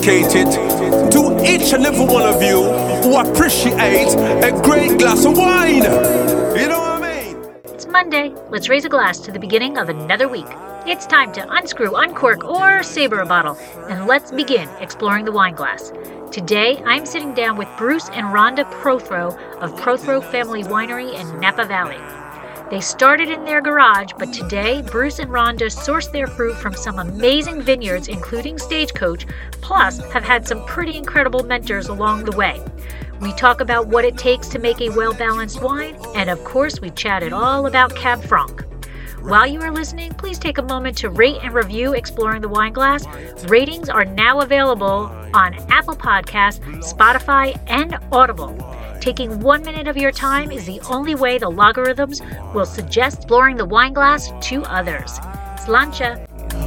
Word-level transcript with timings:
dedicated 0.00 0.50
to 1.12 1.44
each 1.44 1.72
and 1.72 1.84
every 1.84 2.06
one 2.06 2.22
of 2.22 2.42
you 2.42 2.62
who 3.02 3.16
appreciate 3.18 4.08
a 4.42 4.50
great 4.62 4.98
glass 4.98 5.24
of 5.24 5.36
wine. 5.36 5.82
You 5.82 6.68
know 6.68 6.80
what 6.80 7.02
I 7.02 7.32
mean? 7.32 7.36
It's 7.64 7.86
Monday. 7.86 8.34
Let's 8.50 8.68
raise 8.68 8.84
a 8.84 8.88
glass 8.88 9.18
to 9.20 9.32
the 9.32 9.38
beginning 9.38 9.76
of 9.76 9.88
another 9.88 10.28
week. 10.28 10.46
It's 10.86 11.06
time 11.06 11.32
to 11.32 11.46
unscrew, 11.52 11.94
uncork, 11.94 12.44
or 12.44 12.82
saber 12.82 13.20
a 13.20 13.26
bottle, 13.26 13.56
and 13.88 14.06
let's 14.06 14.32
begin 14.32 14.68
exploring 14.80 15.26
the 15.26 15.32
wine 15.32 15.54
glass. 15.54 15.92
Today, 16.32 16.78
I'm 16.86 17.04
sitting 17.04 17.34
down 17.34 17.58
with 17.58 17.68
Bruce 17.76 18.08
and 18.10 18.26
Rhonda 18.28 18.64
Prothro 18.80 19.36
of 19.60 19.72
Prothro 19.72 20.22
Family 20.30 20.62
Winery 20.62 21.12
in 21.12 21.40
Napa 21.40 21.66
Valley. 21.66 22.19
They 22.70 22.80
started 22.80 23.30
in 23.30 23.44
their 23.44 23.60
garage, 23.60 24.12
but 24.16 24.32
today 24.32 24.80
Bruce 24.80 25.18
and 25.18 25.28
Rhonda 25.28 25.72
source 25.72 26.06
their 26.06 26.28
fruit 26.28 26.54
from 26.54 26.72
some 26.72 27.00
amazing 27.00 27.62
vineyards, 27.62 28.06
including 28.06 28.58
Stagecoach, 28.58 29.26
plus 29.60 29.98
have 30.12 30.22
had 30.22 30.46
some 30.46 30.64
pretty 30.66 30.96
incredible 30.96 31.42
mentors 31.42 31.88
along 31.88 32.26
the 32.26 32.36
way. 32.36 32.62
We 33.20 33.32
talk 33.32 33.60
about 33.60 33.88
what 33.88 34.04
it 34.04 34.16
takes 34.16 34.46
to 34.50 34.60
make 34.60 34.80
a 34.80 34.88
well 34.90 35.12
balanced 35.12 35.60
wine, 35.60 35.96
and 36.14 36.30
of 36.30 36.44
course, 36.44 36.80
we 36.80 36.90
chatted 36.90 37.32
all 37.32 37.66
about 37.66 37.96
Cab 37.96 38.22
Franc. 38.22 38.64
While 39.20 39.48
you 39.48 39.60
are 39.62 39.72
listening, 39.72 40.12
please 40.14 40.38
take 40.38 40.58
a 40.58 40.62
moment 40.62 40.96
to 40.98 41.10
rate 41.10 41.40
and 41.42 41.52
review 41.52 41.94
Exploring 41.94 42.40
the 42.40 42.48
Wine 42.48 42.72
Glass. 42.72 43.04
Ratings 43.48 43.88
are 43.88 44.04
now 44.04 44.42
available 44.42 45.10
on 45.34 45.54
Apple 45.70 45.96
Podcasts, 45.96 46.60
Spotify, 46.84 47.60
and 47.66 47.98
Audible. 48.12 48.56
Taking 49.00 49.40
one 49.40 49.62
minute 49.64 49.88
of 49.88 49.96
your 49.96 50.12
time 50.12 50.52
is 50.52 50.66
the 50.66 50.78
only 50.90 51.14
way 51.14 51.38
the 51.38 51.48
logarithms 51.48 52.20
will 52.54 52.66
suggest 52.66 53.20
exploring 53.20 53.56
the 53.56 53.64
wine 53.64 53.94
glass 53.94 54.30
to 54.48 54.62
others. 54.64 55.18
Sláinte. 55.56 56.26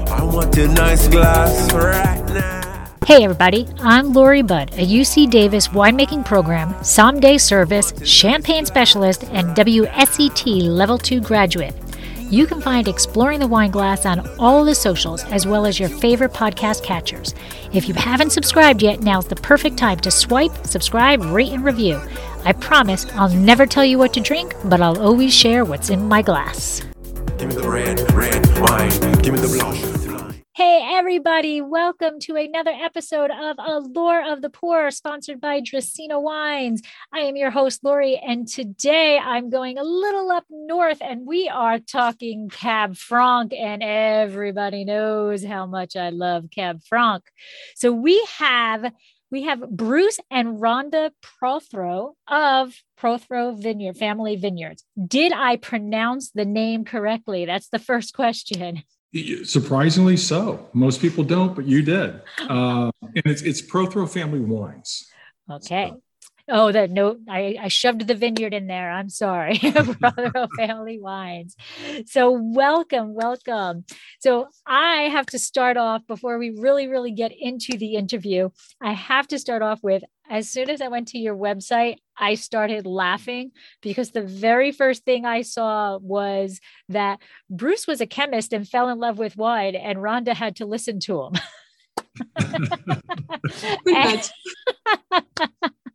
I 0.10 0.24
want 0.24 0.58
a 0.58 0.68
nice 0.68 1.08
glass 1.08 1.72
right 1.74 2.26
now. 2.34 2.88
Hey 3.06 3.24
everybody, 3.24 3.68
I'm 3.82 4.14
Lori 4.14 4.42
Budd, 4.42 4.72
a 4.74 4.86
UC 4.86 5.30
Davis 5.30 5.68
winemaking 5.68 6.26
program, 6.26 6.74
someday 6.84 7.38
service, 7.38 7.94
champagne 8.04 8.66
specialist, 8.66 9.26
and 9.26 9.56
WSET 9.56 10.64
Level 10.64 10.98
2 10.98 11.22
graduate. 11.22 11.76
You 12.34 12.48
can 12.48 12.62
find 12.62 12.88
Exploring 12.88 13.42
the 13.42 13.48
Wine 13.48 13.70
Glass 13.70 14.08
on 14.08 14.28
all 14.40 14.66
the 14.66 14.74
socials 14.74 15.24
as 15.26 15.46
well 15.46 15.68
as 15.68 15.80
your 15.80 15.88
favorite 15.88 16.34
podcast 16.34 16.82
catchers. 16.82 17.36
If 17.74 17.88
you 17.88 17.94
haven't 17.94 18.32
subscribed 18.32 18.82
yet, 18.82 19.02
now's 19.02 19.28
the 19.28 19.36
perfect 19.36 19.78
time 19.78 20.00
to 20.00 20.10
swipe, 20.10 20.66
subscribe, 20.66 21.22
rate, 21.26 21.52
and 21.52 21.64
review. 21.64 22.02
I 22.44 22.54
promise 22.54 23.06
I'll 23.14 23.30
never 23.30 23.68
tell 23.68 23.86
you 23.86 24.00
what 24.00 24.16
to 24.16 24.20
drink, 24.20 24.56
but 24.66 24.82
I'll 24.82 25.00
always 25.00 25.32
share 25.32 25.64
what's 25.64 25.92
in 25.92 26.08
my 26.08 26.24
glass. 26.24 26.82
Give 27.38 27.50
me 27.50 27.54
the 27.54 27.70
red, 27.70 28.00
red 28.14 28.44
wine. 28.60 29.22
Give 29.22 29.36
me 29.36 29.40
the 29.40 29.56
blanche. 29.56 30.13
Hey, 30.56 30.88
everybody, 30.88 31.62
welcome 31.62 32.20
to 32.20 32.36
another 32.36 32.70
episode 32.70 33.32
of 33.32 33.56
Allure 33.58 34.32
of 34.32 34.44
the 34.44 34.52
Pour, 34.52 34.92
sponsored 34.92 35.42
by 35.42 35.62
Dracaena 35.62 36.22
Wines. 36.22 36.84
I 37.12 37.22
am 37.22 37.36
your 37.36 37.50
host, 37.50 37.84
Lori, 37.84 38.18
and 38.18 38.48
today 38.48 39.18
I'm 39.18 39.50
going 39.50 39.80
a 39.80 39.84
little 39.84 40.30
up 40.30 40.46
north 40.52 41.00
and 41.02 41.26
we 41.26 41.50
are 41.50 41.80
talking 41.80 42.50
Cab 42.50 42.96
Franc, 42.96 43.52
and 43.52 43.82
everybody 43.82 44.86
knows 44.86 45.44
how 45.44 45.66
much 45.66 45.96
I 45.96 46.10
love 46.10 46.52
Cab 46.52 46.84
Franc. 46.84 47.24
So 47.76 47.92
we 47.92 48.24
have 48.38 48.94
we 49.32 49.42
have 49.46 49.68
Bruce 49.72 50.20
and 50.30 50.60
Rhonda 50.60 51.10
Prothro 51.42 52.14
of 52.28 52.76
Prothro 53.02 53.60
Vineyard 53.60 53.98
Family 53.98 54.36
Vineyards. 54.36 54.86
Did 55.08 55.34
I 55.34 55.56
pronounce 55.56 56.30
the 56.30 56.46
name 56.46 56.86
correctly? 56.86 57.46
That's 57.46 57.70
the 57.70 57.80
first 57.80 58.14
question. 58.14 58.84
Surprisingly 59.44 60.18
so. 60.18 60.70
Most 60.74 61.00
people 61.02 61.24
don't, 61.24 61.56
but 61.56 61.66
you 61.66 61.82
did. 61.82 62.22
Uh, 62.50 62.92
and 63.02 63.24
it's 63.26 63.42
it's 63.42 63.62
Prothro 63.62 64.10
Family 64.10 64.40
Wines. 64.40 65.08
Okay. 65.50 65.90
So. 65.90 66.02
Oh, 66.50 66.74
that 66.74 66.92
note. 66.92 67.20
I, 67.30 67.58
I 67.62 67.68
shoved 67.70 68.06
the 68.06 68.16
vineyard 68.16 68.54
in 68.54 68.68
there. 68.68 68.92
I'm 68.92 69.10
sorry. 69.10 69.56
Prothro 69.60 70.50
Family 70.58 71.00
Wines. 71.00 71.56
So 72.06 72.32
welcome, 72.32 73.14
welcome. 73.14 73.86
So 74.20 74.48
I 74.66 75.04
have 75.04 75.26
to 75.28 75.40
start 75.40 75.78
off 75.78 76.06
before 76.06 76.38
we 76.38 76.50
really, 76.50 76.88
really 76.88 77.12
get 77.12 77.32
into 77.38 77.78
the 77.78 77.96
interview. 77.96 78.50
I 78.82 78.92
have 78.92 79.28
to 79.30 79.40
start 79.40 79.62
off 79.62 79.80
with 79.84 80.04
as 80.30 80.50
soon 80.50 80.70
as 80.70 80.82
I 80.82 80.88
went 80.88 81.10
to 81.10 81.18
your 81.18 81.36
website, 81.36 81.98
I 82.18 82.36
started 82.36 82.86
laughing 82.86 83.52
because 83.82 84.12
the 84.12 84.24
very 84.24 84.72
first 84.72 85.04
thing 85.06 85.26
I 85.26 85.42
saw 85.42 85.98
was 85.98 86.60
that 86.90 87.20
Bruce 87.50 87.88
was 87.88 88.02
a 88.02 88.08
chemist 88.08 88.54
and 88.54 88.68
fell 88.68 88.90
in 88.90 89.00
love 89.00 89.18
with 89.18 89.36
wine, 89.36 89.76
and 89.76 90.00
Rhonda 90.00 90.34
had 90.34 90.56
to 90.58 90.66
listen 90.66 91.00
to 91.02 91.24
him. 91.24 91.34
and, 93.86 94.32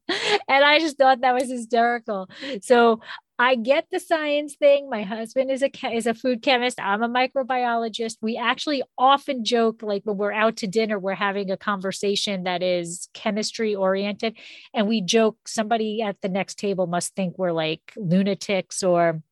and 0.49 0.65
I 0.65 0.79
just 0.79 0.99
thought 0.99 1.21
that 1.21 1.35
was 1.35 1.51
hysterical. 1.51 2.29
So 2.63 3.01
I 3.39 3.55
get 3.55 3.87
the 3.93 4.01
science 4.01 4.57
thing. 4.57 4.91
My 4.91 5.03
husband 5.05 5.51
is 5.51 5.63
a 5.63 5.71
is 5.93 6.07
a 6.07 6.15
food 6.15 6.43
chemist. 6.43 6.81
I'm 6.81 7.03
a 7.03 7.09
microbiologist. 7.09 8.17
We 8.21 8.37
actually 8.37 8.83
often 8.97 9.45
joke 9.45 9.81
like 9.83 10.03
when 10.05 10.17
we're 10.17 10.33
out 10.33 10.57
to 10.57 10.67
dinner, 10.67 10.99
we're 10.99 11.15
having 11.15 11.51
a 11.51 11.57
conversation 11.57 12.45
that 12.45 12.63
is 12.65 13.09
chemistry 13.15 13.77
oriented, 13.77 14.37
and 14.75 14.89
we 14.89 15.01
joke 15.01 15.37
somebody 15.47 16.03
at 16.03 16.21
the 16.21 16.29
next 16.29 16.59
table 16.59 16.89
must 16.89 17.15
think 17.15 17.39
we're 17.39 17.53
like 17.53 17.93
lunatics 17.97 18.83
or 18.83 19.23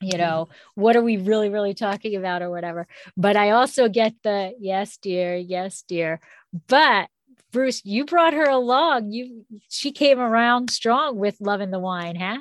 you 0.00 0.18
know 0.18 0.48
mm. 0.50 0.54
what 0.74 0.96
are 0.96 1.02
we 1.02 1.16
really 1.16 1.48
really 1.48 1.74
talking 1.74 2.16
about 2.16 2.42
or 2.42 2.50
whatever 2.50 2.88
but 3.16 3.36
i 3.36 3.50
also 3.50 3.88
get 3.88 4.12
the 4.24 4.52
yes 4.58 4.96
dear 4.96 5.36
yes 5.36 5.84
dear 5.86 6.18
but 6.66 7.08
bruce 7.52 7.84
you 7.84 8.04
brought 8.04 8.34
her 8.34 8.48
along 8.48 9.10
you 9.10 9.44
she 9.68 9.92
came 9.92 10.18
around 10.18 10.70
strong 10.70 11.16
with 11.16 11.36
loving 11.40 11.70
the 11.70 11.78
wine 11.78 12.16
huh 12.16 12.38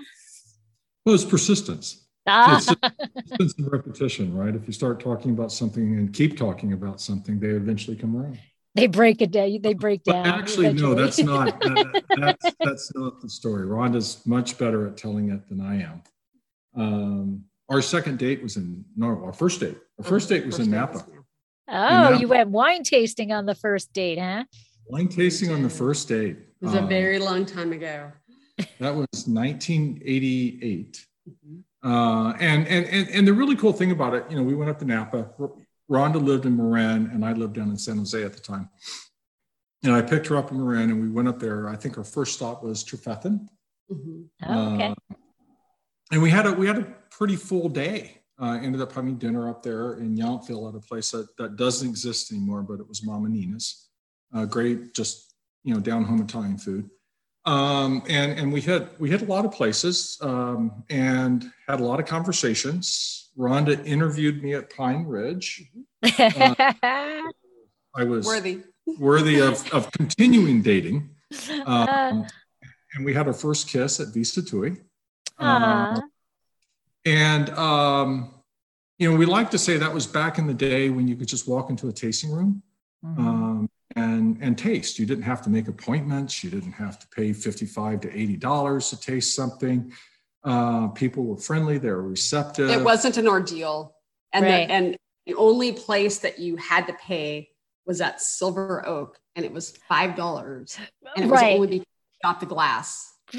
well, 1.06 1.16
it's 1.16 1.26
persistence. 1.26 2.06
Ah. 2.28 2.58
It's 2.58 2.76
persistence 2.76 3.56
and 3.58 3.72
repetition, 3.72 4.36
right? 4.36 4.56
If 4.56 4.68
you 4.68 4.74
start 4.74 5.00
talking 5.00 5.32
about 5.32 5.52
something 5.52 5.98
and 5.98 6.14
keep 6.14 6.38
talking 6.38 6.74
about 6.74 7.02
something, 7.02 7.40
they 7.40 7.48
eventually 7.48 7.98
come 7.98 8.16
around. 8.16 8.40
They 8.76 8.88
break 8.88 9.22
it 9.22 9.32
down. 9.32 9.60
They 9.62 9.74
break 9.74 10.04
down. 10.04 10.24
But 10.24 10.36
actually, 10.36 10.68
eventually. 10.68 10.96
no, 10.96 11.02
that's 11.02 11.20
not. 11.20 11.62
That, 11.62 12.04
that's, 12.18 12.56
that's 12.60 12.96
not 12.96 13.22
the 13.22 13.30
story. 13.30 13.66
Rhonda's 13.66 14.26
much 14.26 14.58
better 14.58 14.88
at 14.88 14.96
telling 14.96 15.32
it 15.32 15.48
than 15.50 15.60
I 15.60 15.82
am. 15.82 16.04
Um, 16.76 17.44
our 17.70 17.82
second 17.82 18.20
date 18.20 18.44
was 18.44 18.58
in 18.58 18.86
no, 18.96 19.08
our 19.08 19.34
first 19.34 19.60
date. 19.60 19.78
Our 19.98 20.06
first 20.06 20.30
date 20.30 20.46
was 20.46 20.58
first 20.58 20.68
in 20.68 20.76
Napa. 20.76 21.06
Oh, 21.68 21.72
Napa. 21.74 22.20
you 22.20 22.28
went 22.28 22.50
wine 22.50 22.84
tasting 22.84 23.32
on 23.32 23.46
the 23.46 23.56
first 23.56 23.92
date, 23.94 24.20
huh? 24.20 24.44
Wine 24.88 25.08
tasting 25.08 25.52
on 25.52 25.64
the 25.64 25.69
first 25.69 26.08
date. 26.08 26.38
It 26.62 26.66
was 26.66 26.75
um, 26.75 26.86
a 26.86 26.88
very 26.88 27.19
long 27.19 27.46
time 27.46 27.72
ago. 27.72 28.12
That 28.80 28.96
was 28.96 29.28
1988. 29.28 31.06
Mm-hmm. 31.30 31.90
Uh, 31.90 32.34
and, 32.34 32.68
and, 32.68 32.86
and, 32.88 33.09
and 33.09 33.28
the 33.28 33.34
really 33.34 33.56
cool 33.56 33.74
thing 33.74 33.91
about 33.91 34.14
it, 34.14 34.25
you 34.30 34.36
know, 34.36 34.44
we 34.44 34.53
went 34.53 34.70
up 34.70 34.80
to 34.80 34.86
Napa. 34.86 35.30
Rhonda 35.90 36.24
lived 36.24 36.46
in 36.46 36.56
Marin, 36.56 37.09
and 37.12 37.25
I 37.25 37.34
lived 37.34 37.56
down 37.56 37.70
in 37.70 37.78
San 37.78 37.97
Jose 37.97 38.24
at 38.24 38.34
the 38.34 38.40
time. 38.40 38.70
And 39.84 39.94
I 39.94 40.02
picked 40.02 40.28
her 40.28 40.38
up 40.38 40.52
in 40.52 40.64
Marin, 40.64 40.91
and 40.91 41.02
we 41.02 41.09
went 41.09 41.28
up 41.28 41.40
there. 41.40 41.68
I 41.68 41.75
think 41.75 41.97
our 41.97 42.03
first 42.03 42.34
stop 42.36 42.64
was 42.64 42.84
Trefethen. 42.84 43.47
Mm-hmm. 43.91 44.22
Oh, 44.46 44.74
okay. 44.75 44.88
Uh, 44.88 45.16
and 46.12 46.22
we 46.22 46.30
had 46.30 46.46
a 46.46 46.53
we 46.53 46.68
had 46.68 46.78
a 46.78 46.94
pretty 47.09 47.36
full 47.36 47.70
day. 47.70 48.22
Uh, 48.40 48.59
ended 48.62 48.81
up 48.81 48.91
having 48.91 49.18
dinner 49.18 49.50
up 49.50 49.62
there 49.62 49.96
in 49.96 50.18
Yountville 50.18 50.70
at 50.70 50.75
a 50.75 50.80
place 50.80 51.12
that, 51.12 51.36
that 51.38 51.58
doesn't 51.58 51.88
exist 51.88 52.31
anymore, 52.31 52.64
but 52.64 52.80
it 52.80 52.88
was 52.88 53.03
Mama 53.03 53.30
Nina's. 53.30 53.90
Uh, 54.34 54.46
great, 54.46 54.94
just 54.94 55.34
you 55.64 55.74
know, 55.74 55.80
down 55.80 56.03
home 56.03 56.22
Italian 56.22 56.58
food. 56.58 56.90
Um, 57.46 58.03
and 58.08 58.40
and 58.40 58.53
we 58.53 58.62
had 58.62 58.90
we 59.00 59.09
had 59.09 59.22
a 59.24 59.25
lot 59.25 59.46
of 59.46 59.52
places 59.52 60.18
um, 60.22 60.84
and 60.90 61.52
had 61.68 61.80
a 61.80 61.84
lot 61.84 62.00
of 62.00 62.06
conversations. 62.06 63.30
Rhonda 63.38 63.84
interviewed 63.86 64.44
me 64.44 64.53
at 64.53 64.75
Pine 64.75 65.06
Ridge. 65.06 65.72
Uh, 66.03 66.73
I 67.94 68.03
was 68.06 68.26
worthy 68.26 68.64
worthy 69.00 69.40
of, 69.40 69.72
of 69.73 69.91
continuing 69.91 70.61
dating. 70.61 71.09
Um, 71.66 72.28
and 72.94 73.06
we 73.06 73.14
had 73.14 73.26
our 73.26 73.34
first 73.34 73.70
kiss 73.70 74.02
at 74.02 74.09
V. 74.09 74.20
Sattui. 74.20 74.82
Uh, 75.40 75.97
and 77.06 77.50
um, 77.52 78.34
you 78.97 79.09
know, 79.09 79.17
we 79.17 79.26
like 79.26 79.50
to 79.52 79.58
say 79.58 79.78
that 79.78 79.94
was 79.94 80.06
back 80.06 80.38
in 80.38 80.46
the 80.46 80.53
day 80.53 80.90
when 80.90 81.08
you 81.08 81.16
could 81.16 81.29
just 81.29 81.47
walk 81.47 81.70
into 81.70 81.88
a 81.88 81.94
tasting 81.94 82.32
room. 82.32 82.61
Mm-hmm. 83.03 83.26
And 83.96 84.38
and 84.41 84.58
taste. 84.58 84.99
You 84.99 85.05
didn't 85.05 85.23
have 85.23 85.41
to 85.43 85.49
make 85.49 85.67
appointments. 85.67 86.43
You 86.43 86.49
didn't 86.49 86.73
have 86.73 86.99
to 86.99 87.08
pay 87.08 87.34
fifty-five 87.34 88.02
to 88.02 88.17
eighty 88.17 88.38
dollars 88.38 88.90
to 88.90 88.99
taste 88.99 89.35
something. 89.35 89.91
Uh, 90.43 90.88
people 90.90 91.23
were 91.26 91.38
friendly. 91.38 91.78
They 91.78 91.90
were 91.90 92.02
receptive. 92.02 92.70
It 92.70 92.84
wasn't 92.84 93.17
an 93.17 93.28
ordeal, 93.28 93.96
and 94.34 94.46
right. 94.46 94.67
the, 94.67 94.73
and 94.73 94.97
the 95.26 95.35
only 95.35 95.72
place 95.73 96.20
that 96.20 96.40
you 96.40 96.55
had 96.58 96.88
to 96.88 96.93
pay 96.93 97.49
was 97.85 98.02
at 98.02 98.22
Silver 98.22 98.88
Oak, 98.88 99.20
and 99.35 99.46
it 99.46 99.52
was 99.52 99.78
five 99.88 100.16
dollars, 100.16 100.78
and 101.16 101.26
it 101.26 101.29
was 101.29 101.41
right. 101.41 101.55
only 101.55 101.67
because 101.67 101.85
you 101.85 102.20
got 102.23 102.40
the 102.40 102.46
glass. 102.46 103.14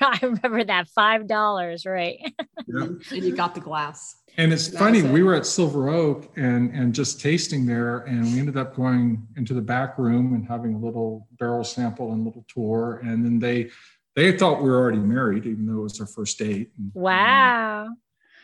I 0.00 0.18
remember 0.22 0.64
that 0.64 0.88
five 0.88 1.26
dollars, 1.26 1.86
right? 1.86 2.18
Yeah. 2.66 2.84
and 2.84 3.04
you 3.10 3.34
got 3.34 3.54
the 3.54 3.60
glass. 3.60 4.16
And 4.38 4.52
it's 4.52 4.68
funny, 4.68 5.00
it. 5.00 5.10
we 5.10 5.22
were 5.22 5.34
at 5.34 5.44
Silver 5.44 5.90
Oak 5.90 6.30
and 6.36 6.72
and 6.74 6.94
just 6.94 7.20
tasting 7.20 7.66
there, 7.66 7.98
and 7.98 8.24
we 8.32 8.38
ended 8.38 8.56
up 8.56 8.74
going 8.74 9.26
into 9.36 9.52
the 9.52 9.60
back 9.60 9.98
room 9.98 10.34
and 10.34 10.46
having 10.46 10.74
a 10.74 10.78
little 10.78 11.28
barrel 11.38 11.64
sample 11.64 12.12
and 12.12 12.24
little 12.24 12.44
tour. 12.48 13.00
And 13.04 13.24
then 13.24 13.38
they 13.38 13.70
they 14.16 14.36
thought 14.36 14.62
we 14.62 14.70
were 14.70 14.78
already 14.78 14.98
married, 14.98 15.46
even 15.46 15.66
though 15.66 15.80
it 15.80 15.82
was 15.82 16.00
our 16.00 16.06
first 16.06 16.38
date. 16.38 16.70
And, 16.78 16.90
wow. 16.94 17.86
Um, 17.86 17.96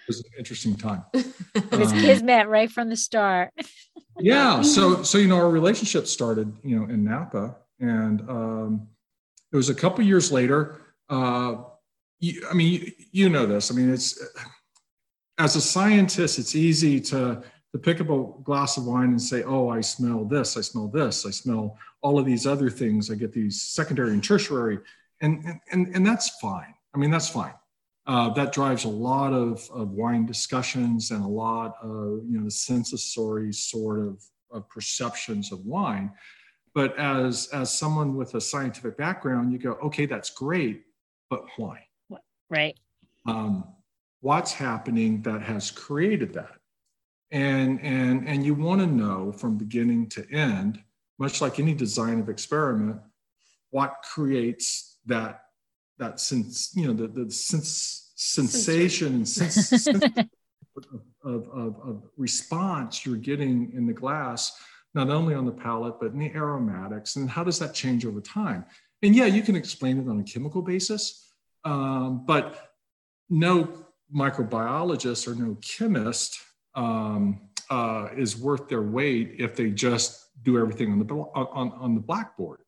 it 0.02 0.08
was 0.08 0.20
an 0.20 0.30
interesting 0.38 0.74
time. 0.76 1.04
it 1.14 1.78
was 1.78 1.92
um, 1.92 2.00
kismet 2.00 2.48
right 2.48 2.70
from 2.70 2.88
the 2.90 2.96
start. 2.96 3.52
yeah. 4.18 4.60
So 4.62 5.02
so 5.02 5.16
you 5.16 5.28
know, 5.28 5.36
our 5.36 5.50
relationship 5.50 6.06
started, 6.06 6.54
you 6.62 6.78
know, 6.78 6.84
in 6.84 7.04
Napa. 7.04 7.56
And 7.80 8.20
um 8.28 8.88
it 9.52 9.56
was 9.56 9.70
a 9.70 9.74
couple 9.74 10.04
years 10.04 10.30
later. 10.30 10.80
Uh 11.08 11.62
you, 12.20 12.46
I 12.50 12.54
mean, 12.54 12.72
you, 12.72 12.92
you 13.12 13.28
know 13.28 13.46
this. 13.46 13.70
I 13.70 13.74
mean, 13.74 13.92
it's 13.92 14.20
as 15.38 15.56
a 15.56 15.60
scientist, 15.60 16.38
it's 16.38 16.54
easy 16.54 17.00
to 17.00 17.42
to 17.72 17.78
pick 17.78 18.00
up 18.00 18.08
a 18.08 18.24
glass 18.44 18.78
of 18.78 18.86
wine 18.86 19.10
and 19.10 19.20
say, 19.20 19.42
"Oh, 19.42 19.68
I 19.68 19.80
smell 19.80 20.24
this. 20.24 20.56
I 20.56 20.62
smell 20.62 20.88
this. 20.88 21.26
I 21.26 21.30
smell 21.30 21.76
all 22.00 22.18
of 22.18 22.24
these 22.24 22.46
other 22.46 22.70
things. 22.70 23.10
I 23.10 23.14
get 23.14 23.32
these 23.32 23.60
secondary 23.60 24.12
and 24.12 24.24
tertiary," 24.24 24.78
and 25.20 25.60
and 25.70 25.94
and 25.94 26.06
that's 26.06 26.30
fine. 26.40 26.74
I 26.94 26.98
mean, 26.98 27.10
that's 27.10 27.28
fine. 27.28 27.54
Uh, 28.06 28.30
that 28.30 28.52
drives 28.52 28.84
a 28.84 28.88
lot 28.88 29.34
of, 29.34 29.68
of 29.70 29.90
wine 29.90 30.24
discussions 30.24 31.10
and 31.10 31.22
a 31.22 31.28
lot 31.28 31.76
of 31.82 32.24
you 32.26 32.38
know 32.38 32.44
the 32.44 32.50
sensory 32.50 33.52
sort 33.52 33.98
of, 34.00 34.24
of 34.50 34.68
perceptions 34.70 35.52
of 35.52 35.64
wine. 35.66 36.10
But 36.74 36.98
as 36.98 37.48
as 37.52 37.76
someone 37.76 38.16
with 38.16 38.34
a 38.34 38.40
scientific 38.40 38.96
background, 38.96 39.52
you 39.52 39.58
go, 39.58 39.72
okay, 39.84 40.06
that's 40.06 40.30
great, 40.30 40.84
but 41.28 41.44
why? 41.58 41.84
Right. 42.48 42.78
Um, 43.26 43.64
what's 44.20 44.52
happening 44.52 45.22
that 45.22 45.42
has 45.42 45.70
created 45.70 46.34
that? 46.34 46.56
And 47.30 47.80
and 47.82 48.26
and 48.28 48.44
you 48.44 48.54
want 48.54 48.80
to 48.80 48.86
know 48.86 49.32
from 49.32 49.58
beginning 49.58 50.08
to 50.10 50.26
end, 50.32 50.82
much 51.18 51.40
like 51.40 51.58
any 51.58 51.74
design 51.74 52.20
of 52.20 52.28
experiment, 52.28 53.00
what 53.70 53.96
creates 54.02 54.98
that 55.06 55.42
that 55.98 56.20
sense, 56.20 56.72
you 56.74 56.86
know, 56.86 56.92
the, 56.92 57.08
the 57.08 57.30
sense, 57.30 58.12
sensation 58.14 59.14
and 59.14 59.28
sense, 59.28 59.86
of, 61.24 61.48
of, 61.52 61.80
of, 61.82 62.02
response 62.16 63.04
you're 63.04 63.16
getting 63.16 63.72
in 63.74 63.86
the 63.86 63.92
glass, 63.92 64.56
not 64.94 65.10
only 65.10 65.34
on 65.34 65.44
the 65.44 65.52
palate, 65.52 65.94
but 66.00 66.12
in 66.12 66.18
the 66.18 66.30
aromatics. 66.34 67.16
And 67.16 67.28
how 67.28 67.42
does 67.42 67.58
that 67.58 67.74
change 67.74 68.06
over 68.06 68.20
time? 68.20 68.64
And 69.02 69.14
yeah, 69.14 69.26
you 69.26 69.42
can 69.42 69.56
explain 69.56 69.98
it 69.98 70.08
on 70.08 70.20
a 70.20 70.22
chemical 70.22 70.62
basis, 70.62 71.32
um, 71.64 72.24
but 72.26 72.74
no 73.28 73.86
microbiologist 74.14 75.28
or 75.28 75.34
no 75.34 75.56
chemist 75.60 76.38
um, 76.74 77.40
uh, 77.70 78.08
is 78.16 78.36
worth 78.36 78.68
their 78.68 78.82
weight 78.82 79.34
if 79.38 79.56
they 79.56 79.70
just 79.70 80.26
do 80.42 80.58
everything 80.58 80.92
on 80.92 80.98
the 80.98 81.14
on, 81.14 81.72
on 81.72 81.94
the 81.94 82.00
blackboard. 82.00 82.60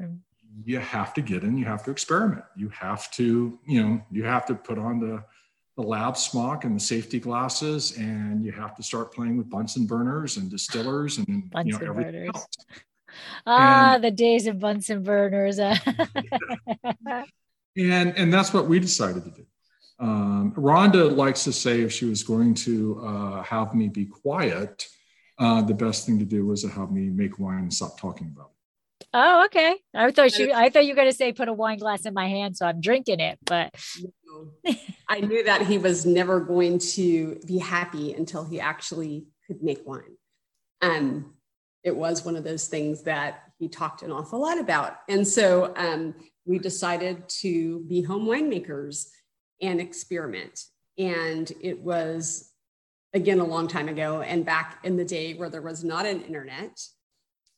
Mm-hmm 0.00 0.16
you 0.64 0.78
have 0.78 1.14
to 1.14 1.20
get 1.20 1.42
in, 1.42 1.56
you 1.56 1.64
have 1.64 1.82
to 1.84 1.90
experiment. 1.90 2.44
You 2.56 2.68
have 2.70 3.10
to, 3.12 3.58
you 3.66 3.82
know, 3.82 4.02
you 4.10 4.24
have 4.24 4.46
to 4.46 4.54
put 4.54 4.78
on 4.78 5.00
the, 5.00 5.24
the 5.76 5.82
lab 5.82 6.16
smock 6.16 6.64
and 6.64 6.74
the 6.76 6.80
safety 6.80 7.20
glasses, 7.20 7.96
and 7.96 8.44
you 8.44 8.52
have 8.52 8.74
to 8.76 8.82
start 8.82 9.14
playing 9.14 9.36
with 9.36 9.48
Bunsen 9.48 9.86
burners 9.86 10.36
and 10.36 10.50
distillers 10.50 11.18
and 11.18 11.50
Bunsen 11.50 11.68
you 11.68 11.78
know, 11.78 11.90
everything 11.90 12.12
burners. 12.12 12.30
else. 12.34 12.46
Ah, 13.46 13.94
and, 13.94 14.04
the 14.04 14.10
days 14.10 14.46
of 14.46 14.58
Bunsen 14.58 15.02
burners. 15.02 15.58
and 15.58 15.76
and 17.76 18.32
that's 18.32 18.52
what 18.52 18.66
we 18.66 18.78
decided 18.78 19.24
to 19.24 19.30
do. 19.30 19.46
Um, 20.00 20.52
Rhonda 20.56 21.14
likes 21.14 21.44
to 21.44 21.52
say 21.52 21.82
if 21.82 21.92
she 21.92 22.06
was 22.06 22.22
going 22.22 22.54
to 22.54 23.00
uh, 23.04 23.42
have 23.42 23.74
me 23.74 23.88
be 23.88 24.06
quiet, 24.06 24.86
uh, 25.38 25.60
the 25.60 25.74
best 25.74 26.06
thing 26.06 26.18
to 26.18 26.24
do 26.24 26.46
was 26.46 26.62
to 26.62 26.68
have 26.68 26.90
me 26.90 27.10
make 27.10 27.38
wine 27.38 27.58
and 27.58 27.74
stop 27.74 28.00
talking 28.00 28.32
about 28.34 28.50
it. 28.50 29.06
Oh, 29.12 29.44
okay. 29.46 29.76
I 29.94 30.10
thought 30.10 30.38
you. 30.38 30.52
I 30.52 30.70
thought 30.70 30.84
you 30.84 30.92
were 30.92 30.96
going 30.96 31.10
to 31.10 31.16
say 31.16 31.32
put 31.32 31.48
a 31.48 31.52
wine 31.52 31.78
glass 31.78 32.06
in 32.06 32.14
my 32.14 32.28
hand, 32.28 32.56
so 32.56 32.66
I'm 32.66 32.80
drinking 32.80 33.20
it. 33.20 33.38
But 33.44 33.74
I 35.08 35.20
knew 35.20 35.42
that 35.44 35.66
he 35.66 35.78
was 35.78 36.06
never 36.06 36.40
going 36.40 36.78
to 36.78 37.40
be 37.46 37.58
happy 37.58 38.12
until 38.12 38.44
he 38.44 38.60
actually 38.60 39.26
could 39.46 39.62
make 39.62 39.86
wine. 39.86 40.16
Um, 40.80 41.34
it 41.82 41.96
was 41.96 42.24
one 42.24 42.36
of 42.36 42.44
those 42.44 42.68
things 42.68 43.02
that 43.02 43.42
he 43.58 43.68
talked 43.68 44.02
an 44.02 44.12
awful 44.12 44.40
lot 44.40 44.60
about, 44.60 44.98
and 45.08 45.26
so 45.26 45.72
um, 45.76 46.14
we 46.44 46.58
decided 46.58 47.28
to 47.40 47.80
be 47.88 48.02
home 48.02 48.26
winemakers 48.26 49.06
and 49.60 49.80
experiment. 49.80 50.64
And 50.98 51.50
it 51.60 51.80
was 51.80 52.50
again 53.12 53.40
a 53.40 53.44
long 53.44 53.68
time 53.68 53.88
ago, 53.88 54.22
and 54.22 54.44
back 54.44 54.78
in 54.84 54.96
the 54.96 55.04
day 55.04 55.34
where 55.34 55.50
there 55.50 55.62
was 55.62 55.82
not 55.84 56.06
an 56.06 56.22
internet. 56.22 56.80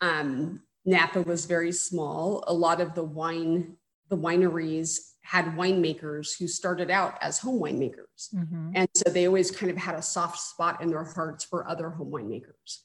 Um, 0.00 0.62
Napa 0.84 1.22
was 1.22 1.44
very 1.44 1.72
small. 1.72 2.42
A 2.46 2.54
lot 2.54 2.80
of 2.80 2.94
the 2.94 3.04
wine, 3.04 3.76
the 4.08 4.16
wineries 4.16 5.12
had 5.22 5.44
winemakers 5.56 6.36
who 6.36 6.48
started 6.48 6.90
out 6.90 7.16
as 7.22 7.38
home 7.38 7.60
winemakers. 7.60 8.34
Mm-hmm. 8.34 8.72
And 8.74 8.88
so 8.94 9.10
they 9.10 9.26
always 9.26 9.50
kind 9.50 9.70
of 9.70 9.78
had 9.78 9.94
a 9.94 10.02
soft 10.02 10.40
spot 10.40 10.82
in 10.82 10.90
their 10.90 11.04
hearts 11.04 11.44
for 11.44 11.68
other 11.68 11.90
home 11.90 12.10
winemakers. 12.10 12.80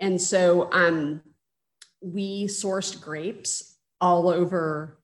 And 0.00 0.20
so 0.20 0.70
um, 0.72 1.22
we 2.00 2.46
sourced 2.46 3.00
grapes 3.00 3.76
all 4.00 4.28
over 4.28 4.98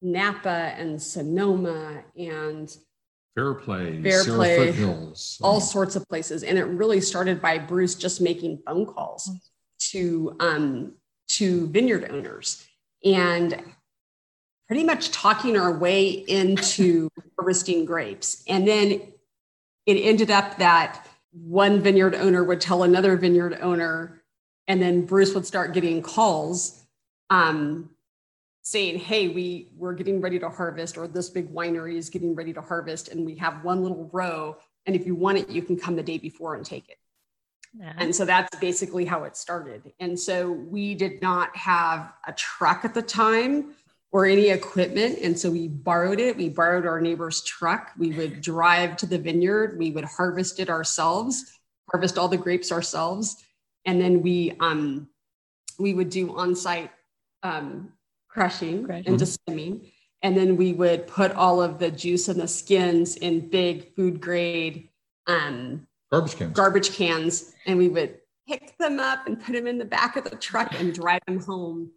Napa 0.00 0.72
and 0.76 1.02
Sonoma 1.02 2.04
and 2.16 2.74
Fairplay, 3.34 4.02
Fairplay, 4.02 4.72
Hills, 4.72 5.38
all 5.42 5.60
sorts 5.60 5.96
of 5.96 6.06
places. 6.08 6.42
And 6.42 6.58
it 6.58 6.64
really 6.64 7.00
started 7.00 7.40
by 7.40 7.58
Bruce 7.58 7.94
just 7.94 8.20
making 8.20 8.62
phone 8.66 8.86
calls 8.86 9.30
to 9.90 10.36
um, 10.40 10.94
to 11.28 11.68
vineyard 11.68 12.10
owners 12.10 12.66
and 13.04 13.62
pretty 14.66 14.84
much 14.84 15.10
talking 15.10 15.56
our 15.56 15.76
way 15.76 16.08
into 16.10 17.08
harvesting 17.38 17.84
grapes. 17.84 18.42
And 18.48 18.66
then 18.66 19.02
it 19.86 19.94
ended 19.94 20.30
up 20.30 20.58
that 20.58 21.06
one 21.32 21.80
vineyard 21.80 22.14
owner 22.14 22.44
would 22.44 22.60
tell 22.60 22.82
another 22.82 23.16
vineyard 23.16 23.58
owner, 23.60 24.22
and 24.66 24.82
then 24.82 25.06
Bruce 25.06 25.34
would 25.34 25.46
start 25.46 25.72
getting 25.72 26.02
calls 26.02 26.84
um, 27.30 27.90
saying, 28.62 28.98
Hey, 28.98 29.28
we, 29.28 29.68
we're 29.76 29.94
getting 29.94 30.20
ready 30.20 30.38
to 30.38 30.48
harvest, 30.48 30.98
or 30.98 31.08
this 31.08 31.30
big 31.30 31.52
winery 31.52 31.96
is 31.96 32.10
getting 32.10 32.34
ready 32.34 32.52
to 32.52 32.60
harvest, 32.60 33.08
and 33.08 33.24
we 33.24 33.36
have 33.36 33.64
one 33.64 33.82
little 33.82 34.10
row. 34.12 34.56
And 34.86 34.96
if 34.96 35.06
you 35.06 35.14
want 35.14 35.38
it, 35.38 35.50
you 35.50 35.62
can 35.62 35.78
come 35.78 35.96
the 35.96 36.02
day 36.02 36.18
before 36.18 36.54
and 36.54 36.64
take 36.64 36.88
it. 36.88 36.96
Yeah. 37.78 37.92
And 37.98 38.14
so 38.14 38.24
that's 38.24 38.58
basically 38.58 39.04
how 39.04 39.24
it 39.24 39.36
started. 39.36 39.92
And 40.00 40.18
so 40.18 40.50
we 40.50 40.94
did 40.94 41.22
not 41.22 41.54
have 41.56 42.12
a 42.26 42.32
truck 42.32 42.84
at 42.84 42.94
the 42.94 43.02
time 43.02 43.74
or 44.12 44.26
any 44.26 44.48
equipment. 44.48 45.18
And 45.22 45.38
so 45.38 45.50
we 45.50 45.68
borrowed 45.68 46.18
it. 46.18 46.36
We 46.36 46.48
borrowed 46.48 46.84
our 46.84 47.00
neighbor's 47.00 47.42
truck. 47.44 47.92
We 47.96 48.10
would 48.12 48.40
drive 48.40 48.96
to 48.98 49.06
the 49.06 49.18
vineyard. 49.18 49.78
We 49.78 49.92
would 49.92 50.04
harvest 50.04 50.58
it 50.58 50.68
ourselves, 50.68 51.58
harvest 51.92 52.18
all 52.18 52.28
the 52.28 52.36
grapes 52.36 52.72
ourselves. 52.72 53.36
And 53.84 54.00
then 54.00 54.20
we 54.20 54.56
um, 54.60 55.08
we 55.78 55.94
would 55.94 56.10
do 56.10 56.36
on-site 56.36 56.90
um, 57.42 57.92
crushing 58.30 58.84
Crush. 58.84 59.04
and 59.06 59.18
distemming. 59.18 59.92
And 60.22 60.36
then 60.36 60.56
we 60.56 60.72
would 60.72 61.06
put 61.06 61.32
all 61.32 61.62
of 61.62 61.78
the 61.78 61.90
juice 61.90 62.28
and 62.28 62.40
the 62.40 62.48
skins 62.48 63.16
in 63.16 63.48
big 63.48 63.94
food 63.94 64.20
grade 64.20 64.88
um, 65.26 65.86
garbage 66.10 66.36
cans. 66.36 66.52
Garbage 66.52 66.92
cans, 66.92 67.54
and 67.66 67.78
we 67.78 67.88
would 67.88 68.18
pick 68.46 68.76
them 68.78 69.00
up 69.00 69.26
and 69.26 69.40
put 69.40 69.54
them 69.54 69.66
in 69.66 69.78
the 69.78 69.84
back 69.84 70.16
of 70.16 70.24
the 70.24 70.36
truck 70.36 70.78
and 70.78 70.92
drive 70.92 71.20
them 71.26 71.40
home 71.40 71.90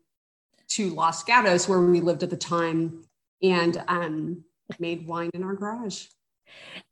to 0.70 0.90
Los 0.92 1.24
Gatos, 1.24 1.68
where 1.68 1.82
we 1.82 2.00
lived 2.00 2.24
at 2.24 2.30
the 2.30 2.38
time, 2.38 3.04
and 3.42 3.84
um, 3.88 4.44
made 4.80 5.06
wine 5.06 5.32
in 5.34 5.44
our 5.44 5.56
garage. 5.56 6.08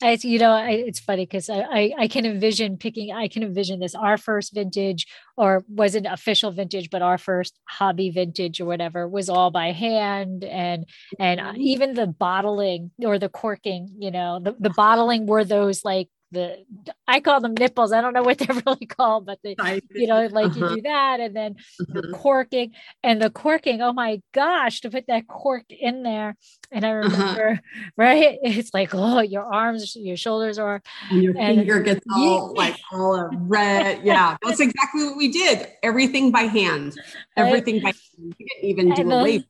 I, 0.02 0.18
you 0.22 0.40
know, 0.40 0.52
I, 0.52 0.72
it's 0.72 1.00
funny 1.00 1.26
because 1.26 1.50
I, 1.50 1.60
I, 1.60 1.94
I 2.00 2.08
can 2.08 2.26
envision 2.26 2.78
picking. 2.78 3.12
I 3.12 3.28
can 3.28 3.44
envision 3.44 3.80
this 3.80 3.96
our 3.96 4.18
first 4.18 4.54
vintage, 4.54 5.08
or 5.38 5.64
wasn't 5.68 6.08
official 6.08 6.52
vintage, 6.52 6.90
but 6.90 7.02
our 7.02 7.18
first 7.18 7.60
hobby 7.68 8.10
vintage 8.10 8.60
or 8.60 8.66
whatever 8.66 9.08
was 9.08 9.30
all 9.30 9.52
by 9.52 9.72
hand, 9.72 10.44
and 10.44 10.86
and 11.20 11.40
mm-hmm. 11.40 11.62
even 11.62 11.94
the 11.94 12.08
bottling 12.08 12.92
or 13.04 13.20
the 13.20 13.30
corking. 13.30 13.90
You 14.00 14.12
know, 14.12 14.40
the 14.42 14.56
the 14.60 14.72
bottling 14.72 15.26
were 15.26 15.46
those 15.46 15.86
like 15.86 16.10
the 16.32 16.66
I 17.08 17.20
call 17.20 17.42
them 17.42 17.54
nipples. 17.54 17.92
I 17.92 18.02
don't 18.02 18.14
know 18.14 18.24
what 18.24 18.38
they're 18.38 18.56
really 18.66 18.86
called, 18.86 19.26
but 19.26 19.40
the 19.44 19.56
you 19.94 20.08
know, 20.08 20.28
like 20.28 20.48
uh-huh. 20.48 20.70
you 20.70 20.76
do 20.76 20.82
that 20.84 21.20
and 21.20 21.36
then 21.36 21.56
uh-huh. 21.80 22.02
the 22.02 22.14
corking 22.14 22.72
and 23.04 23.22
the 23.22 23.30
corking. 23.30 23.82
Oh 23.82 23.94
my 23.94 24.22
gosh, 24.34 24.82
to 24.82 24.90
put 24.90 25.08
that 25.08 25.28
cork 25.28 25.66
in 25.70 26.04
there. 26.04 26.38
And 26.72 26.86
I 26.86 26.92
uh-huh. 26.92 27.10
remember, 27.10 27.50
uh-huh. 27.50 27.90
right? 27.98 28.40
It's 28.44 28.74
like, 28.74 28.92
oh, 28.94 29.20
your 29.20 29.44
arms, 29.44 29.96
your 29.96 30.18
shoulders 30.18 30.58
are 30.58 30.82
and 31.10 31.22
your 31.22 31.38
and, 31.38 31.60
finger 31.60 31.82
gets 31.82 32.06
all 32.14 32.54
like 32.54 32.78
all 32.92 33.30
red. 33.32 34.02
Yeah, 34.04 34.38
that's 34.44 34.60
exactly 34.60 35.04
what 35.04 35.18
we 35.18 35.32
did. 35.32 35.68
Everything 35.84 36.32
by 36.32 36.42
hand. 36.42 37.00
Everything 37.36 37.76
right? 37.76 37.84
by 37.84 37.90
hand. 37.90 38.36
We 38.40 38.46
didn't 38.46 38.70
even 38.70 38.90
do 38.94 39.02
and 39.02 39.14
a 39.14 39.24
label. 39.24 39.46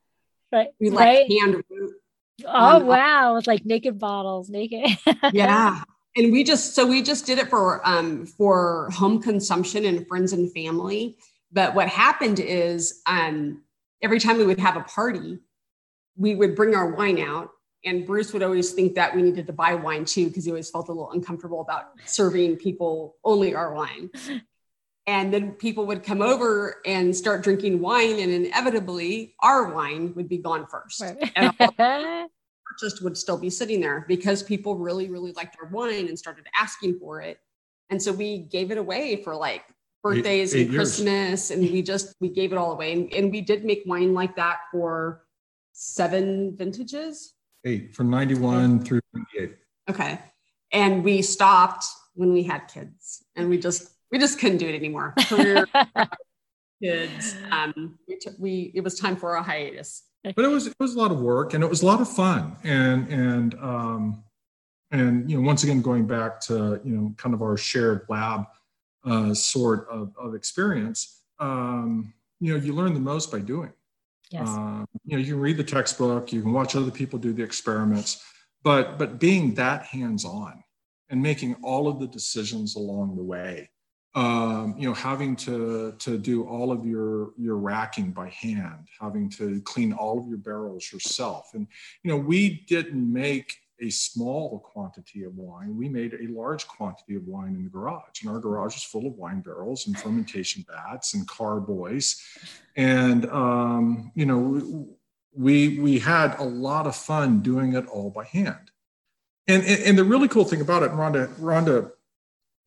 Right. 0.51 0.67
We 0.79 0.89
like 0.89 1.05
right? 1.05 1.31
hand 1.39 1.63
Oh 2.43 2.77
um, 2.77 2.87
wow, 2.87 3.35
with 3.35 3.45
like 3.45 3.65
naked 3.65 3.99
bottles, 3.99 4.49
naked. 4.49 4.97
yeah 5.31 5.83
and 6.15 6.31
we 6.31 6.43
just 6.43 6.75
so 6.75 6.85
we 6.85 7.01
just 7.01 7.25
did 7.25 7.37
it 7.37 7.49
for 7.49 7.81
um, 7.87 8.25
for 8.25 8.89
home 8.91 9.21
consumption 9.21 9.85
and 9.85 10.07
friends 10.07 10.33
and 10.33 10.51
family. 10.53 11.17
But 11.51 11.75
what 11.75 11.87
happened 11.87 12.39
is 12.39 13.01
um, 13.05 13.63
every 14.01 14.19
time 14.19 14.37
we 14.37 14.45
would 14.45 14.59
have 14.59 14.77
a 14.77 14.81
party, 14.81 15.39
we 16.15 16.35
would 16.35 16.55
bring 16.55 16.75
our 16.75 16.91
wine 16.91 17.19
out 17.19 17.51
and 17.83 18.05
Bruce 18.05 18.31
would 18.33 18.43
always 18.43 18.71
think 18.71 18.95
that 18.95 19.15
we 19.15 19.21
needed 19.21 19.47
to 19.47 19.53
buy 19.53 19.73
wine 19.73 20.05
too 20.05 20.27
because 20.27 20.45
he 20.45 20.51
always 20.51 20.69
felt 20.69 20.87
a 20.89 20.91
little 20.91 21.11
uncomfortable 21.11 21.61
about 21.61 21.91
serving 22.05 22.57
people 22.57 23.15
only 23.23 23.55
our 23.55 23.73
wine. 23.73 24.09
And 25.07 25.33
then 25.33 25.53
people 25.53 25.87
would 25.87 26.03
come 26.03 26.21
over 26.21 26.79
and 26.85 27.15
start 27.15 27.43
drinking 27.43 27.81
wine, 27.81 28.19
and 28.19 28.31
inevitably 28.31 29.33
our 29.41 29.73
wine 29.73 30.13
would 30.15 30.29
be 30.29 30.37
gone 30.37 30.67
first. 30.67 31.01
Right. 31.01 32.27
and 32.71 32.79
just 32.79 33.03
would 33.03 33.17
still 33.17 33.37
be 33.37 33.49
sitting 33.49 33.79
there 33.79 34.05
because 34.07 34.41
people 34.41 34.75
really, 34.75 35.09
really 35.09 35.31
liked 35.33 35.57
our 35.61 35.69
wine 35.69 36.07
and 36.07 36.17
started 36.17 36.45
asking 36.59 36.99
for 36.99 37.21
it. 37.21 37.39
And 37.89 38.01
so 38.01 38.11
we 38.11 38.39
gave 38.39 38.71
it 38.71 38.77
away 38.77 39.21
for 39.23 39.35
like 39.35 39.63
birthdays 40.01 40.55
eight, 40.55 40.59
eight 40.59 40.63
and 40.63 40.73
years. 40.73 40.95
Christmas, 40.95 41.51
and 41.51 41.61
we 41.61 41.81
just 41.81 42.15
we 42.21 42.29
gave 42.29 42.51
it 42.51 42.57
all 42.57 42.71
away. 42.71 42.93
And, 42.93 43.13
and 43.13 43.31
we 43.31 43.41
did 43.41 43.65
make 43.65 43.83
wine 43.85 44.13
like 44.13 44.35
that 44.37 44.59
for 44.71 45.23
seven 45.73 46.55
vintages 46.55 47.33
eight 47.65 47.93
from 47.93 48.09
91 48.09 48.83
through 48.83 49.01
98 49.13 49.55
okay 49.89 50.19
and 50.71 51.03
we 51.03 51.21
stopped 51.21 51.85
when 52.13 52.33
we 52.33 52.43
had 52.43 52.67
kids 52.67 53.23
and 53.35 53.49
we 53.49 53.57
just 53.57 53.89
we 54.11 54.19
just 54.19 54.39
couldn't 54.39 54.57
do 54.57 54.67
it 54.67 54.75
anymore 54.75 55.13
career 55.27 55.67
kids 56.83 57.35
um 57.51 57.97
we, 58.07 58.17
took, 58.17 58.33
we 58.39 58.71
it 58.75 58.83
was 58.83 58.99
time 58.99 59.15
for 59.15 59.35
a 59.35 59.43
hiatus 59.43 60.03
but 60.23 60.45
it 60.45 60.49
was 60.49 60.67
it 60.67 60.75
was 60.79 60.95
a 60.95 60.99
lot 60.99 61.11
of 61.11 61.19
work 61.19 61.53
and 61.53 61.63
it 61.63 61.69
was 61.69 61.81
a 61.81 61.85
lot 61.85 62.01
of 62.01 62.09
fun. 62.09 62.55
And 62.63 63.07
and 63.07 63.55
um 63.55 64.23
and 64.91 65.29
you 65.29 65.37
know 65.37 65.45
once 65.45 65.63
again 65.63 65.81
going 65.81 66.05
back 66.05 66.39
to 66.41 66.79
you 66.83 66.95
know 66.95 67.13
kind 67.17 67.33
of 67.33 67.41
our 67.41 67.57
shared 67.57 68.05
lab 68.09 68.45
uh, 69.03 69.33
sort 69.33 69.87
of, 69.89 70.13
of 70.15 70.35
experience 70.35 71.23
um 71.39 72.13
you 72.39 72.53
know 72.53 72.63
you 72.63 72.73
learn 72.73 72.93
the 72.93 72.99
most 72.99 73.31
by 73.31 73.39
doing. 73.39 73.73
Yes. 74.29 74.47
Uh, 74.47 74.85
you 75.05 75.17
know, 75.17 75.23
you 75.23 75.33
can 75.33 75.39
read 75.41 75.57
the 75.57 75.63
textbook, 75.63 76.31
you 76.31 76.41
can 76.41 76.53
watch 76.53 76.75
other 76.75 76.91
people 76.91 77.19
do 77.19 77.33
the 77.33 77.43
experiments, 77.43 78.23
but 78.63 78.97
but 78.97 79.19
being 79.19 79.53
that 79.55 79.83
hands-on 79.83 80.63
and 81.09 81.21
making 81.21 81.55
all 81.63 81.87
of 81.87 81.99
the 81.99 82.07
decisions 82.07 82.75
along 82.75 83.17
the 83.17 83.23
way, 83.23 83.69
um, 84.13 84.75
you 84.77 84.87
know, 84.87 84.93
having 84.93 85.35
to 85.37 85.93
to 85.99 86.17
do 86.17 86.43
all 86.43 86.71
of 86.71 86.85
your 86.85 87.31
your 87.37 87.55
racking 87.57 88.11
by 88.11 88.29
hand, 88.29 88.87
having 88.99 89.29
to 89.31 89.61
clean 89.61 89.93
all 89.93 90.19
of 90.19 90.27
your 90.27 90.37
barrels 90.37 90.91
yourself, 90.91 91.51
and 91.53 91.67
you 92.03 92.11
know, 92.11 92.17
we 92.17 92.65
didn't 92.67 93.11
make 93.11 93.55
a 93.79 93.89
small 93.89 94.59
quantity 94.59 95.23
of 95.23 95.35
wine. 95.35 95.75
We 95.75 95.89
made 95.89 96.13
a 96.13 96.27
large 96.31 96.67
quantity 96.67 97.15
of 97.15 97.25
wine 97.25 97.55
in 97.55 97.63
the 97.63 97.69
garage, 97.69 98.21
and 98.21 98.29
our 98.29 98.39
garage 98.39 98.75
is 98.75 98.83
full 98.83 99.07
of 99.07 99.13
wine 99.13 99.41
barrels 99.41 99.87
and 99.87 99.97
fermentation 99.97 100.65
vats 100.69 101.13
and 101.13 101.27
carboys. 101.27 102.21
And 102.75 103.25
um, 103.27 104.11
you 104.13 104.25
know, 104.25 104.87
we 105.33 105.79
we 105.79 105.99
had 105.99 106.37
a 106.37 106.43
lot 106.43 106.85
of 106.85 106.97
fun 106.97 107.41
doing 107.41 107.73
it 107.73 107.87
all 107.87 108.09
by 108.09 108.25
hand. 108.25 108.71
And, 109.47 109.63
and, 109.63 109.83
and 109.83 109.97
the 109.97 110.03
really 110.03 110.27
cool 110.27 110.45
thing 110.45 110.61
about 110.61 110.83
it, 110.83 110.91
Rhonda, 110.91 111.27
Rhonda 111.35 111.91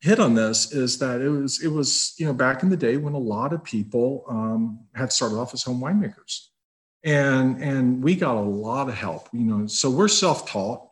hit 0.04 0.20
on 0.20 0.34
this, 0.34 0.72
is 0.72 0.98
that 0.98 1.20
it 1.22 1.30
was 1.30 1.62
it 1.62 1.68
was 1.68 2.14
you 2.18 2.26
know 2.26 2.34
back 2.34 2.62
in 2.62 2.68
the 2.68 2.76
day 2.76 2.96
when 2.98 3.14
a 3.14 3.18
lot 3.18 3.52
of 3.52 3.64
people 3.64 4.24
um, 4.28 4.78
had 4.94 5.10
started 5.10 5.36
off 5.36 5.54
as 5.54 5.62
home 5.62 5.80
winemakers 5.80 6.48
and 7.02 7.62
and 7.62 8.02
we 8.02 8.14
got 8.14 8.36
a 8.36 8.40
lot 8.40 8.88
of 8.88 8.94
help 8.94 9.28
you 9.32 9.44
know 9.44 9.66
so 9.66 9.90
we're 9.90 10.08
self-taught 10.08 10.88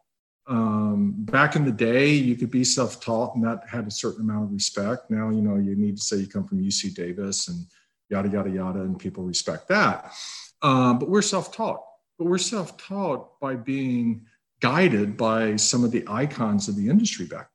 um, 0.48 1.14
back 1.18 1.54
in 1.54 1.64
the 1.64 1.72
day, 1.72 2.12
you 2.14 2.34
could 2.36 2.50
be 2.50 2.64
self-taught, 2.64 3.36
and 3.36 3.44
that 3.44 3.62
had 3.68 3.86
a 3.86 3.90
certain 3.90 4.22
amount 4.22 4.44
of 4.44 4.52
respect. 4.52 5.10
Now, 5.10 5.30
you 5.30 5.40
know, 5.40 5.56
you 5.56 5.76
need 5.76 5.96
to 5.96 6.02
say 6.02 6.16
you 6.16 6.26
come 6.26 6.46
from 6.46 6.62
UC 6.62 6.94
Davis 6.94 7.48
and 7.48 7.64
yada 8.08 8.28
yada 8.28 8.50
yada, 8.50 8.80
and 8.80 8.98
people 8.98 9.22
respect 9.22 9.68
that. 9.68 10.12
Um, 10.60 10.98
but 10.98 11.08
we're 11.08 11.22
self-taught. 11.22 11.82
But 12.18 12.24
we're 12.24 12.38
self-taught 12.38 13.38
by 13.40 13.54
being 13.54 14.26
guided 14.60 15.16
by 15.16 15.56
some 15.56 15.84
of 15.84 15.90
the 15.90 16.04
icons 16.08 16.68
of 16.68 16.76
the 16.76 16.88
industry 16.88 17.26
back 17.26 17.51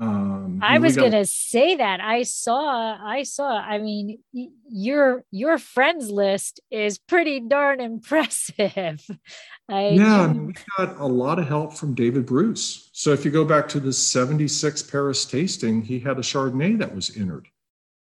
um, 0.00 0.60
I 0.62 0.78
was 0.78 0.96
gonna 0.96 1.24
say 1.24 1.76
that 1.76 2.00
I 2.00 2.22
saw, 2.22 2.96
I 3.02 3.24
saw. 3.24 3.58
I 3.58 3.78
mean, 3.78 4.20
your 4.68 5.24
your 5.32 5.58
friends 5.58 6.08
list 6.08 6.60
is 6.70 6.98
pretty 6.98 7.40
darn 7.40 7.80
impressive. 7.80 9.04
I, 9.68 9.88
yeah, 9.88 10.22
I 10.22 10.26
mean, 10.28 10.46
we 10.46 10.54
got 10.78 10.98
a 10.98 11.06
lot 11.06 11.40
of 11.40 11.48
help 11.48 11.74
from 11.74 11.94
David 11.94 12.26
Bruce. 12.26 12.90
So 12.92 13.12
if 13.12 13.24
you 13.24 13.32
go 13.32 13.44
back 13.44 13.66
to 13.68 13.80
the 13.80 13.92
'76 13.92 14.82
Paris 14.82 15.24
tasting, 15.24 15.82
he 15.82 15.98
had 15.98 16.18
a 16.18 16.22
Chardonnay 16.22 16.78
that 16.78 16.94
was 16.94 17.16
entered 17.16 17.48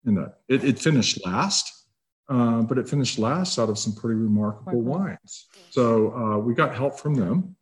in 0.05 0.15
that. 0.15 0.39
It, 0.49 0.65
it 0.65 0.79
finished 0.79 1.25
last, 1.25 1.85
uh, 2.27 2.61
but 2.63 2.77
it 2.77 2.89
finished 2.89 3.19
last 3.19 3.57
out 3.57 3.69
of 3.69 3.79
some 3.79 3.95
pretty 3.95 4.19
remarkable 4.19 4.81
wines. 4.81 5.47
So 5.69 6.13
uh, 6.13 6.37
we 6.39 6.53
got 6.55 6.75
help 6.75 6.99
from 6.99 7.15
them. 7.15 7.55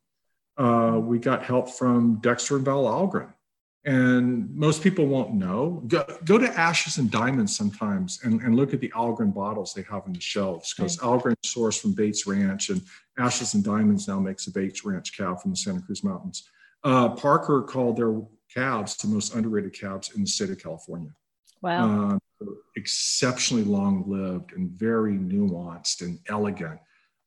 Uh, 0.58 1.00
we 1.00 1.20
got 1.20 1.44
help 1.44 1.70
from 1.70 2.16
Dexter 2.16 2.56
and 2.56 2.66
Val 2.66 2.86
Ahlgren 2.86 3.32
and 3.86 4.50
most 4.56 4.82
people 4.82 5.06
won't 5.06 5.34
know. 5.34 5.84
Go, 5.88 6.06
go 6.24 6.38
to 6.38 6.48
Ashes 6.58 6.98
and 6.98 7.12
Diamonds 7.12 7.56
sometimes 7.56 8.20
and, 8.24 8.42
and 8.42 8.56
look 8.56 8.74
at 8.74 8.80
the 8.80 8.90
Ahlgren 8.96 9.34
bottles 9.34 9.74
they 9.74 9.82
have 9.84 10.04
on 10.06 10.14
the 10.14 10.22
shelves 10.22 10.74
because 10.74 11.02
right. 11.02 11.10
Ahlgren 11.10 11.36
sourced 11.46 11.82
from 11.82 11.94
Bates 11.94 12.26
Ranch 12.26 12.70
and 12.70 12.82
Ashes 13.18 13.54
and 13.56 13.64
Diamonds 13.64 14.08
now 14.08 14.20
makes 14.20 14.48
a 14.48 14.52
Bates 14.52 14.86
Ranch 14.86 15.18
cow 15.18 15.36
from 15.36 15.52
the 15.52 15.58
Santa 15.58 15.82
Cruz 15.82 16.04
Mountains. 16.04 16.50
Uh, 16.84 17.10
Parker 17.10 17.62
called 17.62 17.98
their 17.98 18.22
calves 18.54 18.96
the 18.98 19.08
most 19.08 19.36
underrated 19.36 19.74
calves 19.74 20.12
in 20.16 20.22
the 20.22 20.28
state 20.28 20.50
of 20.50 20.60
California. 20.60 21.12
Wow. 21.62 22.20
Uh, 22.42 22.46
exceptionally 22.76 23.64
long 23.64 24.04
lived 24.08 24.54
and 24.54 24.72
very 24.72 25.14
nuanced 25.14 26.02
and 26.02 26.20
elegant. 26.28 26.80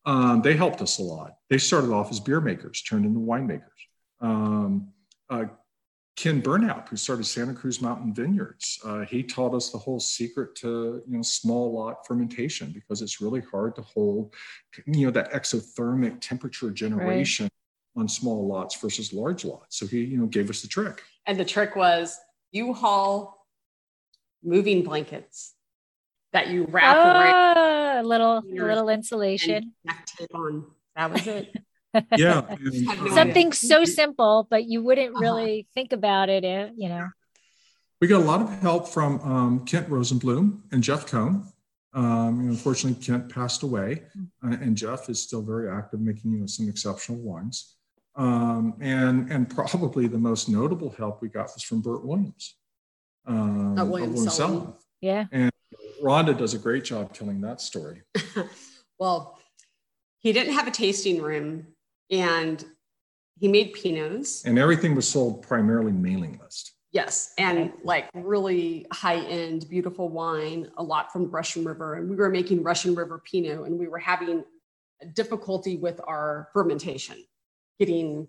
Um, 0.05 0.41
they 0.41 0.57
helped 0.57 0.81
us 0.81 0.99
a 0.99 1.03
lot. 1.03 1.37
They 1.51 1.59
started 1.59 1.91
off 1.91 2.11
as 2.11 2.21
beer 2.21 2.41
makers, 2.41 2.83
turned 2.83 3.05
into 3.05 3.21
winemakers. 3.21 3.63
Um, 4.21 4.89
uh, 5.29 5.47
Ken 6.17 6.41
Burnap, 6.41 6.89
who 6.89 6.97
started 6.97 7.25
Santa 7.25 7.53
Cruz 7.53 7.83
Mountain 7.83 8.15
Vineyards, 8.15 8.81
uh, 8.85 9.05
he 9.05 9.23
taught 9.23 9.55
us 9.55 9.71
the 9.71 9.77
whole 9.77 10.01
secret 10.01 10.55
to 10.57 11.03
you 11.07 11.17
know 11.17 11.23
small 11.23 11.73
lot 11.73 12.07
fermentation 12.07 12.71
because 12.73 13.03
it's 13.03 13.21
really 13.21 13.43
hard 13.43 13.77
to 13.77 13.83
hold 13.83 14.35
you 14.87 15.07
know 15.07 15.13
that 15.13 15.31
exothermic 15.33 16.19
temperature 16.23 16.71
generation 16.71 17.45
right. 17.45 18.01
on 18.01 18.09
small 18.09 18.47
lots 18.47 18.81
versus 18.81 19.13
large 19.13 19.45
lots. 19.45 19.77
So 19.77 19.87
he 19.87 20.05
you 20.05 20.17
know 20.17 20.27
gave 20.27 20.49
us 20.49 20.63
the 20.63 20.69
trick. 20.69 21.03
And 21.27 21.39
the 21.39 21.45
trick 21.45 21.77
was 21.77 22.19
you 22.51 22.73
haul 22.73 23.47
moving 24.43 24.83
blankets 24.83 25.55
that 26.33 26.49
you 26.49 26.65
wrap 26.71 26.97
oh, 26.97 27.21
around. 27.21 28.05
A 28.05 28.09
little, 28.09 28.39
a 28.39 28.65
little 28.65 28.89
insulation. 28.89 29.73
tape 30.19 30.35
on. 30.35 30.67
That 30.95 31.11
was 31.11 31.27
it. 31.27 31.55
yeah. 32.17 32.43
Something 33.15 33.53
so 33.53 33.85
simple, 33.85 34.47
but 34.51 34.65
you 34.65 34.83
wouldn't 34.83 35.15
uh-huh. 35.15 35.21
really 35.21 35.61
uh-huh. 35.61 35.71
think 35.75 35.93
about 35.93 36.29
it, 36.29 36.45
eh, 36.45 36.71
you 36.77 36.89
know. 36.89 37.09
We 38.01 38.09
got 38.09 38.21
a 38.21 38.25
lot 38.25 38.43
of 38.43 38.51
help 38.61 38.89
from 38.89 39.21
um, 39.21 39.65
Kent 39.65 39.89
Rosenblum 39.89 40.61
and 40.71 40.83
Jeff 40.83 41.07
Cohn. 41.07 41.51
Um, 41.95 42.41
you 42.41 42.47
know, 42.47 42.51
unfortunately, 42.51 43.03
Kent 43.03 43.33
passed 43.33 43.63
away, 43.63 44.03
uh, 44.45 44.57
and 44.61 44.77
Jeff 44.77 45.09
is 45.09 45.23
still 45.23 45.41
very 45.41 45.71
active, 45.71 46.01
making 46.01 46.33
you 46.33 46.41
know 46.41 46.47
some 46.47 46.69
exceptional 46.69 47.19
wines. 47.19 47.77
Um, 48.17 48.75
and 48.81 49.31
and 49.33 49.49
probably 49.55 50.07
the 50.07 50.19
most 50.19 50.49
notable 50.49 50.91
help 50.91 51.23
we 51.23 51.29
got 51.29 51.51
was 51.55 51.63
from 51.63 51.81
Burt 51.81 52.05
Williams. 52.05 52.57
Um, 53.27 53.79
uh, 53.79 53.85
William, 53.85 54.13
Williams 54.13 54.39
Selyem. 54.39 54.75
Yeah. 55.01 55.25
And 55.33 55.51
Rhonda 56.03 56.37
does 56.37 56.55
a 56.55 56.59
great 56.59 56.85
job 56.85 57.13
telling 57.13 57.41
that 57.43 57.61
story. 57.61 58.03
well, 58.99 59.39
he 60.19 60.33
didn't 60.33 60.55
have 60.55 60.69
a 60.69 60.71
tasting 60.71 61.21
room 61.23 61.67
and 62.11 62.65
he 63.39 63.49
made 63.49 63.75
pinots. 63.75 64.45
And 64.45 64.59
everything 64.59 64.95
was 64.95 65.09
sold 65.09 65.43
primarily 65.43 65.93
mailing 65.93 66.39
list. 66.43 66.73
Yes, 66.93 67.35
and 67.37 67.73
like 67.83 68.09
really 68.15 68.87
high 68.93 69.19
end, 69.19 69.69
beautiful 69.69 70.09
wine, 70.09 70.71
a 70.79 70.83
lot 70.83 71.13
from 71.13 71.31
Russian 71.31 71.65
River. 71.65 71.95
And 71.95 72.09
we 72.09 72.17
were 72.17 72.31
making 72.31 72.63
Russian 72.63 72.95
River 72.95 73.23
Pinot, 73.23 73.67
and 73.67 73.79
we 73.79 73.89
were 73.89 73.99
having 73.99 74.45
difficulty 75.15 75.77
with 75.77 76.01
our 76.07 76.49
fermentation, 76.53 77.23
getting 77.79 78.29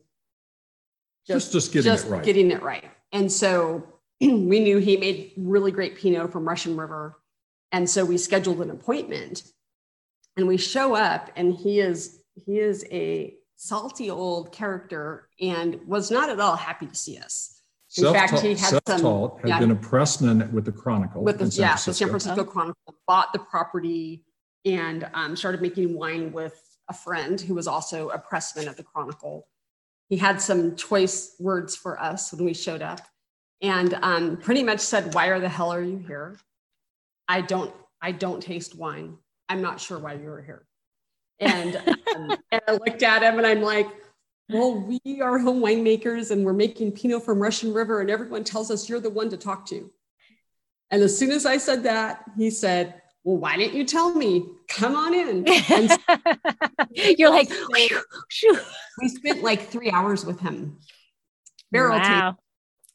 just, 1.25 1.51
just, 1.51 1.71
just 1.71 1.73
getting 1.73 1.91
just 1.91 2.07
it 2.07 2.09
right. 2.09 2.23
Getting 2.23 2.51
it 2.51 2.61
right. 2.61 2.85
And 3.11 3.31
so 3.31 3.87
we 4.21 4.59
knew 4.59 4.77
he 4.77 4.97
made 4.97 5.33
really 5.37 5.71
great 5.71 5.95
Pinot 5.97 6.31
from 6.31 6.47
Russian 6.47 6.75
River. 6.75 7.19
And 7.71 7.89
so 7.89 8.05
we 8.05 8.17
scheduled 8.17 8.61
an 8.61 8.71
appointment 8.71 9.43
and 10.37 10.47
we 10.47 10.57
show 10.57 10.95
up 10.95 11.29
and 11.35 11.53
he 11.53 11.79
is 11.79 12.21
he 12.45 12.59
is 12.59 12.85
a 12.91 13.33
salty 13.57 14.09
old 14.09 14.51
character 14.51 15.27
and 15.41 15.79
was 15.85 16.09
not 16.09 16.29
at 16.29 16.39
all 16.39 16.55
happy 16.55 16.85
to 16.85 16.95
see 16.95 17.17
us. 17.17 17.61
In 17.97 18.03
self-taught, 18.03 18.29
fact, 18.29 18.41
he 18.43 18.49
had 18.55 18.79
some 18.87 19.31
had 19.39 19.47
yeah, 19.49 19.59
been 19.59 19.71
a 19.71 19.75
pressman 19.75 20.51
with 20.51 20.65
the 20.65 20.71
Chronicle. 20.71 21.23
With 21.23 21.39
the 21.39 21.45
yeah, 21.45 21.75
the 21.75 21.93
San 21.93 22.09
Francisco 22.09 22.43
Chronicle 22.43 22.95
bought 23.07 23.33
the 23.33 23.39
property 23.39 24.25
and 24.65 25.09
um, 25.13 25.35
started 25.35 25.61
making 25.61 25.97
wine 25.97 26.31
with 26.31 26.61
a 26.89 26.93
friend 26.93 27.39
who 27.39 27.53
was 27.55 27.67
also 27.67 28.09
a 28.09 28.19
pressman 28.19 28.67
at 28.67 28.77
the 28.77 28.83
Chronicle. 28.83 29.47
he 30.09 30.17
had 30.17 30.41
some 30.41 30.75
choice 30.75 31.35
words 31.39 31.75
for 31.75 31.99
us 31.99 32.31
when 32.31 32.45
we 32.45 32.53
showed 32.53 32.81
up 32.81 33.01
and 33.61 33.93
um, 34.01 34.37
pretty 34.37 34.63
much 34.63 34.79
said, 34.79 35.13
why 35.13 35.27
are 35.27 35.39
the 35.39 35.49
hell 35.49 35.71
are 35.73 35.81
you 35.81 35.97
here? 35.97 36.37
I 37.27 37.41
don't, 37.41 37.73
I 38.01 38.11
don't 38.11 38.41
taste 38.41 38.75
wine. 38.75 39.17
I'm 39.49 39.61
not 39.61 39.81
sure 39.81 39.99
why 39.99 40.13
you're 40.13 40.41
here. 40.41 40.65
And, 41.39 41.75
um, 42.15 42.37
and 42.51 42.61
I 42.67 42.71
looked 42.73 43.03
at 43.03 43.23
him 43.23 43.37
and 43.37 43.45
I'm 43.45 43.61
like, 43.61 43.87
well, 44.49 44.73
we 44.79 45.21
are 45.21 45.37
home 45.37 45.61
winemakers 45.61 46.31
and 46.31 46.45
we're 46.45 46.53
making 46.53 46.93
Pinot 46.93 47.23
from 47.23 47.39
Russian 47.39 47.73
River, 47.73 47.99
and 47.99 48.09
everyone 48.09 48.43
tells 48.43 48.71
us 48.71 48.87
you're 48.87 49.01
the 49.01 49.09
one 49.09 49.29
to 49.29 49.37
talk 49.37 49.65
to. 49.67 49.91
And 50.89 51.01
as 51.01 51.17
soon 51.17 51.31
as 51.31 51.45
I 51.45 51.57
said 51.57 51.83
that, 51.83 52.23
he 52.37 52.49
said, 52.49 53.01
Well, 53.25 53.37
why 53.37 53.57
didn't 53.57 53.75
you 53.75 53.83
tell 53.83 54.13
me? 54.13 54.45
Come 54.69 54.95
on 54.95 55.13
in. 55.13 55.45
you're 56.91 57.29
like, 57.29 57.49
we 59.01 59.09
spent 59.09 59.43
like 59.43 59.67
three 59.67 59.91
hours 59.91 60.25
with 60.25 60.39
him. 60.39 60.79
Barrel 61.71 61.99
wow. 61.99 62.37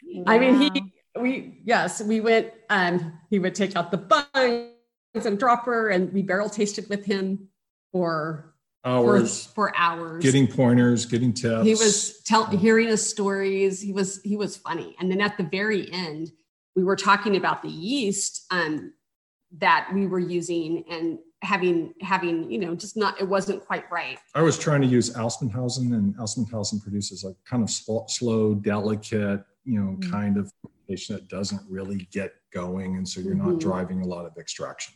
wow. 0.02 0.24
I 0.26 0.38
mean, 0.38 0.58
he, 0.58 0.94
we, 1.20 1.60
yes, 1.64 2.02
we 2.02 2.22
went, 2.22 2.50
um, 2.70 3.18
he 3.28 3.38
would 3.38 3.54
take 3.54 3.76
out 3.76 3.90
the 3.90 3.98
buns 3.98 5.26
and 5.26 5.38
dropper, 5.38 5.90
and 5.90 6.10
we 6.14 6.22
barrel 6.22 6.48
tasted 6.48 6.88
with 6.88 7.04
him 7.04 7.48
for 7.92 8.54
hours. 8.84 9.46
for, 9.46 9.52
for, 9.52 9.76
hours. 9.76 10.22
Getting 10.22 10.46
pointers 10.46 11.06
getting 11.06 11.32
tips. 11.32 11.64
He 11.64 11.72
was 11.72 12.22
tell, 12.22 12.46
hearing 12.46 12.88
us 12.88 13.02
stories. 13.02 13.80
He 13.80 13.92
was 13.92 14.20
he 14.22 14.36
was 14.36 14.56
funny. 14.56 14.96
And 14.98 15.10
then 15.10 15.20
at 15.20 15.36
the 15.36 15.44
very 15.44 15.92
end 15.92 16.32
we 16.74 16.84
were 16.84 16.96
talking 16.96 17.36
about 17.36 17.62
the 17.62 17.68
yeast 17.68 18.46
um, 18.50 18.94
that 19.58 19.90
we 19.92 20.06
were 20.06 20.18
using 20.18 20.84
and 20.90 21.18
having 21.42 21.92
having 22.00 22.50
you 22.50 22.58
know 22.58 22.74
just 22.74 22.96
not 22.96 23.20
it 23.20 23.28
wasn't 23.28 23.64
quite 23.64 23.84
right. 23.90 24.18
I 24.34 24.42
was 24.42 24.58
trying 24.58 24.80
to 24.82 24.86
use 24.86 25.10
Assmannshausen 25.10 25.92
and 25.92 26.16
Assmannshausen 26.16 26.82
produces 26.82 27.24
a 27.24 27.34
kind 27.44 27.62
of 27.62 27.70
slow, 27.70 28.06
slow 28.08 28.54
delicate 28.54 29.44
you 29.64 29.80
know 29.80 29.96
mm-hmm. 29.96 30.10
kind 30.10 30.36
of 30.36 30.50
fermentation 30.62 31.16
that 31.16 31.28
doesn't 31.28 31.62
really 31.68 32.08
get 32.12 32.32
going. 32.52 32.96
And 32.96 33.08
so 33.08 33.20
you're 33.20 33.34
mm-hmm. 33.34 33.50
not 33.52 33.60
driving 33.60 34.02
a 34.02 34.06
lot 34.06 34.24
of 34.24 34.36
extraction 34.38 34.94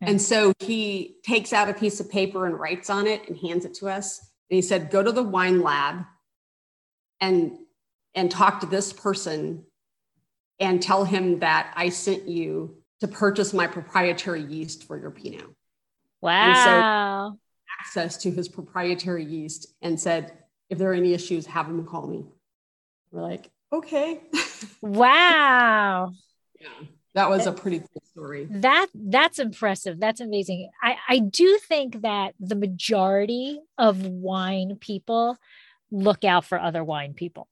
and 0.00 0.20
so 0.20 0.52
he 0.58 1.16
takes 1.24 1.52
out 1.52 1.68
a 1.68 1.74
piece 1.74 2.00
of 2.00 2.10
paper 2.10 2.46
and 2.46 2.58
writes 2.58 2.90
on 2.90 3.06
it 3.06 3.28
and 3.28 3.36
hands 3.38 3.64
it 3.64 3.74
to 3.74 3.88
us. 3.88 4.18
And 4.50 4.56
he 4.56 4.62
said, 4.62 4.90
Go 4.90 5.02
to 5.02 5.12
the 5.12 5.22
wine 5.22 5.62
lab 5.62 6.04
and, 7.20 7.58
and 8.14 8.30
talk 8.30 8.60
to 8.60 8.66
this 8.66 8.92
person 8.92 9.64
and 10.60 10.82
tell 10.82 11.04
him 11.04 11.40
that 11.40 11.72
I 11.76 11.88
sent 11.88 12.28
you 12.28 12.76
to 13.00 13.08
purchase 13.08 13.52
my 13.52 13.66
proprietary 13.66 14.42
yeast 14.42 14.84
for 14.84 14.98
your 14.98 15.10
Pinot. 15.10 15.46
Wow. 16.20 17.32
So 17.32 17.38
access 17.80 18.16
to 18.18 18.30
his 18.30 18.48
proprietary 18.48 19.24
yeast 19.24 19.66
and 19.82 19.98
said, 19.98 20.32
if 20.70 20.78
there 20.78 20.90
are 20.90 20.94
any 20.94 21.12
issues, 21.12 21.46
have 21.46 21.66
him 21.66 21.84
call 21.84 22.06
me. 22.06 22.24
We're 23.10 23.22
like, 23.22 23.50
okay. 23.72 24.20
Wow. 24.80 26.12
yeah 26.60 26.86
that 27.14 27.30
was 27.30 27.46
a 27.46 27.52
pretty 27.52 27.78
cool 27.78 28.02
story. 28.10 28.48
That 28.50 28.88
that's 28.92 29.38
impressive. 29.38 30.00
That's 30.00 30.20
amazing. 30.20 30.70
I 30.82 30.96
i 31.08 31.18
do 31.20 31.58
think 31.58 32.02
that 32.02 32.34
the 32.40 32.56
majority 32.56 33.60
of 33.78 34.04
wine 34.06 34.76
people 34.80 35.38
look 35.90 36.24
out 36.24 36.44
for 36.44 36.58
other 36.58 36.82
wine 36.82 37.14
people. 37.14 37.48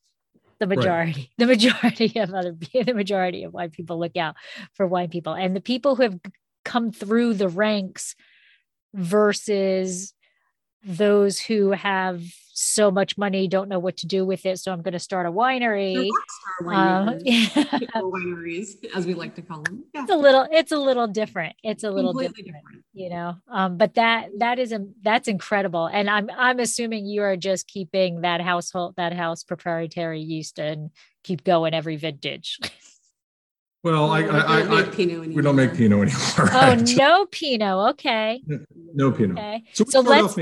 The 0.58 0.66
majority 0.66 1.12
right. 1.12 1.30
the 1.38 1.46
majority 1.46 2.18
of 2.18 2.34
other 2.34 2.56
the 2.72 2.92
majority 2.94 3.44
of 3.44 3.52
wine 3.52 3.70
people 3.70 3.98
look 3.98 4.16
out 4.16 4.36
for 4.74 4.86
wine 4.86 5.08
people. 5.08 5.34
And 5.34 5.54
the 5.54 5.60
people 5.60 5.96
who 5.96 6.02
have 6.02 6.20
come 6.64 6.92
through 6.92 7.34
the 7.34 7.48
ranks 7.48 8.14
versus 8.94 10.12
those 10.84 11.40
who 11.40 11.70
have 11.70 12.22
so 12.62 12.90
much 12.90 13.18
money, 13.18 13.48
don't 13.48 13.68
know 13.68 13.78
what 13.78 13.96
to 13.98 14.06
do 14.06 14.24
with 14.24 14.46
it. 14.46 14.58
So 14.58 14.72
I'm 14.72 14.82
going 14.82 14.92
to 14.92 14.98
start 14.98 15.26
a 15.26 15.32
winery. 15.32 16.08
Um, 16.64 17.18
yeah. 17.24 17.48
wineries, 17.96 18.76
as 18.94 19.06
we 19.06 19.14
like 19.14 19.34
to 19.34 19.42
call 19.42 19.62
them. 19.62 19.84
Yeah. 19.94 20.02
It's 20.02 20.12
a 20.12 20.16
little, 20.16 20.46
it's 20.50 20.72
a 20.72 20.78
little 20.78 21.06
different. 21.06 21.56
It's 21.62 21.84
a 21.84 21.90
little 21.90 22.12
different, 22.12 22.46
different, 22.46 22.84
you 22.92 23.10
know. 23.10 23.36
Um, 23.48 23.76
but 23.76 23.94
that 23.94 24.30
that 24.38 24.58
is 24.58 24.72
a 24.72 24.86
that's 25.02 25.28
incredible. 25.28 25.86
And 25.86 26.08
I'm 26.08 26.30
I'm 26.36 26.60
assuming 26.60 27.06
you 27.06 27.22
are 27.22 27.36
just 27.36 27.66
keeping 27.66 28.20
that 28.20 28.40
household 28.40 28.94
that 28.96 29.12
house 29.12 29.42
proprietary 29.42 30.20
yeast 30.20 30.58
and 30.58 30.90
keep 31.24 31.44
going 31.44 31.74
every 31.74 31.96
vintage. 31.96 32.58
Well, 33.84 34.12
I, 34.12 34.20
I, 34.22 34.38
I, 34.38 34.82
I 34.82 34.90
we 34.94 35.42
don't 35.42 35.56
make 35.56 35.74
Pinot 35.74 36.02
anymore. 36.02 36.06
Oh, 36.38 36.44
right? 36.44 36.88
Oh, 36.88 36.94
no 36.96 37.26
Pinot. 37.26 37.90
Okay. 37.94 38.40
No, 38.46 38.58
no 38.94 39.10
Pinot. 39.10 39.36
Okay. 39.36 39.64
So, 39.72 39.84
so 39.88 40.00
let's. 40.02 40.36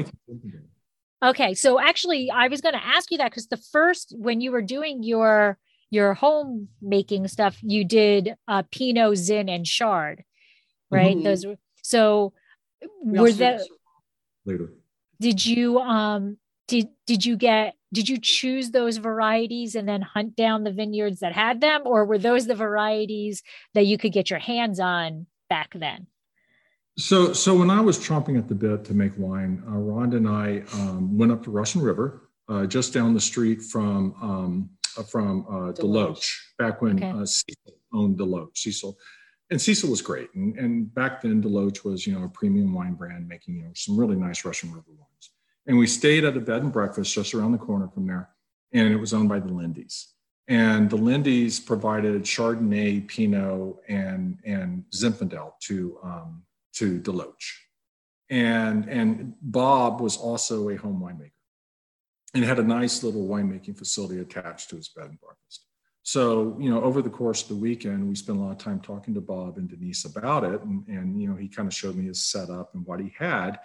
Okay, 1.23 1.55
so 1.55 1.79
actually, 1.79 2.31
I 2.31 2.49
was 2.49 2.61
going 2.61 2.75
to 2.75 2.85
ask 2.85 3.11
you 3.11 3.19
that 3.19 3.31
because 3.31 3.49
the 3.49 3.59
first 3.59 4.15
when 4.17 4.41
you 4.41 4.53
were 4.53 4.63
doing 4.63 5.03
your 5.03 5.59
your 5.91 6.15
home 6.15 6.69
making 6.81 7.29
stuff, 7.29 7.59
you 7.63 7.85
did 7.85 8.37
uh, 8.49 8.63
Pinot, 8.71 9.17
Zin, 9.19 9.49
and 9.49 9.67
Chard, 9.67 10.25
right? 10.91 11.17
Mm-hmm. 11.17 11.25
Those 11.25 11.47
were 11.47 11.57
so. 11.83 12.33
We 13.05 13.19
were 13.21 13.33
that 13.33 13.63
later? 14.47 14.73
Did 15.21 15.45
you 15.45 15.79
um 15.81 16.39
did 16.69 16.89
did 17.07 17.27
you 17.27 17.37
get 17.37 17.75
did 17.93 18.09
you 18.09 18.19
choose 18.19 18.71
those 18.71 18.97
varieties 18.97 19.75
and 19.75 19.89
then 19.89 20.01
hunt 20.01 20.37
down 20.37 20.65
the 20.65 20.73
vineyards 20.73 21.21
that 21.21 21.33
had 21.33 21.61
them, 21.61 21.83
or 21.85 22.07
were 22.07 22.19
those 22.19 22.47
the 22.47 22.55
varieties 22.55 23.43
that 23.75 23.85
you 23.85 23.99
could 23.99 24.13
get 24.13 24.31
your 24.31 24.39
hands 24.39 24.81
on 24.81 25.27
back 25.51 25.73
then? 25.75 26.07
So, 27.01 27.33
so 27.33 27.55
when 27.55 27.71
I 27.71 27.81
was 27.81 27.99
chomping 27.99 28.37
at 28.37 28.47
the 28.47 28.55
bit 28.55 28.85
to 28.85 28.95
make 28.95 29.13
wine, 29.17 29.63
uh, 29.67 29.73
Rhonda 29.73 30.17
and 30.17 30.29
I 30.29 30.63
um, 30.75 31.17
went 31.17 31.33
up 31.33 31.43
to 31.45 31.51
Russian 31.51 31.81
River, 31.81 32.29
uh, 32.49 32.67
just 32.67 32.93
down 32.93 33.15
the 33.15 33.21
street 33.21 33.63
from 33.63 34.15
um, 34.21 34.71
uh, 34.99 35.03
from 35.05 35.47
uh, 35.49 35.73
Deloach, 35.73 36.37
back 36.59 36.83
when 36.83 36.97
okay. 36.97 37.11
Uh, 37.11 37.25
Cecil 37.25 37.75
owned 37.95 38.19
Deloach. 38.19 38.59
Cecil, 38.59 38.99
and 39.51 39.61
Cecil 39.61 39.89
was 39.89 40.03
great, 40.03 40.29
and, 40.35 40.59
and 40.59 40.93
back 40.95 41.23
then 41.23 41.43
Deloach 41.43 41.85
was 41.85 42.07
you 42.07 42.13
know 42.13 42.25
a 42.25 42.29
premium 42.29 42.75
wine 42.75 42.95
brand 42.95 43.27
making 43.27 43.57
you 43.57 43.63
know 43.63 43.73
some 43.75 43.99
really 43.99 44.17
nice 44.17 44.45
Russian 44.45 44.71
River 44.71 44.91
wines. 44.91 45.31
And 45.67 45.79
we 45.79 45.87
stayed 45.87 46.25
at 46.25 46.37
a 46.37 46.41
bed 46.41 46.63
and 46.63 46.73
breakfast 46.73 47.15
just 47.15 47.33
around 47.33 47.53
the 47.53 47.59
corner 47.59 47.89
from 47.89 48.07
there, 48.07 48.29
and 48.73 48.93
it 48.93 48.97
was 48.97 49.15
owned 49.15 49.31
by 49.31 49.39
the 49.39 49.49
Lindys. 49.49 50.09
And 50.49 50.91
the 50.91 50.97
Lindys 50.97 51.61
provided 51.61 52.25
Chardonnay, 52.25 53.09
Pinot, 53.09 53.77
and 53.89 54.39
and 54.45 54.85
Zinfandel 54.93 55.53
to 55.61 55.99
um, 56.03 56.43
to 56.81 56.99
Deloach. 56.99 57.59
And, 58.31 58.89
and 58.89 59.35
Bob 59.43 60.01
was 60.01 60.17
also 60.17 60.71
a 60.71 60.77
home 60.77 61.01
winemaker 61.03 61.33
and 62.33 62.43
had 62.43 62.59
a 62.59 62.63
nice 62.63 63.03
little 63.03 63.27
winemaking 63.27 63.77
facility 63.77 64.21
attached 64.21 64.71
to 64.71 64.77
his 64.77 64.89
bed 64.89 65.07
and 65.11 65.21
breakfast. 65.21 65.67
So, 66.03 66.57
you 66.59 66.71
know, 66.71 66.83
over 66.83 67.03
the 67.03 67.11
course 67.11 67.43
of 67.43 67.49
the 67.49 67.57
weekend, 67.57 68.09
we 68.09 68.15
spent 68.15 68.39
a 68.39 68.41
lot 68.41 68.53
of 68.53 68.59
time 68.59 68.81
talking 68.81 69.13
to 69.15 69.21
Bob 69.21 69.59
and 69.59 69.69
Denise 69.69 70.07
about 70.07 70.45
it. 70.45 70.63
And, 70.63 70.87
and 70.89 71.21
you 71.21 71.29
know, 71.29 71.37
he 71.37 71.49
kind 71.49 71.69
of 71.69 71.75
showed 71.75 71.97
me 71.97 72.07
his 72.07 72.25
setup 72.25 72.75
and 72.75 72.87
what 72.87 73.01
he 73.01 73.13
had. 73.19 73.61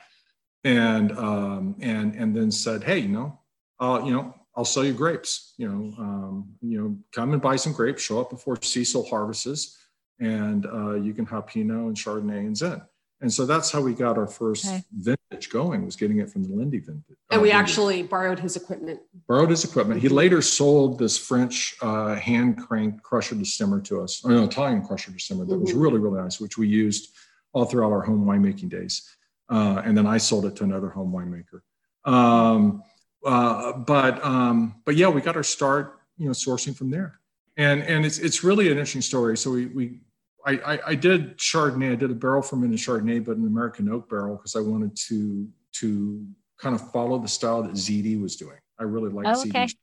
And, 0.66 1.12
um, 1.18 1.76
and, 1.80 2.16
and 2.16 2.36
then 2.36 2.52
said, 2.52 2.84
hey, 2.84 3.00
you 3.00 3.08
know, 3.08 3.40
uh, 3.80 4.02
you 4.04 4.12
know, 4.12 4.36
I'll 4.58 4.66
sell 4.66 4.84
you 4.84 4.94
grapes. 4.94 5.54
You 5.58 5.70
know, 5.70 6.04
um, 6.04 6.50
you 6.62 6.82
know, 6.82 6.98
come 7.14 7.32
and 7.34 7.42
buy 7.42 7.56
some 7.56 7.72
grapes. 7.72 8.02
Show 8.02 8.20
up 8.20 8.30
before 8.30 8.62
Cecil 8.62 9.06
harvests, 9.06 9.78
and 10.20 10.66
uh, 10.66 10.96
you 10.96 11.14
can 11.14 11.26
have 11.28 11.48
Pinot 11.48 11.78
and 11.78 11.96
Chardonnay 11.96 12.40
and 12.40 12.58
Zin. 12.58 12.82
And 13.22 13.32
so 13.32 13.46
that's 13.46 13.72
how 13.72 13.82
we 13.82 13.94
got 13.94 14.18
our 14.18 14.28
first 14.28 14.66
okay. 14.66 14.84
vintage 14.92 15.50
going, 15.50 15.86
was 15.86 15.96
getting 15.96 16.20
it 16.20 16.30
from 16.30 16.44
the 16.44 16.54
Lindy 16.54 16.80
vintage. 16.80 17.18
And 17.32 17.42
we 17.42 17.52
uh, 17.52 17.58
actually 17.58 18.04
borrowed 18.04 18.40
his 18.40 18.56
equipment. 18.56 19.00
Borrowed 19.28 19.50
his 19.50 19.64
equipment. 19.64 20.02
He 20.02 20.10
later 20.10 20.42
sold 20.42 21.00
this 21.00 21.18
French 21.18 21.76
uh, 21.82 22.16
hand 22.16 22.58
crank 22.58 23.02
crusher 23.02 23.36
destemmer 23.36 23.84
to 23.86 24.02
us, 24.02 24.24
or 24.24 24.32
no, 24.32 24.44
Italian 24.44 24.86
crusher 24.86 25.12
destemmer 25.12 25.48
that 25.48 25.54
mm-hmm. 25.54 25.62
was 25.62 25.74
really, 25.74 25.98
really 25.98 26.22
nice, 26.22 26.40
which 26.42 26.58
we 26.58 26.68
used 26.68 27.16
all 27.54 27.66
throughout 27.66 27.92
our 27.94 28.02
home 28.02 28.26
winemaking 28.26 28.70
days. 28.70 29.10
Uh, 29.50 29.82
and 29.86 29.98
then 29.98 30.06
I 30.06 30.18
sold 30.18 30.46
it 30.46 30.56
to 30.58 30.64
another 30.64 30.90
home 30.90 31.14
winemaker. 31.14 31.62
Um, 32.04 32.84
uh, 33.26 33.74
but 33.74 34.24
um, 34.24 34.76
but 34.86 34.96
yeah, 34.96 35.08
we 35.08 35.22
got 35.22 35.36
our 35.36 35.44
start, 35.44 36.00
you 36.18 36.26
know, 36.26 36.32
sourcing 36.32 36.76
from 36.76 36.92
there. 36.92 37.20
And 37.58 37.82
and 37.84 38.06
it's 38.06 38.20
it's 38.20 38.44
really 38.44 38.66
an 38.66 38.74
interesting 38.74 39.02
story. 39.02 39.38
So 39.38 39.52
we 39.52 39.68
we 39.68 40.00
I, 40.46 40.52
I, 40.52 40.80
I, 40.88 40.96
did 40.96 41.38
Chardonnay. 41.38 41.94
I 41.94 41.96
did 41.96 42.12
a 42.12 42.16
barrel 42.16 42.42
fermented 42.42 42.78
Chardonnay, 42.78 43.26
but 43.26 43.38
an 43.38 43.48
American 43.48 43.90
oak 43.90 44.10
barrel 44.10 44.36
because 44.36 44.56
I 44.56 44.60
wanted 44.60 44.96
to 45.08 45.48
to 45.80 46.26
kind 46.60 46.76
of 46.76 46.92
follow 46.92 47.20
the 47.20 47.28
style 47.28 47.64
that 47.64 47.74
ZD 47.74 48.22
was 48.22 48.36
doing. 48.36 48.58
I 48.80 48.84
really 48.84 49.10
liked 49.10 49.28
oh, 49.28 49.42
okay. 49.42 49.66
ZD 49.66 49.76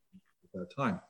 at 0.45 0.53
that 0.55 0.75
time. 0.75 1.01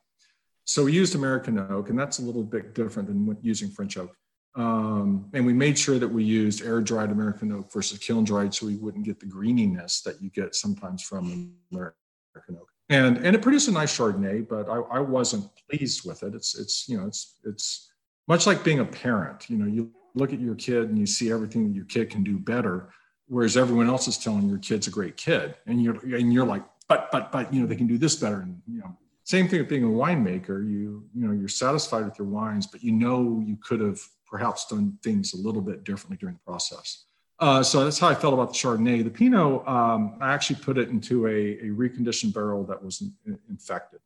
So 0.65 0.85
we 0.85 0.93
used 0.93 1.15
American 1.15 1.59
oak, 1.59 1.91
and 1.91 1.99
that's 1.99 2.19
a 2.19 2.23
little 2.23 2.43
bit 2.43 2.75
different 2.75 3.09
than 3.09 3.37
using 3.43 3.71
French 3.71 3.97
oak. 3.97 4.17
Um, 4.55 5.31
and 5.33 5.47
we 5.47 5.53
made 5.53 5.79
sure 5.79 5.99
that 5.99 6.09
we 6.09 6.25
used 6.25 6.63
air 6.63 6.81
dried 6.81 7.11
American 7.11 7.53
oak 7.53 7.73
versus 7.73 7.99
kiln 7.99 8.25
dried, 8.25 8.55
so 8.55 8.67
we 8.67 8.77
wouldn't 8.77 9.05
get 9.05 9.19
the 9.19 9.27
greeniness 9.27 10.03
that 10.03 10.21
you 10.21 10.31
get 10.31 10.55
sometimes 10.55 11.03
from 11.03 11.55
American 11.73 12.57
oak. 12.57 12.69
And 12.89 13.19
and 13.19 13.35
it 13.35 13.43
produced 13.43 13.69
a 13.69 13.73
nice 13.73 13.97
Chardonnay, 13.97 14.49
but 14.49 14.69
I, 14.69 14.77
I 14.97 15.01
wasn't 15.01 15.49
pleased 15.71 16.07
with 16.07 16.23
it. 16.23 16.35
It's 16.35 16.59
it's 16.59 16.89
you 16.89 16.99
know 16.99 17.07
it's 17.07 17.39
it's 17.45 17.92
much 18.29 18.47
like 18.47 18.65
being 18.65 18.81
a 18.81 18.85
parent, 18.85 19.49
you 19.51 19.57
know, 19.57 19.67
you 19.67 19.91
look 20.15 20.33
at 20.33 20.41
your 20.41 20.55
kid 20.55 20.89
and 20.89 20.99
you 20.99 21.07
see 21.07 21.31
everything 21.33 21.69
that 21.69 21.75
your 21.75 21.85
kid 21.87 22.11
can 22.11 22.23
do 22.23 22.39
better, 22.39 22.91
whereas 23.27 23.57
everyone 23.57 23.89
else 23.89 24.09
is 24.09 24.19
telling 24.19 24.49
your 24.49 24.59
kid's 24.59 24.87
a 24.87 24.91
great 24.91 25.17
kid, 25.17 25.55
and 25.67 25.83
you're 25.83 25.97
and 26.15 26.33
you're 26.33 26.47
like, 26.47 26.65
but 26.89 27.11
but 27.11 27.33
but 27.33 27.53
you 27.53 27.61
know 27.61 27.67
they 27.67 27.77
can 27.77 27.87
do 27.87 27.99
this 27.99 28.17
better. 28.17 28.41
And 28.41 28.61
you 28.67 28.81
know 28.81 28.97
same 29.25 29.49
thing 29.49 29.61
with 29.61 29.69
being 29.69 29.85
a 29.85 29.89
winemaker. 29.89 30.59
You 30.69 31.05
you 31.15 31.27
know 31.27 31.33
you're 31.33 31.49
satisfied 31.49 32.05
with 32.05 32.19
your 32.19 32.29
wines 32.29 32.67
but 32.67 32.83
you 32.83 32.93
know 32.93 33.43
you 33.45 33.57
could 33.57 33.81
have 33.81 34.01
perhaps 34.27 34.67
done 34.67 34.99
things 35.03 35.35
a 35.35 35.37
little 35.37 35.63
bit 35.63 35.85
differently 35.85 36.17
during 36.17 36.35
the 36.35 36.51
process. 36.51 37.05
Uh, 37.39 37.61
so 37.63 37.83
that's 37.83 37.99
how 37.99 38.09
i 38.09 38.15
felt 38.15 38.35
about 38.35 38.53
the 38.53 38.55
chardonnay. 38.55 39.03
The 39.03 39.11
pinot 39.11 39.67
um, 39.67 40.17
i 40.21 40.33
actually 40.33 40.57
put 40.57 40.79
it 40.79 40.89
into 40.91 41.27
a, 41.27 41.59
a 41.59 41.69
reconditioned 41.71 42.33
barrel 42.33 42.65
that 42.65 42.83
was 42.83 43.01
in, 43.27 43.39
infected 43.49 44.01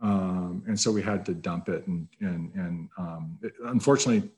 um, 0.00 0.62
and 0.66 0.78
so 0.78 0.90
we 0.92 1.02
had 1.02 1.24
to 1.26 1.34
dump 1.34 1.68
it 1.68 1.86
and 1.86 2.08
and 2.20 2.52
and 2.54 2.88
um, 2.98 3.38
it, 3.42 3.52
unfortunately 3.66 4.30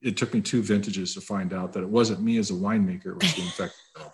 it 0.00 0.16
took 0.16 0.34
me 0.34 0.40
two 0.40 0.62
vintages 0.62 1.14
to 1.14 1.20
find 1.20 1.52
out 1.52 1.72
that 1.72 1.82
it 1.82 1.88
wasn't 1.88 2.20
me 2.20 2.38
as 2.38 2.50
a 2.50 2.54
winemaker 2.54 3.06
it 3.06 3.22
was 3.22 3.34
the 3.34 3.42
infected 3.42 3.80
barrel 3.94 4.12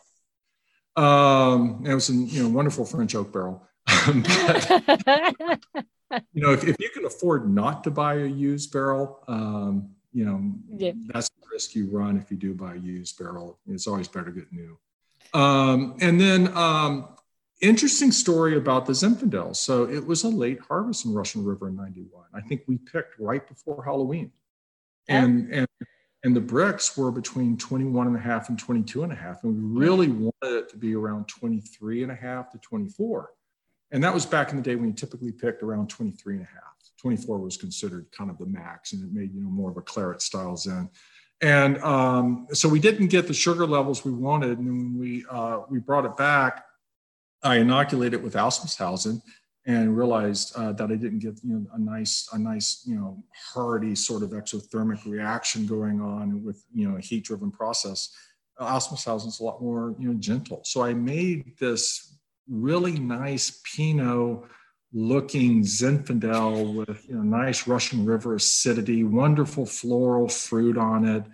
um, 0.98 1.84
it 1.86 1.94
was 1.94 2.10
a 2.10 2.12
you 2.12 2.42
know 2.42 2.48
wonderful 2.48 2.84
French 2.84 3.14
oak 3.14 3.32
barrel. 3.32 3.62
but, 3.86 4.70
you 6.32 6.42
know, 6.42 6.52
if, 6.52 6.64
if 6.64 6.76
you 6.80 6.90
can 6.90 7.04
afford 7.04 7.48
not 7.48 7.84
to 7.84 7.90
buy 7.90 8.14
a 8.14 8.26
used 8.26 8.72
barrel, 8.72 9.22
um, 9.28 9.90
you 10.12 10.24
know, 10.24 10.52
yeah. 10.76 10.92
that's 11.06 11.28
the 11.28 11.46
risk 11.52 11.76
you 11.76 11.88
run 11.88 12.18
if 12.18 12.30
you 12.30 12.36
do 12.36 12.52
buy 12.52 12.74
a 12.74 12.78
used 12.78 13.16
barrel. 13.16 13.58
It's 13.68 13.86
always 13.86 14.08
better 14.08 14.26
to 14.26 14.32
get 14.32 14.52
new. 14.52 14.76
Um, 15.32 15.96
and 16.00 16.20
then, 16.20 16.48
um, 16.56 17.10
interesting 17.60 18.12
story 18.12 18.56
about 18.56 18.86
the 18.86 18.92
Zinfandel. 18.92 19.54
So 19.56 19.88
it 19.88 20.06
was 20.06 20.24
a 20.24 20.28
late 20.28 20.60
harvest 20.60 21.04
in 21.04 21.14
Russian 21.14 21.44
River 21.44 21.68
in 21.68 21.76
91. 21.76 22.24
I 22.34 22.40
think 22.40 22.62
we 22.66 22.78
picked 22.78 23.18
right 23.18 23.46
before 23.46 23.84
Halloween. 23.84 24.32
And, 25.08 25.50
and 25.50 25.68
and 26.24 26.34
the 26.36 26.40
Brix 26.40 26.98
were 26.98 27.12
between 27.12 27.56
21 27.56 28.08
and 28.08 28.16
a 28.16 28.18
half 28.18 28.48
and 28.48 28.58
22 28.58 29.04
and 29.04 29.12
a 29.12 29.14
half. 29.14 29.44
And 29.44 29.54
we 29.54 29.80
really 29.80 30.08
wanted 30.08 30.56
it 30.56 30.68
to 30.70 30.76
be 30.76 30.94
around 30.94 31.28
23 31.28 32.02
and 32.02 32.12
a 32.12 32.14
half 32.14 32.50
to 32.50 32.58
24 32.58 33.30
and 33.90 34.04
that 34.04 34.12
was 34.12 34.26
back 34.26 34.50
in 34.50 34.56
the 34.56 34.62
day 34.62 34.74
when 34.74 34.88
you 34.88 34.94
typically 34.94 35.32
picked 35.32 35.62
around 35.62 35.88
23 35.88 36.34
and 36.34 36.42
a 36.42 36.46
half. 36.46 36.62
24 37.00 37.38
was 37.38 37.56
considered 37.56 38.06
kind 38.10 38.30
of 38.30 38.38
the 38.38 38.46
max 38.46 38.92
and 38.92 39.02
it 39.04 39.12
made 39.12 39.32
you 39.32 39.40
know 39.40 39.48
more 39.48 39.70
of 39.70 39.76
a 39.76 39.82
claret 39.82 40.20
style 40.20 40.56
Zin 40.56 40.90
and 41.40 41.78
um, 41.78 42.48
so 42.52 42.68
we 42.68 42.80
didn't 42.80 43.06
get 43.06 43.28
the 43.28 43.34
sugar 43.34 43.64
levels 43.64 44.04
we 44.04 44.10
wanted. 44.10 44.58
And 44.58 44.66
when 44.66 44.98
we 44.98 45.24
uh, 45.30 45.60
we 45.68 45.78
brought 45.78 46.04
it 46.04 46.16
back 46.16 46.64
i 47.42 47.56
inoculated 47.56 48.14
it 48.14 48.22
with 48.22 48.34
Assmannshausen 48.34 49.22
and 49.68 49.94
realized 49.94 50.56
uh, 50.56 50.72
that 50.72 50.90
I 50.90 50.96
didn't 50.96 51.18
get 51.18 51.38
you 51.44 51.52
know 51.52 51.66
a 51.74 51.78
nice 51.78 52.28
a 52.32 52.38
nice 52.38 52.82
you 52.86 52.96
know 52.96 53.22
hearty 53.52 53.94
sort 53.94 54.22
of 54.22 54.30
exothermic 54.30 55.04
reaction 55.04 55.66
going 55.66 56.00
on 56.00 56.42
with 56.42 56.64
you 56.74 56.88
know 56.88 56.96
a 56.96 57.00
heat 57.00 57.24
driven 57.24 57.50
process. 57.50 58.12
Uh, 58.58 58.76
is 58.76 59.40
a 59.40 59.44
lot 59.44 59.62
more 59.62 59.94
you 59.98 60.08
know 60.08 60.18
gentle. 60.18 60.62
So 60.64 60.82
I 60.82 60.94
made 60.94 61.56
this 61.58 62.16
really 62.48 62.98
nice 62.98 63.60
Pinot 63.62 64.42
looking 64.94 65.62
Zinfandel 65.62 66.74
with 66.74 67.06
you 67.06 67.16
know 67.16 67.22
nice 67.22 67.68
Russian 67.68 68.06
River 68.06 68.36
acidity, 68.36 69.04
wonderful 69.04 69.66
floral 69.66 70.28
fruit 70.28 70.78
on 70.78 71.04
it. 71.04 71.24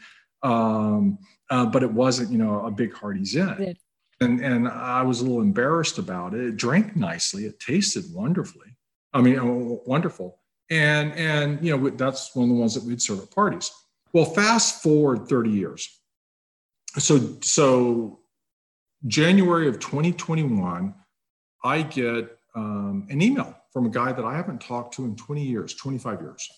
Um, 0.43 1.19
uh, 1.51 1.67
but 1.67 1.85
it 1.85 1.93
wasn't 1.93 2.33
you 2.33 2.39
know 2.39 2.67
a 2.67 2.71
big 2.71 2.93
hearty 2.93 3.25
Zin 3.25 3.77
and 4.21 4.41
and 4.41 4.69
I 4.69 5.03
was 5.03 5.21
a 5.21 5.25
little 5.25 5.41
embarrassed 5.41 5.99
about 5.99 6.35
it. 6.35 6.41
It 6.41 6.57
drank 6.57 6.97
nicely. 6.97 7.45
It 7.47 7.61
tasted 7.61 8.05
wonderfully. 8.13 8.77
I 9.13 9.21
mean, 9.21 9.39
oh, 9.39 9.83
wonderful. 9.87 10.41
And 10.71 11.13
and 11.15 11.65
you 11.65 11.77
know 11.77 11.91
that's 11.91 12.35
one 12.35 12.45
of 12.45 12.55
the 12.55 12.61
ones 12.61 12.75
that 12.75 12.85
we'd 12.85 13.03
serve 13.03 13.21
at 13.21 13.31
parties. 13.31 13.71
Well, 14.13 14.25
fast 14.25 14.83
forward 14.83 15.29
30 15.29 15.51
years. 15.51 16.01
So 16.99 17.37
so 17.41 18.21
January 19.07 19.69
of 19.69 19.79
2021, 19.81 20.95
I 21.63 21.83
get 21.83 22.39
um, 22.55 23.07
an 23.11 23.21
email 23.21 23.57
from 23.73 23.87
a 23.87 23.91
guy 23.91 24.13
that 24.13 24.25
I 24.25 24.37
haven't 24.37 24.61
talked 24.61 24.95
to 24.95 25.05
in 25.05 25.17
20 25.17 25.43
years, 25.43 25.75
25 25.75 26.21
years. 26.21 26.49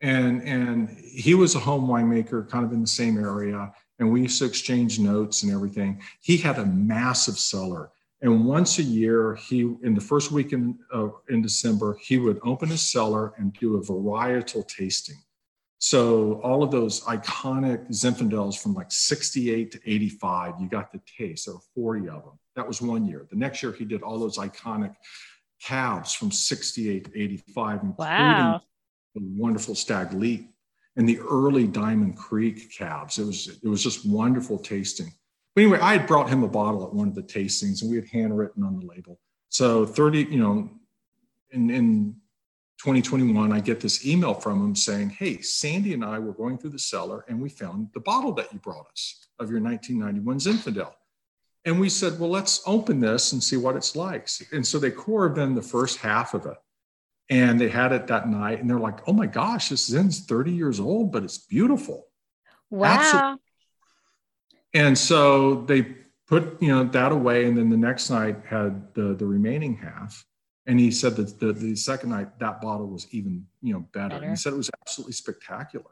And, 0.00 0.42
and 0.42 0.88
he 0.98 1.34
was 1.34 1.54
a 1.54 1.60
home 1.60 1.86
winemaker 1.86 2.48
kind 2.48 2.64
of 2.64 2.72
in 2.72 2.80
the 2.80 2.88
same 2.88 3.18
area 3.18 3.72
and 4.02 4.12
we 4.12 4.22
used 4.22 4.40
to 4.40 4.44
exchange 4.44 4.98
notes 4.98 5.44
and 5.44 5.52
everything. 5.52 6.02
He 6.20 6.36
had 6.36 6.58
a 6.58 6.66
massive 6.66 7.38
cellar. 7.38 7.92
And 8.20 8.44
once 8.44 8.80
a 8.80 8.82
year, 8.82 9.36
he 9.36 9.60
in 9.60 9.94
the 9.94 10.00
first 10.00 10.32
week 10.32 10.52
in, 10.52 10.76
uh, 10.92 11.08
in 11.28 11.40
December, 11.40 11.96
he 12.02 12.18
would 12.18 12.40
open 12.42 12.68
his 12.68 12.82
cellar 12.82 13.32
and 13.36 13.52
do 13.52 13.76
a 13.76 13.80
varietal 13.80 14.66
tasting. 14.66 15.18
So 15.78 16.40
all 16.42 16.64
of 16.64 16.72
those 16.72 17.02
iconic 17.02 17.88
Zinfandels 17.90 18.58
from 18.60 18.74
like 18.74 18.90
68 18.90 19.70
to 19.70 19.80
85, 19.84 20.54
you 20.60 20.68
got 20.68 20.90
the 20.92 21.00
taste. 21.18 21.46
There 21.46 21.54
were 21.54 21.60
40 21.76 22.08
of 22.08 22.24
them. 22.24 22.38
That 22.56 22.66
was 22.66 22.82
one 22.82 23.06
year. 23.06 23.26
The 23.30 23.36
next 23.36 23.62
year, 23.62 23.72
he 23.72 23.84
did 23.84 24.02
all 24.02 24.18
those 24.18 24.36
iconic 24.36 24.96
cabs 25.60 26.12
from 26.12 26.32
68 26.32 27.04
to 27.04 27.20
85, 27.20 27.82
including 27.84 27.96
wow. 27.96 28.62
the 29.14 29.22
wonderful 29.22 29.76
Stag 29.76 30.12
Leap 30.12 30.51
and 30.96 31.08
the 31.08 31.18
early 31.20 31.66
Diamond 31.66 32.16
Creek 32.16 32.70
cabs. 32.76 33.18
It 33.18 33.24
was 33.24 33.58
it 33.62 33.68
was 33.68 33.82
just 33.82 34.06
wonderful 34.06 34.58
tasting. 34.58 35.12
But 35.54 35.62
anyway, 35.62 35.78
I 35.80 35.96
had 35.96 36.06
brought 36.06 36.28
him 36.28 36.42
a 36.42 36.48
bottle 36.48 36.84
at 36.84 36.94
one 36.94 37.08
of 37.08 37.14
the 37.14 37.22
tastings, 37.22 37.82
and 37.82 37.90
we 37.90 37.96
had 37.96 38.08
handwritten 38.08 38.62
on 38.62 38.78
the 38.78 38.86
label. 38.86 39.18
So 39.48 39.84
30, 39.84 40.24
you 40.24 40.38
know, 40.38 40.70
in 41.50 41.70
in 41.70 42.16
2021, 42.78 43.52
I 43.52 43.60
get 43.60 43.80
this 43.80 44.06
email 44.06 44.34
from 44.34 44.60
him 44.60 44.74
saying, 44.74 45.10
"Hey, 45.10 45.40
Sandy 45.40 45.94
and 45.94 46.04
I 46.04 46.18
were 46.18 46.32
going 46.32 46.58
through 46.58 46.70
the 46.70 46.78
cellar, 46.78 47.24
and 47.28 47.40
we 47.40 47.48
found 47.48 47.88
the 47.94 48.00
bottle 48.00 48.32
that 48.34 48.52
you 48.52 48.58
brought 48.58 48.90
us 48.90 49.26
of 49.38 49.50
your 49.50 49.60
1991 49.60 50.38
Zinfandel." 50.38 50.92
And 51.64 51.78
we 51.78 51.88
said, 51.88 52.18
"Well, 52.18 52.30
let's 52.30 52.60
open 52.66 52.98
this 52.98 53.32
and 53.32 53.42
see 53.42 53.56
what 53.56 53.76
it's 53.76 53.94
like." 53.94 54.28
And 54.52 54.66
so 54.66 54.78
they 54.78 54.90
in 54.90 55.54
the 55.54 55.62
first 55.62 55.98
half 55.98 56.34
of 56.34 56.44
it 56.46 56.58
and 57.30 57.60
they 57.60 57.68
had 57.68 57.92
it 57.92 58.06
that 58.08 58.28
night 58.28 58.60
and 58.60 58.68
they're 58.68 58.78
like 58.78 59.00
oh 59.08 59.12
my 59.12 59.26
gosh 59.26 59.68
this 59.68 59.86
zin's 59.86 60.24
30 60.26 60.52
years 60.52 60.80
old 60.80 61.12
but 61.12 61.22
it's 61.22 61.38
beautiful. 61.38 62.06
Wow. 62.70 62.88
Absolutely. 62.88 63.40
and 64.74 64.98
so 64.98 65.62
they 65.62 65.82
put 66.26 66.62
you 66.62 66.68
know 66.68 66.84
that 66.84 67.12
away 67.12 67.44
and 67.44 67.56
then 67.56 67.68
the 67.68 67.76
next 67.76 68.10
night 68.10 68.36
had 68.46 68.94
the 68.94 69.14
the 69.14 69.26
remaining 69.26 69.76
half 69.76 70.24
and 70.66 70.78
he 70.78 70.90
said 70.90 71.16
that 71.16 71.40
the, 71.40 71.52
the 71.52 71.74
second 71.76 72.10
night 72.10 72.38
that 72.38 72.60
bottle 72.60 72.86
was 72.86 73.06
even 73.10 73.46
you 73.62 73.72
know 73.74 73.80
better, 73.92 74.16
better. 74.16 74.30
he 74.30 74.36
said 74.36 74.52
it 74.52 74.56
was 74.56 74.70
absolutely 74.80 75.12
spectacular. 75.12 75.90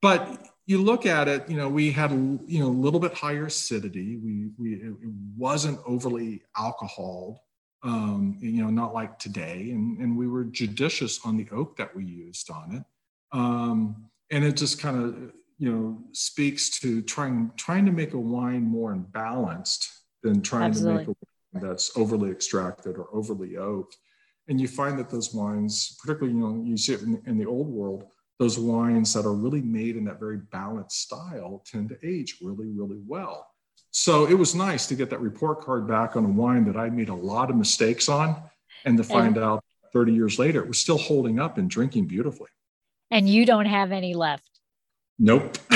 But 0.00 0.46
you 0.66 0.80
look 0.80 1.06
at 1.06 1.28
it 1.28 1.48
you 1.50 1.56
know 1.56 1.68
we 1.68 1.90
had 1.90 2.12
you 2.46 2.60
know 2.60 2.68
a 2.68 2.78
little 2.84 3.00
bit 3.00 3.14
higher 3.14 3.46
acidity. 3.46 4.16
We 4.16 4.50
we 4.56 4.74
it 4.74 4.94
wasn't 5.36 5.80
overly 5.86 6.42
alcoholed 6.56 7.38
um, 7.82 8.36
you 8.40 8.62
know, 8.62 8.70
not 8.70 8.94
like 8.94 9.18
today. 9.18 9.70
And, 9.70 9.98
and 9.98 10.16
we 10.16 10.26
were 10.26 10.44
judicious 10.44 11.20
on 11.24 11.36
the 11.36 11.48
oak 11.52 11.76
that 11.76 11.94
we 11.94 12.04
used 12.04 12.50
on 12.50 12.74
it. 12.74 12.82
Um, 13.32 14.08
and 14.30 14.44
it 14.44 14.56
just 14.56 14.80
kind 14.80 15.02
of, 15.02 15.32
you 15.58 15.72
know, 15.72 15.98
speaks 16.12 16.78
to 16.80 17.02
trying 17.02 17.50
trying 17.56 17.86
to 17.86 17.92
make 17.92 18.14
a 18.14 18.18
wine 18.18 18.62
more 18.62 18.94
balanced 18.94 19.88
than 20.22 20.42
trying 20.42 20.70
Absolutely. 20.70 21.04
to 21.04 21.10
make 21.10 21.16
a 21.16 21.58
wine 21.58 21.68
that's 21.68 21.96
overly 21.96 22.30
extracted 22.30 22.96
or 22.96 23.08
overly 23.12 23.56
oaked. 23.56 23.96
And 24.48 24.60
you 24.60 24.68
find 24.68 24.98
that 24.98 25.10
those 25.10 25.34
wines, 25.34 25.96
particularly, 26.02 26.36
you 26.36 26.40
know, 26.40 26.62
you 26.64 26.76
see 26.76 26.94
it 26.94 27.02
in, 27.02 27.22
in 27.26 27.38
the 27.38 27.46
old 27.46 27.68
world, 27.68 28.04
those 28.38 28.58
wines 28.58 29.12
that 29.14 29.26
are 29.26 29.34
really 29.34 29.60
made 29.60 29.96
in 29.96 30.04
that 30.04 30.20
very 30.20 30.38
balanced 30.38 31.02
style 31.02 31.62
tend 31.70 31.90
to 31.90 31.98
age 32.02 32.38
really, 32.40 32.68
really 32.68 33.00
well. 33.06 33.46
So 34.00 34.26
it 34.26 34.34
was 34.34 34.54
nice 34.54 34.86
to 34.86 34.94
get 34.94 35.10
that 35.10 35.20
report 35.20 35.60
card 35.60 35.88
back 35.88 36.14
on 36.14 36.24
a 36.24 36.28
wine 36.28 36.64
that 36.66 36.76
I 36.76 36.88
made 36.88 37.08
a 37.08 37.14
lot 37.14 37.50
of 37.50 37.56
mistakes 37.56 38.08
on 38.08 38.40
and 38.84 38.96
to 38.96 39.02
find 39.02 39.36
and, 39.36 39.44
out 39.44 39.64
30 39.92 40.12
years 40.12 40.38
later 40.38 40.62
it 40.62 40.68
was 40.68 40.78
still 40.78 40.98
holding 40.98 41.40
up 41.40 41.58
and 41.58 41.68
drinking 41.68 42.06
beautifully. 42.06 42.48
And 43.10 43.28
you 43.28 43.44
don't 43.44 43.66
have 43.66 43.90
any 43.90 44.14
left. 44.14 44.48
Nope. 45.18 45.58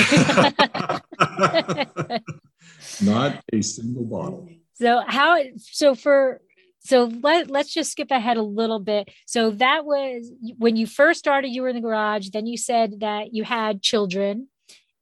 Not 3.01 3.43
a 3.51 3.61
single 3.61 4.05
bottle. 4.05 4.47
So 4.75 5.03
how 5.05 5.43
so 5.57 5.93
for 5.93 6.39
so 6.79 7.11
let, 7.21 7.49
let's 7.49 7.73
just 7.73 7.91
skip 7.91 8.09
ahead 8.09 8.37
a 8.37 8.41
little 8.41 8.79
bit. 8.79 9.09
So 9.27 9.51
that 9.51 9.83
was 9.83 10.31
when 10.57 10.77
you 10.77 10.87
first 10.87 11.19
started, 11.19 11.49
you 11.49 11.61
were 11.61 11.67
in 11.67 11.75
the 11.75 11.81
garage. 11.81 12.29
Then 12.29 12.45
you 12.45 12.55
said 12.55 13.01
that 13.01 13.33
you 13.33 13.43
had 13.43 13.81
children. 13.81 14.47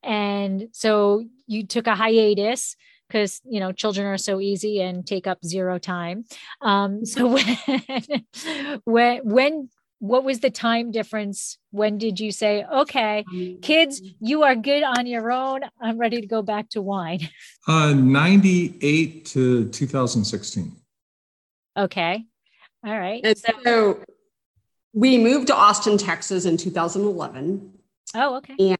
And 0.02 0.70
so 0.72 1.24
you 1.46 1.68
took 1.68 1.86
a 1.86 1.94
hiatus 1.94 2.76
because 3.12 3.42
you 3.44 3.60
know 3.60 3.72
children 3.72 4.08
are 4.08 4.18
so 4.18 4.40
easy 4.40 4.82
and 4.82 5.06
take 5.06 5.28
up 5.28 5.44
zero 5.44 5.78
time. 5.78 6.26
Um, 6.62 7.06
so 7.06 7.28
when 7.28 8.82
when 8.86 9.20
when 9.24 9.70
what 10.00 10.24
was 10.24 10.40
the 10.40 10.50
time 10.50 10.92
difference? 10.92 11.58
When 11.72 11.98
did 11.98 12.20
you 12.20 12.32
say 12.32 12.64
okay 12.64 13.26
kids 13.62 14.02
you 14.20 14.44
are 14.44 14.56
good 14.56 14.84
on 14.84 15.06
your 15.06 15.32
own. 15.32 15.62
I'm 15.80 15.98
ready 15.98 16.22
to 16.22 16.28
go 16.28 16.42
back 16.42 16.70
to 16.70 16.82
wine. 16.82 17.30
Uh 17.68 17.94
98 17.94 19.26
to 19.26 19.70
2016 19.70 20.72
okay. 21.78 22.26
All 22.84 23.00
right. 23.00 23.22
And 23.24 23.38
so, 23.38 23.52
so 23.64 24.04
we 24.94 25.20
moved 25.20 25.48
to 25.48 25.56
austin 25.56 25.98
texas 25.98 26.46
in 26.46 26.58
2011 26.58 27.72
oh 28.16 28.38
okay. 28.38 28.56
And 28.58 28.78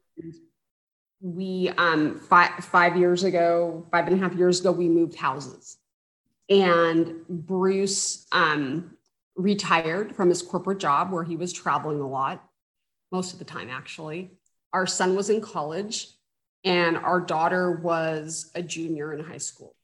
we 1.22 1.70
um 1.78 2.20
five 2.20 2.52
five 2.66 2.98
years 2.98 3.24
ago, 3.24 3.86
five 3.92 4.08
and 4.08 4.16
a 4.16 4.20
half 4.20 4.36
years 4.36 4.60
ago, 4.60 4.72
we 4.72 4.90
moved 4.90 5.16
houses. 5.16 5.78
And 6.50 7.26
Bruce 7.30 8.28
um, 8.32 8.98
retired 9.36 10.16
from 10.16 10.30
his 10.30 10.42
corporate 10.42 10.80
job 10.80 11.12
where 11.12 11.24
he 11.24 11.38
was 11.38 11.54
traveling 11.54 12.02
a 12.02 12.08
lot, 12.08 12.44
most 13.12 13.32
of 13.32 13.40
the 13.40 13.46
time, 13.46 13.70
actually. 13.70 14.32
Our 14.74 14.86
son 14.86 15.16
was 15.16 15.30
in 15.30 15.40
college, 15.40 16.08
and 16.64 16.98
our 16.98 17.22
daughter 17.22 17.72
was 17.72 18.52
a 18.56 18.62
junior 18.62 19.14
in 19.14 19.24
high 19.24 19.38
school. 19.38 19.76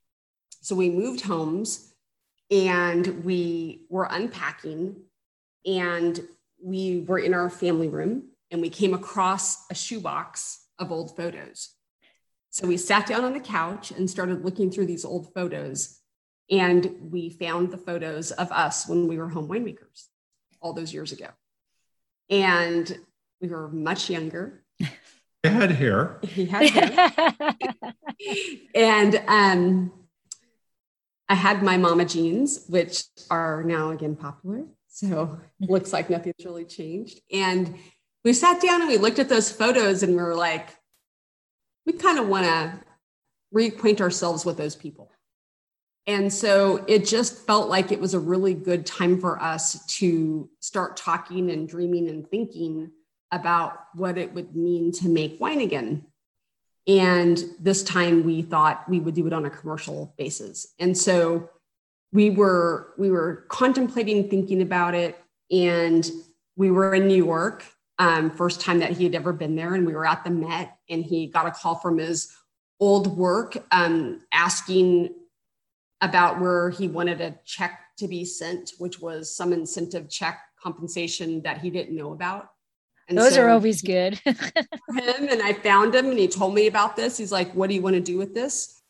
So 0.61 0.75
we 0.75 0.89
moved 0.89 1.21
homes 1.21 1.93
and 2.49 3.23
we 3.23 3.81
were 3.89 4.07
unpacking, 4.09 4.95
and 5.65 6.19
we 6.61 7.05
were 7.07 7.19
in 7.19 7.33
our 7.33 7.49
family 7.49 7.89
room, 7.89 8.23
and 8.51 8.61
we 8.61 8.69
came 8.69 8.93
across 8.93 9.69
a 9.69 9.75
shoebox 9.75 10.66
of 10.79 10.91
old 10.91 11.15
photos. 11.15 11.69
So 12.49 12.67
we 12.67 12.77
sat 12.77 13.05
down 13.07 13.23
on 13.23 13.33
the 13.33 13.39
couch 13.39 13.91
and 13.91 14.09
started 14.09 14.43
looking 14.43 14.71
through 14.71 14.87
these 14.87 15.05
old 15.05 15.33
photos 15.33 15.99
and 16.49 17.11
we 17.11 17.29
found 17.29 17.71
the 17.71 17.77
photos 17.77 18.31
of 18.31 18.51
us 18.51 18.87
when 18.87 19.07
we 19.07 19.17
were 19.17 19.29
home 19.29 19.49
winemakers 19.49 20.07
all 20.61 20.73
those 20.73 20.93
years 20.93 21.11
ago. 21.11 21.27
And 22.29 22.97
we 23.41 23.49
were 23.49 23.69
much 23.69 24.09
younger. 24.09 24.63
He 25.43 25.53
had 25.53 25.71
hair. 25.71 26.19
He 26.23 26.45
had 26.45 26.69
hair. 26.69 27.53
and 28.75 29.21
um, 29.27 29.93
I 31.29 31.35
had 31.35 31.61
my 31.61 31.77
mama 31.77 32.05
jeans, 32.05 32.65
which 32.67 33.03
are 33.29 33.63
now 33.63 33.91
again 33.91 34.15
popular. 34.15 34.65
So 34.87 35.39
looks 35.61 35.93
like 35.93 36.09
nothing's 36.09 36.43
really 36.43 36.65
changed. 36.65 37.21
And 37.31 37.75
we 38.23 38.33
sat 38.33 38.61
down 38.61 38.81
and 38.81 38.89
we 38.89 38.97
looked 38.97 39.19
at 39.19 39.29
those 39.29 39.51
photos 39.51 40.03
and 40.03 40.13
we 40.15 40.21
were 40.21 40.35
like, 40.35 40.69
we 41.85 41.93
kind 41.93 42.19
of 42.19 42.27
want 42.27 42.45
to 42.45 42.79
reacquaint 43.53 44.01
ourselves 44.01 44.45
with 44.45 44.57
those 44.57 44.75
people. 44.75 45.11
And 46.05 46.31
so 46.31 46.85
it 46.87 47.05
just 47.05 47.45
felt 47.45 47.69
like 47.69 47.91
it 47.91 47.99
was 47.99 48.13
a 48.13 48.19
really 48.19 48.53
good 48.53 48.85
time 48.85 49.19
for 49.19 49.41
us 49.41 49.85
to 49.97 50.49
start 50.61 50.95
talking 50.95 51.51
and 51.51 51.67
dreaming 51.67 52.07
and 52.09 52.27
thinking 52.29 52.91
about 53.31 53.79
what 53.93 54.17
it 54.17 54.33
would 54.33 54.55
mean 54.55 54.91
to 54.93 55.09
make 55.09 55.39
wine 55.39 55.59
again. 55.59 56.05
And 56.87 57.43
this 57.59 57.83
time 57.83 58.23
we 58.23 58.41
thought 58.41 58.87
we 58.87 59.01
would 59.01 59.15
do 59.15 59.27
it 59.27 59.33
on 59.33 59.45
a 59.45 59.49
commercial 59.49 60.13
basis. 60.17 60.67
And 60.79 60.97
so 60.97 61.49
we 62.13 62.29
were 62.29 62.93
we 62.97 63.11
were 63.11 63.45
contemplating 63.49 64.29
thinking 64.29 64.61
about 64.61 64.95
it 64.95 65.21
and 65.51 66.09
we 66.55 66.71
were 66.71 66.95
in 66.95 67.07
New 67.07 67.21
York 67.23 67.65
um, 67.99 68.31
first 68.31 68.61
time 68.61 68.79
that 68.79 68.91
he 68.91 69.03
had 69.03 69.15
ever 69.15 69.33
been 69.33 69.55
there 69.55 69.73
and 69.73 69.85
we 69.85 69.93
were 69.93 70.05
at 70.05 70.23
the 70.23 70.29
Met 70.29 70.77
and 70.89 71.03
he 71.03 71.27
got 71.27 71.47
a 71.47 71.51
call 71.51 71.75
from 71.75 71.97
his 71.97 72.31
old 72.79 73.17
work 73.17 73.57
um, 73.71 74.21
asking 74.31 75.13
about 76.01 76.39
where 76.39 76.69
he 76.69 76.87
wanted 76.87 77.21
a 77.21 77.35
check 77.43 77.79
to 77.97 78.07
be 78.07 78.23
sent, 78.23 78.73
which 78.77 78.99
was 78.99 79.35
some 79.35 79.51
incentive 79.51 80.09
check 80.09 80.39
compensation 80.61 81.41
that 81.41 81.59
he 81.59 81.69
didn't 81.69 81.95
know 81.95 82.13
about. 82.13 82.49
And 83.09 83.17
Those 83.17 83.35
so 83.35 83.43
are 83.43 83.49
always 83.49 83.81
good. 83.81 84.15
him 84.25 84.35
and 84.89 85.41
I 85.41 85.53
found 85.53 85.95
him 85.95 86.07
and 86.07 86.19
he 86.19 86.27
told 86.27 86.53
me 86.53 86.67
about 86.67 86.95
this. 86.95 87.17
He's 87.17 87.31
like, 87.31 87.51
What 87.53 87.69
do 87.69 87.75
you 87.75 87.81
want 87.81 87.95
to 87.95 88.01
do 88.01 88.17
with 88.17 88.35
this? 88.35 88.81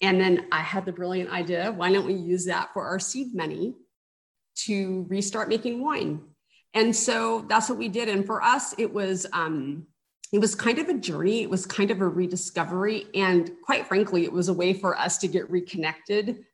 And 0.00 0.20
then 0.20 0.46
I 0.52 0.60
had 0.60 0.84
the 0.84 0.92
brilliant 0.92 1.30
idea 1.30 1.72
why 1.72 1.90
don't 1.92 2.06
we 2.06 2.14
use 2.14 2.44
that 2.46 2.72
for 2.72 2.84
our 2.84 2.98
seed 2.98 3.34
money 3.34 3.74
to 4.56 5.06
restart 5.08 5.48
making 5.48 5.82
wine? 5.82 6.20
And 6.74 6.94
so 6.94 7.44
that's 7.48 7.68
what 7.68 7.78
we 7.78 7.88
did. 7.88 8.08
And 8.08 8.26
for 8.26 8.42
us, 8.42 8.74
it 8.78 8.92
was 8.92 9.26
um, 9.32 9.86
it 10.32 10.40
was 10.40 10.56
kind 10.56 10.78
of 10.80 10.88
a 10.88 10.94
journey. 10.94 11.42
It 11.42 11.50
was 11.50 11.64
kind 11.64 11.92
of 11.92 12.00
a 12.00 12.08
rediscovery. 12.08 13.06
And 13.14 13.52
quite 13.62 13.86
frankly, 13.86 14.24
it 14.24 14.32
was 14.32 14.48
a 14.48 14.52
way 14.52 14.72
for 14.72 14.98
us 14.98 15.18
to 15.18 15.28
get 15.28 15.48
reconnected 15.48 16.44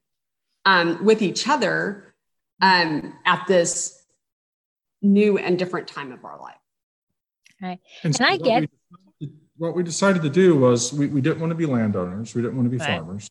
um, 0.67 1.03
with 1.03 1.23
each 1.23 1.49
other 1.49 2.15
um, 2.61 3.15
at 3.25 3.47
this 3.49 4.05
new 5.01 5.39
and 5.39 5.59
different 5.59 5.89
time 5.89 6.13
of 6.13 6.25
our 6.27 6.39
life. 6.39 6.57
Right. 7.63 7.81
And, 8.03 8.15
so 8.15 8.25
I 8.25 8.37
get 8.37 8.69
what 8.91 9.01
we, 9.19 9.31
what 9.57 9.75
we, 9.75 9.83
decided 9.83 10.21
to 10.23 10.31
do 10.31 10.57
was 10.57 10.93
we, 10.93 11.07
we 11.07 11.23
didn't 11.23 11.41
want 11.41 11.51
to 11.51 11.55
be 11.55 11.67
landowners, 11.67 12.35
we 12.35 12.43
didn't 12.43 12.57
want 12.57 12.67
to 12.67 12.71
be 12.71 12.79
right. 12.79 12.99
farmers. 12.99 13.31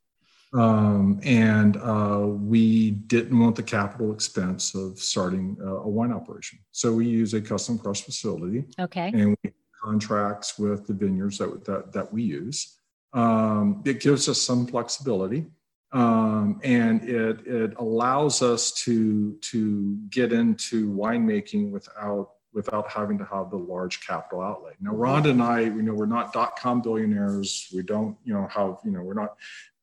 Um, 0.52 1.20
and 1.24 1.78
uh, 1.78 2.26
we 2.26 2.92
didn't 2.92 3.38
want 3.38 3.56
the 3.56 3.64
capital 3.64 4.12
expense 4.12 4.74
of 4.74 4.98
starting 4.98 5.56
a, 5.62 5.76
a, 5.76 5.88
wine 5.88 6.12
operation. 6.12 6.58
So 6.72 6.92
we 6.92 7.06
use 7.06 7.36
a 7.36 7.42
custom 7.42 7.78
crush 7.78 8.02
facility. 8.02 8.66
Okay. 8.80 9.12
And 9.14 9.38
we 9.44 9.52
contracts 9.84 10.60
with 10.60 10.88
the 10.88 10.94
vineyards 10.94 11.38
that, 11.38 11.64
that, 11.66 11.94
that 11.94 12.12
we 12.12 12.24
use. 12.24 12.78
Um, 13.14 13.82
it 13.86 14.02
gives 14.02 14.28
us 14.30 14.42
some 14.42 14.68
flexibility. 14.68 15.46
Um, 15.92 16.60
and 16.64 17.02
it, 17.08 17.48
it 17.48 17.74
allows 17.78 18.42
us 18.42 18.72
to, 18.84 19.34
to 19.34 19.98
get 20.10 20.32
into 20.32 20.92
winemaking 20.92 21.72
without, 21.72 22.32
without 22.54 22.92
having 22.92 23.18
to 23.18 23.26
have 23.26 23.50
the 23.50 23.58
large 23.58 24.06
capital 24.06 24.42
outlay. 24.42 24.74
Now, 24.80 24.92
Rhonda 24.92 25.32
and 25.32 25.42
I, 25.42 25.62
you 25.62 25.82
know, 25.82 25.94
we're 25.94 26.06
not 26.06 26.34
dot-com 26.34 26.82
billionaires. 26.82 27.68
We 27.74 27.82
don't, 27.82 28.18
you 28.24 28.34
know, 28.34 28.48
have, 28.48 28.78
you 28.86 28.92
know, 28.92 29.02
we're 29.02 29.16
not 29.16 29.36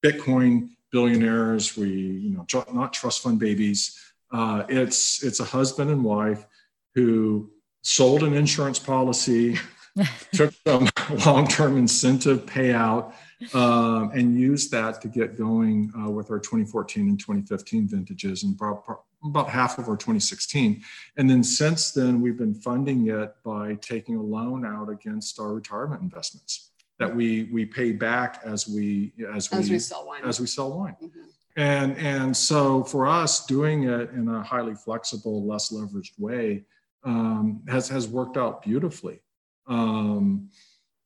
Bitcoin 0.06 0.70
billionaires. 0.92 1.76
We, 1.76 1.90
you 1.90 2.30
know, 2.30 2.46
not 2.72 2.92
trust 2.92 3.22
fund 3.22 3.38
babies. 3.38 3.98
Uh, 4.32 4.64
it's, 4.68 5.22
it's 5.22 5.40
a 5.40 5.44
husband 5.44 5.90
and 5.90 6.04
wife 6.04 6.46
who 6.94 7.50
sold 7.82 8.22
an 8.22 8.34
insurance 8.34 8.78
policy 8.78 9.58
took 10.32 10.52
some 10.66 10.88
long-term 11.24 11.76
incentive 11.76 12.44
payout 12.46 13.12
um, 13.54 14.10
and 14.12 14.38
used 14.38 14.70
that 14.70 15.00
to 15.00 15.08
get 15.08 15.36
going 15.36 15.92
uh, 15.98 16.10
with 16.10 16.30
our 16.30 16.38
2014 16.38 17.08
and 17.08 17.18
2015 17.18 17.88
vintages 17.88 18.42
and 18.42 18.54
about, 18.54 18.84
about 19.24 19.48
half 19.48 19.78
of 19.78 19.88
our 19.88 19.96
2016. 19.96 20.82
And 21.16 21.30
then 21.30 21.42
since 21.42 21.92
then, 21.92 22.20
we've 22.20 22.36
been 22.36 22.54
funding 22.54 23.08
it 23.08 23.34
by 23.44 23.74
taking 23.80 24.16
a 24.16 24.22
loan 24.22 24.64
out 24.64 24.88
against 24.88 25.38
our 25.38 25.52
retirement 25.54 26.02
investments 26.02 26.70
that 26.98 27.14
we 27.14 27.44
we 27.52 27.64
pay 27.66 27.92
back 27.92 28.40
as 28.44 28.66
we 28.68 29.12
as 29.34 29.50
we, 29.50 29.58
as 29.58 29.70
we 29.70 29.78
sell 29.78 30.06
wine. 30.06 30.22
As 30.24 30.40
we 30.40 30.46
sell 30.46 30.78
wine. 30.78 30.96
Mm-hmm. 31.02 31.20
And 31.56 31.96
and 31.96 32.36
so 32.36 32.84
for 32.84 33.06
us, 33.06 33.46
doing 33.46 33.84
it 33.84 34.10
in 34.10 34.28
a 34.28 34.42
highly 34.42 34.74
flexible, 34.74 35.46
less 35.46 35.72
leveraged 35.72 36.18
way 36.18 36.64
um, 37.04 37.62
has 37.68 37.88
has 37.88 38.08
worked 38.08 38.36
out 38.36 38.62
beautifully. 38.62 39.20
Um, 39.66 40.50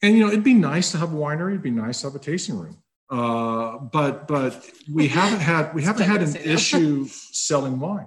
and 0.02 0.16
you 0.16 0.20
know, 0.20 0.28
it'd 0.28 0.44
be 0.44 0.54
nice 0.54 0.90
to 0.92 0.98
have 0.98 1.12
a 1.12 1.16
winery. 1.16 1.50
It'd 1.50 1.62
be 1.62 1.70
nice 1.70 2.00
to 2.00 2.08
have 2.08 2.14
a 2.14 2.18
tasting 2.18 2.58
room. 2.58 2.78
Uh, 3.08 3.78
but 3.78 4.26
but 4.26 4.64
we 4.92 5.08
haven't 5.18 5.40
had 5.40 5.72
we 5.74 5.82
haven't 5.82 6.06
had 6.06 6.22
an 6.22 6.36
issue 6.36 7.06
selling 7.06 7.78
wine. 7.78 8.06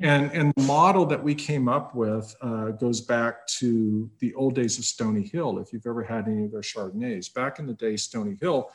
And, 0.00 0.30
and 0.32 0.52
the 0.56 0.62
model 0.62 1.04
that 1.06 1.22
we 1.22 1.34
came 1.34 1.68
up 1.68 1.94
with 1.94 2.34
uh, 2.40 2.70
goes 2.70 3.00
back 3.00 3.46
to 3.58 4.08
the 4.20 4.32
old 4.34 4.54
days 4.54 4.78
of 4.78 4.84
Stony 4.84 5.26
Hill. 5.26 5.58
If 5.58 5.72
you've 5.72 5.86
ever 5.86 6.04
had 6.04 6.28
any 6.28 6.44
of 6.44 6.52
their 6.52 6.60
Chardonnays, 6.60 7.32
back 7.32 7.58
in 7.58 7.66
the 7.66 7.74
day, 7.74 7.96
Stony 7.96 8.36
Hill 8.40 8.70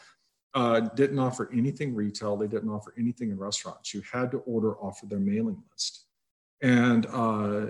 uh, 0.54 0.82
didn't 0.82 1.20
offer 1.20 1.50
anything 1.54 1.96
retail. 1.96 2.36
They 2.36 2.48
didn't 2.48 2.70
offer 2.70 2.94
anything 2.98 3.30
in 3.30 3.38
restaurants. 3.38 3.94
You 3.94 4.04
had 4.12 4.32
to 4.32 4.40
order 4.40 4.76
off 4.76 5.02
of 5.02 5.10
their 5.10 5.20
mailing 5.20 5.64
list. 5.72 6.06
And 6.62 7.06
uh, 7.08 7.68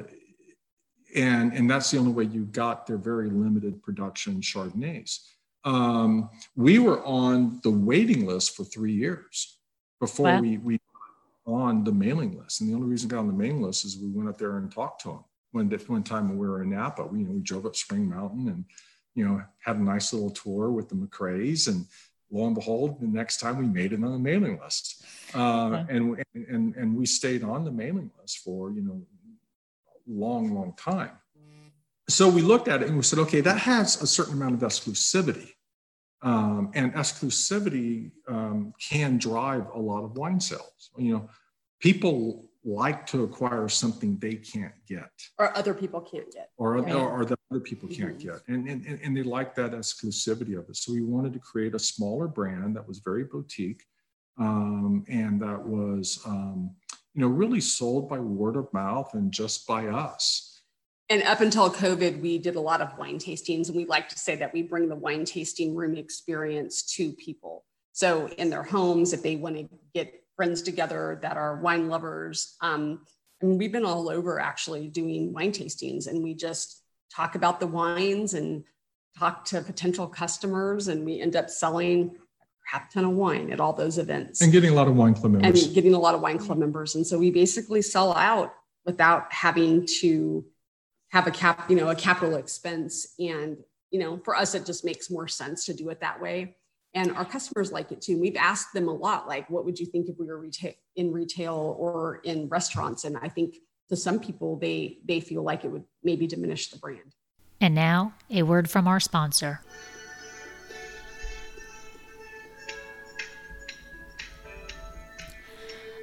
and 1.16 1.54
and 1.54 1.70
that's 1.70 1.92
the 1.92 1.98
only 1.98 2.12
way 2.12 2.24
you 2.26 2.46
got 2.46 2.86
their 2.86 2.98
very 2.98 3.30
limited 3.30 3.82
production 3.82 4.42
Chardonnays. 4.42 5.20
Um, 5.64 6.30
we 6.56 6.80
were 6.80 7.04
on 7.06 7.60
the 7.64 7.72
waiting 7.72 8.26
list 8.26 8.56
for 8.56 8.64
three 8.64 8.94
years 8.94 9.60
before 10.00 10.26
wow. 10.26 10.42
we 10.42 10.58
we 10.58 10.80
on 11.46 11.84
the 11.84 11.92
mailing 11.92 12.38
list, 12.38 12.62
and 12.62 12.70
the 12.70 12.76
only 12.76 12.88
reason 12.88 13.08
we 13.08 13.12
got 13.12 13.20
on 13.20 13.28
the 13.28 13.34
mailing 13.34 13.62
list 13.62 13.86
is 13.86 13.98
we 13.98 14.10
went 14.10 14.30
up 14.30 14.38
there 14.38 14.58
and 14.58 14.72
talked 14.72 15.02
to 15.02 15.10
them. 15.10 15.24
When 15.52 15.70
one 15.70 16.04
time 16.04 16.30
when 16.30 16.38
we 16.38 16.48
were 16.48 16.64
in 16.64 16.72
Napa, 16.72 17.06
we 17.06 17.20
you 17.20 17.26
know 17.26 17.34
we 17.34 17.42
drove 17.42 17.66
up 17.66 17.76
Spring 17.76 18.10
Mountain 18.10 18.48
and 18.48 18.66
you 19.14 19.28
know 19.28 19.42
had 19.60 19.78
a 19.78 19.84
nice 19.84 20.14
little 20.14 20.32
tour 20.32 20.72
with 20.72 20.90
the 20.90 20.96
McCreas 20.96 21.68
and 21.68 21.86
lo 22.32 22.48
and 22.48 22.56
behold, 22.56 23.00
the 23.00 23.08
next 23.08 23.40
time 23.40 23.58
we 23.58 23.68
made 23.68 23.94
it 23.94 24.04
on 24.04 24.12
the 24.12 24.20
mailing 24.20 24.60
list, 24.60 25.04
uh, 25.36 25.84
and, 25.90 26.24
and 26.34 26.76
and 26.76 26.96
we 26.96 27.06
stayed 27.06 27.44
on 27.44 27.64
the 27.64 27.72
mailing 27.72 28.10
list 28.20 28.40
for 28.40 28.72
you 28.72 28.82
know 28.82 29.02
long, 30.08 30.54
long 30.54 30.74
time. 30.78 31.12
So 32.10 32.30
we 32.30 32.42
looked 32.42 32.68
at 32.68 32.82
it 32.82 32.88
and 32.88 32.98
we 32.98 33.04
said, 33.04 33.20
okay, 33.20 33.42
that 33.42 33.60
has 33.60 34.02
a 34.02 34.08
certain 34.08 34.34
amount 34.34 34.56
of 34.56 34.60
exclusivity. 34.60 35.52
Um, 36.24 36.72
and 36.74 36.94
exclusivity 36.94 38.12
um, 38.30 38.74
can 38.80 39.18
drive 39.18 39.68
a 39.74 39.80
lot 39.80 40.04
of 40.06 40.18
wine 40.18 40.40
sales. 40.40 40.92
You 40.98 41.14
know, 41.14 41.30
people 41.82 42.46
like 42.64 43.06
to 43.08 43.24
acquire 43.24 43.68
something 43.68 44.18
they 44.20 44.36
can't 44.36 44.74
get, 44.88 45.12
or 45.38 45.56
other 45.58 45.74
people 45.74 46.00
can't 46.00 46.32
get, 46.32 46.52
or, 46.56 46.78
or, 46.78 47.10
or 47.10 47.26
that 47.26 47.38
other 47.52 47.60
people 47.60 47.90
can't 47.90 48.18
mm-hmm. 48.18 48.30
get, 48.30 48.42
and, 48.48 48.70
and 48.70 49.00
and 49.04 49.18
they 49.18 49.24
like 49.24 49.54
that 49.56 49.74
exclusivity 49.74 50.58
of 50.58 50.70
it. 50.70 50.78
So 50.78 50.94
we 50.94 51.02
wanted 51.02 51.34
to 51.34 51.40
create 51.40 51.76
a 51.76 51.80
smaller 51.80 52.30
brand 52.30 52.78
that 52.78 52.88
was 52.88 53.00
very 53.00 53.26
boutique, 53.26 53.84
um, 54.40 55.04
and 55.10 55.42
that 55.42 55.62
was 55.62 56.22
um, 56.26 56.74
you 57.14 57.22
know, 57.22 57.28
really 57.28 57.62
sold 57.62 58.10
by 58.10 58.20
word 58.20 58.56
of 58.56 58.72
mouth 58.74 59.14
and 59.14 59.32
just 59.32 59.68
by 59.68 59.88
us. 59.88 60.53
And 61.14 61.22
up 61.22 61.42
until 61.42 61.70
COVID, 61.70 62.22
we 62.22 62.40
did 62.40 62.56
a 62.56 62.60
lot 62.60 62.82
of 62.82 62.98
wine 62.98 63.20
tastings, 63.20 63.68
and 63.68 63.78
we 63.78 63.86
like 63.86 64.10
to 64.10 64.18
say 64.18 64.36
that 64.38 64.52
we 64.52 64.64
bring 64.64 64.90
the 64.90 64.96
wine 64.96 65.26
tasting 65.26 65.76
room 65.76 65.96
experience 65.96 66.82
to 66.96 67.14
people. 67.14 67.66
So 67.92 68.30
in 68.30 68.50
their 68.50 68.64
homes, 68.64 69.14
if 69.14 69.22
they 69.22 69.36
want 69.36 69.58
to 69.58 69.70
get 69.94 70.24
friends 70.36 70.64
together 70.64 71.20
that 71.22 71.38
are 71.38 71.58
wine 71.58 71.88
lovers. 71.88 72.56
Um, 72.62 73.06
and 73.42 73.60
we've 73.60 73.72
been 73.72 73.86
all 73.86 74.10
over 74.10 74.40
actually 74.40 74.88
doing 74.88 75.34
wine 75.34 75.52
tastings, 75.52 76.08
and 76.08 76.24
we 76.24 76.34
just 76.34 76.82
talk 77.16 77.36
about 77.36 77.60
the 77.60 77.68
wines 77.68 78.34
and 78.34 78.64
talk 79.20 79.46
to 79.46 79.62
potential 79.62 80.08
customers, 80.08 80.88
and 80.88 81.06
we 81.06 81.22
end 81.22 81.36
up 81.36 81.48
selling 81.48 82.16
a 82.42 82.46
crap 82.68 82.90
ton 82.90 83.06
of 83.06 83.12
wine 83.12 83.52
at 83.52 83.60
all 83.60 83.74
those 83.74 84.00
events. 84.00 84.42
And 84.42 84.52
getting 84.52 84.72
a 84.72 84.74
lot 84.74 84.88
of 84.88 84.96
wine 84.96 85.14
club 85.14 85.34
members. 85.34 85.64
And 85.64 85.76
getting 85.76 85.94
a 85.94 86.00
lot 86.00 86.16
of 86.16 86.22
wine 86.22 86.40
club 86.40 86.58
members. 86.58 86.96
And 86.96 87.06
so 87.06 87.20
we 87.20 87.30
basically 87.30 87.84
sell 87.84 88.16
out 88.16 88.56
without 88.84 89.32
having 89.32 89.86
to 90.00 90.44
have 91.14 91.28
a 91.28 91.32
cap, 91.32 91.70
you 91.70 91.76
know, 91.76 91.90
a 91.90 91.96
capital 91.96 92.36
expense. 92.36 93.14
And, 93.20 93.58
you 93.92 94.00
know, 94.00 94.20
for 94.26 94.36
us, 94.36 94.56
it 94.56 94.66
just 94.66 94.84
makes 94.84 95.12
more 95.12 95.28
sense 95.28 95.64
to 95.66 95.74
do 95.74 95.90
it 95.90 96.02
that 96.02 96.20
way. 96.20 96.58
And 96.96 97.12
our 97.12 97.24
customers 97.24 97.72
like 97.72 97.92
it 97.92 98.02
too. 98.02 98.14
And 98.14 98.22
We've 98.22 98.36
asked 98.36 98.74
them 98.74 98.88
a 98.88 98.94
lot, 98.94 99.28
like, 99.28 99.48
what 99.48 99.64
would 99.64 99.80
you 99.80 99.86
think 99.86 100.10
if 100.10 100.18
we 100.18 100.26
were 100.26 100.40
retail 100.40 100.74
in 100.96 101.12
retail 101.12 101.76
or 101.78 102.16
in 102.24 102.50
restaurants? 102.50 103.04
And 103.04 103.16
I 103.18 103.30
think 103.30 103.58
to 103.90 103.96
some 103.96 104.20
people, 104.20 104.58
they 104.58 104.98
they 105.08 105.20
feel 105.20 105.44
like 105.44 105.64
it 105.64 105.68
would 105.68 105.84
maybe 106.04 106.26
diminish 106.26 106.70
the 106.72 106.80
brand. 106.80 107.14
And 107.62 107.76
now, 107.76 108.14
a 108.32 108.42
word 108.42 108.68
from 108.70 108.88
our 108.88 109.00
sponsor. 109.00 109.62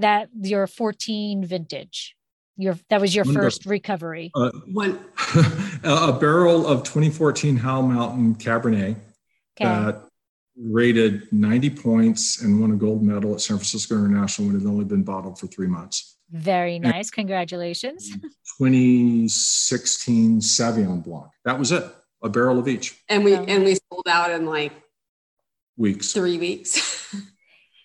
that 0.00 0.28
your 0.40 0.66
14 0.66 1.44
vintage? 1.44 2.16
Your 2.56 2.76
that 2.90 3.00
was 3.00 3.14
your 3.14 3.24
first 3.24 3.64
recovery. 3.64 4.30
Uh, 4.34 4.50
One, 4.72 4.98
a 5.84 6.12
barrel 6.12 6.66
of 6.66 6.82
2014 6.82 7.56
Howell 7.56 7.84
Mountain 7.84 8.34
Cabernet 8.34 8.96
okay. 9.58 9.64
that 9.64 10.02
rated 10.62 11.32
90 11.32 11.70
points 11.70 12.42
and 12.42 12.60
won 12.60 12.72
a 12.72 12.76
gold 12.76 13.02
medal 13.02 13.32
at 13.34 13.40
San 13.40 13.56
Francisco 13.56 13.96
International 13.96 14.48
when 14.48 14.56
it 14.56 14.60
had 14.60 14.68
only 14.68 14.84
been 14.84 15.02
bottled 15.02 15.38
for 15.38 15.46
three 15.46 15.68
months. 15.68 16.18
Very 16.30 16.78
nice. 16.78 17.08
And 17.08 17.12
Congratulations. 17.12 18.10
2016 18.58 20.40
Sauvignon 20.40 21.02
Blanc. 21.02 21.30
That 21.44 21.58
was 21.58 21.72
it. 21.72 21.84
A 22.22 22.28
barrel 22.28 22.58
of 22.58 22.68
each. 22.68 23.02
And 23.08 23.24
we 23.24 23.34
and 23.34 23.64
we 23.64 23.78
sold 23.90 24.06
out 24.06 24.30
in 24.30 24.44
like 24.44 24.72
weeks. 25.76 26.12
Three 26.12 26.36
weeks. 26.36 27.14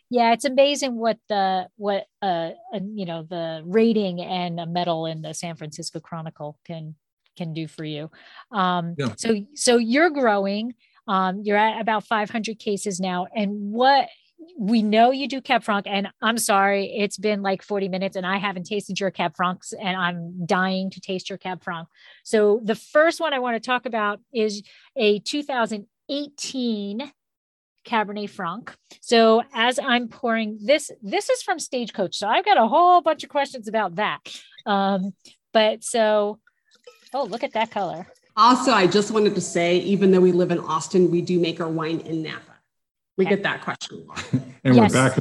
yeah, 0.09 0.33
it's 0.33 0.45
amazing 0.45 0.95
what 0.95 1.17
the 1.29 1.67
what 1.77 2.05
uh, 2.21 2.51
uh 2.73 2.79
you 2.93 3.05
know 3.05 3.23
the 3.23 3.63
rating 3.65 4.21
and 4.21 4.59
a 4.59 4.65
medal 4.65 5.05
in 5.05 5.21
the 5.21 5.33
San 5.33 5.55
Francisco 5.55 5.99
Chronicle 5.99 6.57
can 6.65 6.95
can 7.35 7.53
do 7.53 7.67
for 7.67 7.83
you. 7.83 8.09
Um, 8.51 8.95
yeah. 8.97 9.13
So 9.17 9.45
so 9.55 9.77
you're 9.77 10.09
growing. 10.09 10.73
Um, 11.07 11.41
you're 11.43 11.57
at 11.57 11.79
about 11.79 12.03
500 12.05 12.57
cases 12.57 12.99
now. 12.99 13.27
And 13.35 13.71
what 13.71 14.09
we 14.57 14.81
know 14.81 15.11
you 15.11 15.27
do 15.27 15.41
Cab 15.41 15.63
Franc, 15.63 15.85
and 15.87 16.09
I'm 16.21 16.37
sorry, 16.37 16.87
it's 16.97 17.17
been 17.17 17.41
like 17.41 17.61
40 17.61 17.89
minutes 17.89 18.15
and 18.15 18.25
I 18.25 18.37
haven't 18.37 18.65
tasted 18.65 18.99
your 18.99 19.11
Cab 19.11 19.35
Francs, 19.35 19.73
and 19.73 19.95
I'm 19.95 20.45
dying 20.45 20.89
to 20.91 21.01
taste 21.01 21.29
your 21.29 21.37
Cab 21.37 21.63
Franc. 21.63 21.87
So 22.23 22.61
the 22.63 22.75
first 22.75 23.19
one 23.19 23.33
I 23.33 23.39
want 23.39 23.55
to 23.55 23.65
talk 23.65 23.85
about 23.85 24.19
is 24.33 24.63
a 24.95 25.19
2018 25.19 27.11
Cabernet 27.85 28.29
Franc. 28.29 28.75
So 29.01 29.43
as 29.53 29.79
I'm 29.79 30.07
pouring 30.07 30.59
this, 30.61 30.91
this 31.01 31.29
is 31.29 31.41
from 31.41 31.59
Stagecoach. 31.59 32.15
So 32.15 32.27
I've 32.27 32.45
got 32.45 32.57
a 32.57 32.67
whole 32.67 33.01
bunch 33.01 33.23
of 33.23 33.29
questions 33.29 33.67
about 33.67 33.95
that. 33.95 34.19
Um, 34.65 35.13
but 35.53 35.83
so, 35.83 36.39
oh, 37.13 37.23
look 37.23 37.43
at 37.43 37.53
that 37.53 37.71
color. 37.71 38.07
Also, 38.35 38.71
I 38.71 38.87
just 38.87 39.11
wanted 39.11 39.35
to 39.35 39.41
say, 39.41 39.77
even 39.77 40.11
though 40.11 40.19
we 40.19 40.33
live 40.33 40.51
in 40.51 40.59
Austin, 40.59 41.09
we 41.09 41.21
do 41.21 41.39
make 41.39 41.61
our 41.61 41.69
wine 41.69 42.01
in 42.01 42.23
Napa. 42.23 42.55
We 43.17 43.25
okay. 43.25 43.35
get 43.35 43.43
that 43.43 43.61
question 43.61 43.99
a 43.99 44.03
lot. 44.03 44.25
and 44.63 44.75
yes. 44.75 44.93
we're 44.93 45.09
back. 45.09 45.19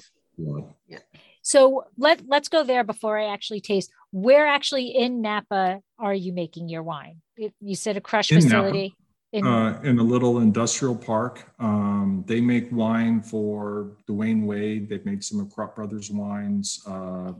Yeah. 0.89 0.99
So 1.43 1.85
let 1.97 2.27
let's 2.27 2.49
go 2.49 2.65
there 2.65 2.83
before 2.83 3.19
I 3.19 3.27
actually 3.33 3.61
taste. 3.61 3.93
Where 4.11 4.47
actually 4.47 4.89
in 4.89 5.21
Napa 5.21 5.81
are 5.99 6.15
you 6.15 6.33
making 6.33 6.69
your 6.69 6.83
wine? 6.83 7.21
You 7.37 7.77
said 7.77 7.97
a 7.97 8.01
crush 8.01 8.33
in 8.33 8.41
facility. 8.41 8.97
In, 9.35 9.45
uh, 9.45 9.81
in 9.83 9.99
a 9.99 10.03
little 10.03 10.39
industrial 10.39 10.95
park. 10.95 11.45
Um, 11.59 12.23
they 12.25 12.41
make 12.41 12.71
wine 12.71 13.21
for 13.21 13.97
Dwyane 14.09 14.47
Wade. 14.47 14.89
They've 14.89 15.05
made 15.05 15.25
some 15.25 15.41
of 15.41 15.51
Krupp 15.51 15.75
Brothers 15.75 16.09
wines. 16.09 16.81
Uh, 16.87 17.33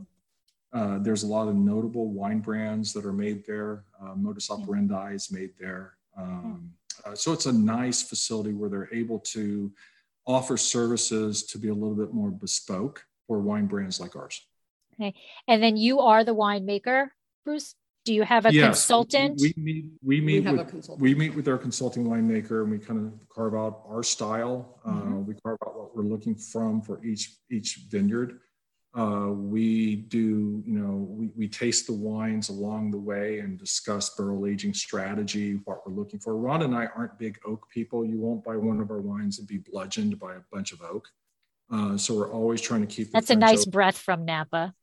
uh, 0.73 0.99
there's 0.99 1.23
a 1.23 1.27
lot 1.27 1.47
of 1.47 1.55
notable 1.55 2.09
wine 2.11 2.41
brands 2.41 2.91
that 2.91 3.05
are 3.05 3.13
made 3.13 3.45
there. 3.45 3.85
Uh, 4.01 4.13
Modus 4.13 4.51
Operandi 4.51 5.13
is 5.13 5.31
made 5.31 5.51
there. 5.57 5.93
Um, 6.17 6.69
uh, 7.05 7.15
so 7.15 7.31
it's 7.31 7.45
a 7.45 7.53
nice 7.53 8.03
facility 8.03 8.51
where 8.51 8.69
they're 8.69 8.93
able 8.93 9.19
to 9.19 9.71
offer 10.27 10.57
services 10.57 11.43
to 11.43 11.57
be 11.57 11.69
a 11.69 11.73
little 11.73 11.95
bit 11.95 12.13
more 12.13 12.29
bespoke 12.29 13.05
for 13.25 13.39
wine 13.39 13.67
brands 13.67 14.01
like 14.01 14.17
ours. 14.17 14.45
Okay. 14.99 15.13
And 15.47 15.63
then 15.63 15.77
you 15.77 16.01
are 16.01 16.25
the 16.25 16.35
winemaker, 16.35 17.07
Bruce? 17.45 17.75
Do 18.05 18.13
you 18.13 18.21
have 18.21 18.45
a 18.45 18.53
yes, 18.53 18.65
consultant? 18.65 19.39
We 19.41 19.53
meet, 19.57 19.85
we 20.03 20.21
meet, 20.21 20.45
we, 20.45 20.51
with, 20.51 20.89
we 20.99 21.15
meet 21.15 21.33
with 21.33 21.47
our 21.47 21.57
consulting 21.57 22.05
winemaker 22.05 22.61
and 22.61 22.71
we 22.71 22.77
kind 22.77 22.99
of 22.99 23.29
carve 23.29 23.55
out 23.55 23.81
our 23.89 24.03
style. 24.03 24.79
Uh, 24.85 24.91
mm-hmm. 24.91 25.13
Uh, 25.13 25.19
we 25.21 25.33
carve 25.33 25.57
out 25.65 25.75
what 25.75 25.95
we're 25.95 26.03
looking 26.03 26.35
from 26.35 26.81
for 26.81 27.03
each 27.03 27.33
each 27.49 27.79
vineyard. 27.89 28.39
Uh, 28.95 29.31
we 29.31 29.95
do, 29.95 30.63
you 30.65 30.73
know, 30.79 31.07
we, 31.09 31.29
we 31.35 31.47
taste 31.49 31.87
the 31.87 31.93
wines 31.93 32.47
along 32.49 32.91
the 32.91 32.97
way 32.97 33.39
and 33.39 33.57
discuss 33.57 34.11
barrel 34.11 34.45
aging 34.45 34.73
strategy, 34.73 35.59
what 35.65 35.85
we're 35.85 35.93
looking 35.93 36.19
for. 36.19 36.37
Ron 36.37 36.61
and 36.61 36.73
I 36.73 36.85
aren't 36.95 37.19
big 37.19 37.37
oak 37.45 37.67
people. 37.69 38.05
You 38.05 38.19
won't 38.19 38.43
buy 38.43 38.55
one 38.55 38.79
of 38.79 38.91
our 38.91 39.01
wines 39.01 39.39
and 39.39 39.47
be 39.47 39.57
bludgeoned 39.57 40.17
by 40.17 40.35
a 40.35 40.41
bunch 40.49 40.71
of 40.71 40.81
oak. 40.81 41.09
Uh, 41.69 41.97
so 41.97 42.13
we're 42.13 42.31
always 42.31 42.61
trying 42.61 42.81
to 42.81 42.87
keep. 42.87 43.11
That's 43.11 43.31
a 43.31 43.35
nice 43.35 43.67
oak. 43.67 43.73
breath 43.73 43.97
from 43.97 44.23
Napa. 44.23 44.73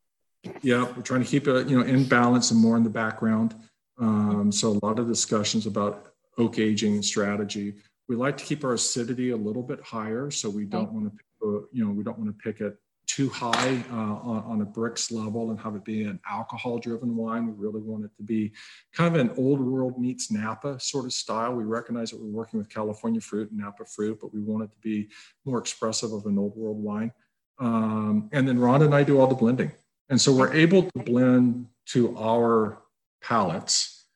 Yeah, 0.62 0.84
we're 0.96 1.02
trying 1.02 1.22
to 1.22 1.28
keep 1.28 1.46
it, 1.46 1.68
you 1.68 1.78
know, 1.78 1.84
in 1.84 2.04
balance 2.04 2.50
and 2.50 2.60
more 2.60 2.76
in 2.76 2.82
the 2.82 2.90
background. 2.90 3.54
Um, 3.98 4.50
so 4.50 4.78
a 4.82 4.84
lot 4.84 4.98
of 4.98 5.06
discussions 5.06 5.66
about 5.66 6.14
oak 6.38 6.58
aging 6.58 7.02
strategy. 7.02 7.74
We 8.08 8.16
like 8.16 8.36
to 8.38 8.44
keep 8.44 8.64
our 8.64 8.74
acidity 8.74 9.30
a 9.30 9.36
little 9.36 9.62
bit 9.62 9.80
higher, 9.80 10.30
so 10.30 10.50
we 10.50 10.64
don't 10.64 10.92
want 10.92 11.12
to, 11.42 11.68
you 11.72 11.84
know, 11.84 11.92
we 11.92 12.02
don't 12.02 12.18
want 12.18 12.36
to 12.36 12.42
pick 12.42 12.60
it 12.60 12.76
too 13.06 13.28
high 13.28 13.84
uh, 13.90 13.94
on, 13.94 14.44
on, 14.44 14.60
a 14.62 14.66
Brix 14.66 15.12
level 15.12 15.50
and 15.50 15.60
have 15.60 15.74
it 15.74 15.84
be 15.84 16.04
an 16.04 16.18
alcohol 16.28 16.78
driven 16.78 17.14
wine. 17.14 17.46
We 17.46 17.52
really 17.52 17.82
want 17.82 18.04
it 18.04 18.10
to 18.16 18.22
be 18.22 18.52
kind 18.92 19.14
of 19.14 19.20
an 19.20 19.32
old 19.36 19.60
world 19.60 20.00
meets 20.00 20.30
Napa 20.30 20.80
sort 20.80 21.04
of 21.04 21.12
style. 21.12 21.52
We 21.52 21.64
recognize 21.64 22.10
that 22.10 22.20
we're 22.20 22.30
working 22.30 22.58
with 22.58 22.70
California 22.70 23.20
fruit 23.20 23.50
and 23.50 23.60
Napa 23.60 23.84
fruit, 23.84 24.18
but 24.20 24.32
we 24.32 24.40
want 24.40 24.64
it 24.64 24.70
to 24.72 24.78
be 24.78 25.08
more 25.44 25.58
expressive 25.58 26.12
of 26.12 26.24
an 26.26 26.38
old 26.38 26.56
world 26.56 26.82
wine. 26.82 27.12
Um, 27.58 28.30
and 28.32 28.48
then 28.48 28.58
Ron 28.58 28.82
and 28.82 28.94
I 28.94 29.04
do 29.04 29.20
all 29.20 29.26
the 29.26 29.34
blending. 29.34 29.72
And 30.08 30.20
so 30.20 30.32
we're 30.32 30.52
able 30.52 30.82
to 30.82 31.02
blend 31.04 31.66
to 31.86 32.16
our 32.18 32.82
palates, 33.22 34.06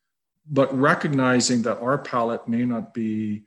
but 0.51 0.77
recognizing 0.77 1.63
that 1.63 1.79
our 1.79 1.99
palate 1.99 2.47
may 2.49 2.65
not 2.65 2.93
be 2.93 3.45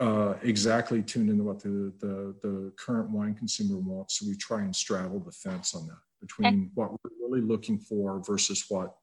uh, 0.00 0.34
exactly 0.42 1.02
tuned 1.02 1.30
into 1.30 1.44
what 1.44 1.60
the, 1.60 1.92
the, 2.00 2.34
the 2.42 2.72
current 2.76 3.10
wine 3.10 3.34
consumer 3.34 3.78
wants. 3.78 4.18
So 4.18 4.26
we 4.26 4.36
try 4.36 4.62
and 4.62 4.74
straddle 4.74 5.20
the 5.20 5.32
fence 5.32 5.74
on 5.74 5.86
that 5.86 5.98
between 6.20 6.46
okay. 6.46 6.70
what 6.74 6.92
we're 6.92 7.10
really 7.20 7.40
looking 7.40 7.78
for 7.78 8.22
versus 8.24 8.64
what 8.68 8.94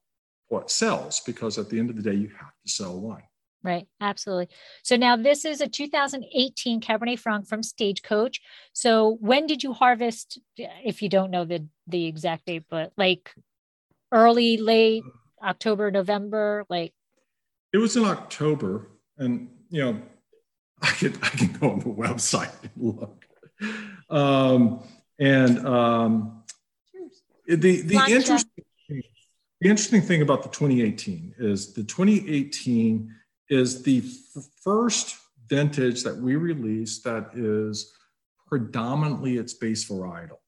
what 0.48 0.70
sells. 0.70 1.20
Because 1.20 1.58
at 1.58 1.70
the 1.70 1.78
end 1.78 1.90
of 1.90 1.96
the 1.96 2.02
day, 2.02 2.14
you 2.16 2.28
have 2.28 2.52
to 2.66 2.70
sell 2.70 3.00
wine. 3.00 3.22
Right, 3.62 3.86
absolutely. 4.00 4.48
So 4.82 4.96
now 4.96 5.16
this 5.16 5.44
is 5.44 5.60
a 5.60 5.68
2018 5.68 6.80
Cabernet 6.80 7.18
Franc 7.18 7.46
from 7.46 7.62
Stagecoach. 7.62 8.40
So 8.72 9.18
when 9.20 9.46
did 9.46 9.62
you 9.62 9.74
harvest? 9.74 10.38
If 10.56 11.02
you 11.02 11.10
don't 11.10 11.30
know 11.30 11.44
the 11.44 11.66
the 11.86 12.06
exact 12.06 12.46
date, 12.46 12.64
but 12.70 12.92
like 12.96 13.34
early, 14.12 14.56
late 14.56 15.02
October, 15.42 15.90
November, 15.90 16.64
like 16.70 16.94
It 17.72 17.78
was 17.78 17.96
in 17.96 18.04
October, 18.04 18.88
and 19.18 19.50
you 19.68 19.84
know, 19.84 20.02
I 20.82 20.90
can 20.92 21.14
I 21.22 21.28
can 21.28 21.52
go 21.52 21.70
on 21.70 21.80
the 21.80 21.84
website 21.86 22.54
and 22.62 22.72
look. 22.76 23.26
Um, 24.08 24.82
and 25.18 25.66
um, 25.66 26.44
the 27.46 27.82
the 27.82 28.02
interesting 28.08 28.64
the 29.60 29.68
interesting 29.68 30.00
thing 30.00 30.22
about 30.22 30.42
the 30.42 30.48
2018 30.48 31.34
is 31.38 31.74
the 31.74 31.84
2018 31.84 33.14
is 33.50 33.82
the 33.82 33.98
f- 33.98 34.44
first 34.62 35.16
vintage 35.48 36.04
that 36.04 36.16
we 36.16 36.36
release 36.36 37.00
that 37.02 37.30
is 37.34 37.92
predominantly 38.46 39.36
its 39.36 39.52
base 39.52 39.86
varietal. 39.88 40.38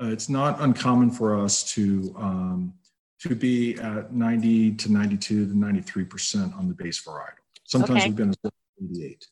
Uh, 0.00 0.06
it's 0.06 0.28
not 0.28 0.60
uncommon 0.60 1.10
for 1.10 1.38
us 1.38 1.64
to 1.72 2.14
um, 2.16 2.74
to 3.20 3.34
be 3.34 3.78
at 3.78 4.14
90 4.14 4.72
to 4.76 4.92
92 4.92 5.46
to 5.46 5.58
93 5.58 6.04
percent 6.04 6.54
on 6.54 6.68
the 6.68 6.74
base 6.74 7.02
varietal. 7.02 7.40
Sometimes 7.64 8.00
okay. 8.00 8.08
we've 8.08 8.16
been 8.16 8.30
as 8.30 8.36
low 8.44 8.50
as 8.90 8.98
88, 8.98 9.26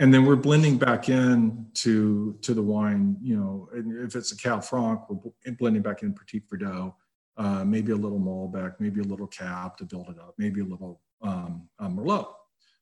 and 0.00 0.12
then 0.12 0.24
we're 0.24 0.36
blending 0.36 0.78
back 0.78 1.08
in 1.08 1.66
to 1.74 2.36
to 2.42 2.54
the 2.54 2.62
wine. 2.62 3.16
You 3.20 3.36
know, 3.36 3.68
if 3.72 4.16
it's 4.16 4.32
a 4.32 4.36
Cab 4.36 4.64
Franc, 4.64 5.08
we're 5.08 5.52
blending 5.52 5.82
back 5.82 6.02
in 6.02 6.14
Petit 6.14 6.42
Verdot, 6.52 6.94
uh, 7.36 7.64
maybe 7.64 7.92
a 7.92 7.96
little 7.96 8.20
Malbec, 8.20 8.74
maybe 8.80 9.00
a 9.00 9.04
little 9.04 9.28
Cab 9.28 9.76
to 9.78 9.84
build 9.84 10.08
it 10.08 10.18
up, 10.18 10.34
maybe 10.36 10.60
a 10.60 10.64
little 10.64 11.00
um, 11.22 11.68
um, 11.78 11.96
Merlot. 11.96 12.28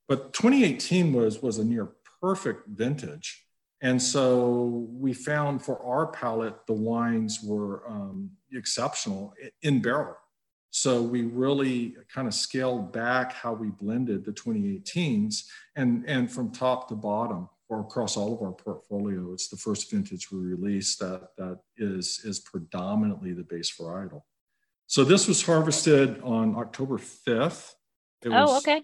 But 0.09 0.33
2018 0.33 1.13
was 1.13 1.43
was 1.43 1.59
a 1.59 1.65
near 1.65 1.89
perfect 2.21 2.69
vintage 2.69 3.47
and 3.83 4.01
so 4.01 4.89
we 4.91 5.13
found 5.13 5.63
for 5.63 5.83
our 5.85 6.07
palate, 6.07 6.67
the 6.67 6.73
wines 6.73 7.41
were 7.43 7.89
um, 7.89 8.31
exceptional 8.53 9.35
in 9.63 9.83
barrel. 9.83 10.17
So 10.71 11.03
we 11.03 11.23
really 11.23 11.97
kind 12.13 12.27
of 12.27 12.35
scaled 12.35 12.93
back 12.93 13.33
how 13.33 13.53
we 13.53 13.69
blended 13.69 14.25
the 14.25 14.33
2018s 14.33 15.45
and, 15.75 16.05
and 16.07 16.31
from 16.31 16.51
top 16.51 16.89
to 16.89 16.95
bottom 16.95 17.49
or 17.69 17.81
across 17.81 18.17
all 18.17 18.35
of 18.35 18.43
our 18.43 18.53
portfolio, 18.53 19.33
it's 19.33 19.49
the 19.49 19.57
first 19.57 19.91
vintage 19.91 20.31
we 20.31 20.39
released 20.39 21.01
that, 21.01 21.31
that 21.37 21.61
is, 21.77 22.21
is 22.25 22.39
predominantly 22.41 23.33
the 23.33 23.43
base 23.43 23.77
varietal. 23.77 24.23
So 24.87 25.03
this 25.03 25.27
was 25.27 25.45
harvested 25.45 26.21
on 26.23 26.57
October 26.57 26.99
5th. 26.99 27.73
It 28.27 28.33
oh, 28.35 28.59
okay. 28.59 28.83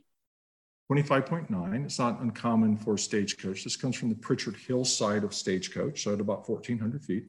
25.9. 0.91 1.85
It's 1.85 1.99
not 1.99 2.21
uncommon 2.21 2.77
for 2.77 2.97
stagecoach. 2.97 3.65
This 3.65 3.77
comes 3.77 3.97
from 3.97 4.09
the 4.09 4.15
Pritchard 4.15 4.57
Hill 4.57 4.85
side 4.85 5.25
of 5.25 5.35
stagecoach, 5.35 6.05
so 6.05 6.15
at 6.15 6.21
about 6.21 6.49
1,400 6.49 7.03
feet. 7.03 7.27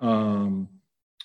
Um, 0.00 0.68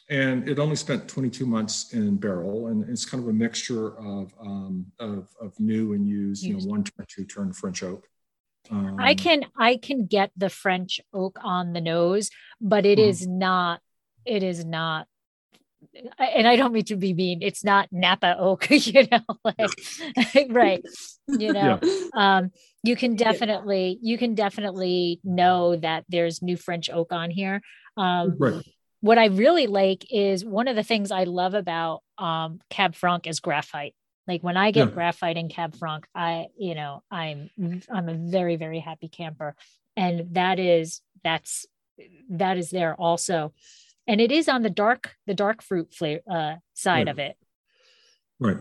and 0.09 0.49
it 0.49 0.59
only 0.59 0.76
spent 0.76 1.07
22 1.07 1.45
months 1.45 1.93
in 1.93 2.18
barrel, 2.18 2.68
and 2.68 2.89
it's 2.89 3.05
kind 3.05 3.24
of 3.24 3.30
a 3.30 3.34
mixture 3.34 3.97
of 3.97 4.34
um, 4.41 4.86
of, 4.99 5.30
of, 5.39 5.57
new 5.59 5.93
and 5.93 6.05
used, 6.05 6.43
you 6.43 6.57
know, 6.57 6.66
one 6.66 6.84
turn, 6.84 7.05
two 7.07 7.24
turn 7.24 7.53
French 7.53 7.82
oak. 7.84 8.05
Um, 8.70 8.97
I 8.99 9.16
can 9.16 9.45
I 9.57 9.78
can 9.78 10.07
get 10.07 10.32
the 10.36 10.49
French 10.49 10.99
oak 11.14 11.38
on 11.41 11.72
the 11.72 11.80
nose, 11.80 12.30
but 12.59 12.86
it 12.86 12.99
mm-hmm. 12.99 13.09
is 13.09 13.26
not 13.26 13.80
it 14.26 14.43
is 14.43 14.66
not 14.66 15.07
and 15.94 16.48
I 16.48 16.56
don't 16.56 16.74
mean 16.74 16.86
to 16.86 16.96
be 16.96 17.14
mean, 17.14 17.42
it's 17.42 17.64
not 17.64 17.89
Napa 17.92 18.38
oak, 18.38 18.68
you 18.70 19.08
know, 19.12 19.22
like, 19.44 20.48
right. 20.50 20.84
You 21.28 21.54
know, 21.54 21.80
yeah. 21.82 22.08
um, 22.14 22.52
you 22.84 22.96
can 22.96 23.16
definitely, 23.16 24.00
you 24.02 24.18
can 24.18 24.36
definitely 24.36 25.20
know 25.24 25.76
that 25.76 26.06
there's 26.10 26.42
new 26.42 26.58
French 26.58 26.89
oak 26.89 27.12
on 27.12 27.30
here. 27.30 27.62
Um, 27.98 28.36
right. 28.38 28.64
What 29.02 29.18
I 29.18 29.26
really 29.26 29.68
like 29.68 30.06
is 30.12 30.46
one 30.46 30.68
of 30.68 30.76
the 30.76 30.84
things 30.84 31.12
I 31.12 31.24
love 31.24 31.56
about 31.56 32.02
um, 32.18 32.60
Cab 32.70 32.96
Franc 32.96 33.26
is 33.26 33.39
graphite. 33.39 33.96
Like 34.28 34.44
when 34.44 34.58
I 34.58 34.72
get 34.72 34.89
yeah. 34.89 34.94
graphite 34.94 35.38
in 35.38 35.50
Cab 35.50 35.76
Franc, 35.76 36.06
I, 36.14 36.48
you 36.58 36.76
know, 36.76 37.02
I'm, 37.10 37.50
I'm 37.92 38.10
a 38.10 38.14
very, 38.14 38.58
very 38.58 38.80
happy 38.80 39.10
camper. 39.10 39.56
And 39.98 40.36
that 40.36 40.60
is, 40.60 41.02
that's, 41.24 41.66
that 42.30 42.58
is 42.58 42.70
there 42.70 42.94
also 42.94 43.54
and 44.08 44.22
it 44.22 44.32
is 44.32 44.49
on 44.49 44.62
the 44.62 44.70
dark 44.70 45.16
the 45.28 45.34
dark 45.34 45.62
fruit 45.62 45.93
flavor 45.93 46.22
uh, 46.30 46.56
side 46.74 47.08
right. 47.08 47.10
of 47.10 47.20
it. 47.20 47.36
Right. 48.39 48.58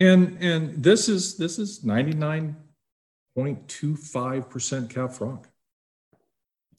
And 0.00 0.38
and 0.40 0.82
this 0.82 1.08
is 1.08 1.36
this 1.36 1.58
is 1.58 1.84
99.25 1.84 4.50
percent 4.50 4.90
Cab 4.90 5.12
Franc 5.12 5.46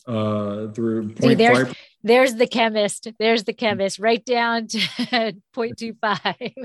uh 0.07 0.67
through 0.67 1.15
See, 1.19 1.33
there's, 1.33 1.73
there's 2.03 2.35
the 2.35 2.45
chemist 2.45 3.07
there's 3.17 3.43
the 3.43 3.53
chemist 3.53 3.97
right 3.97 4.23
down 4.23 4.67
to 4.67 4.77
0.25 4.77 6.53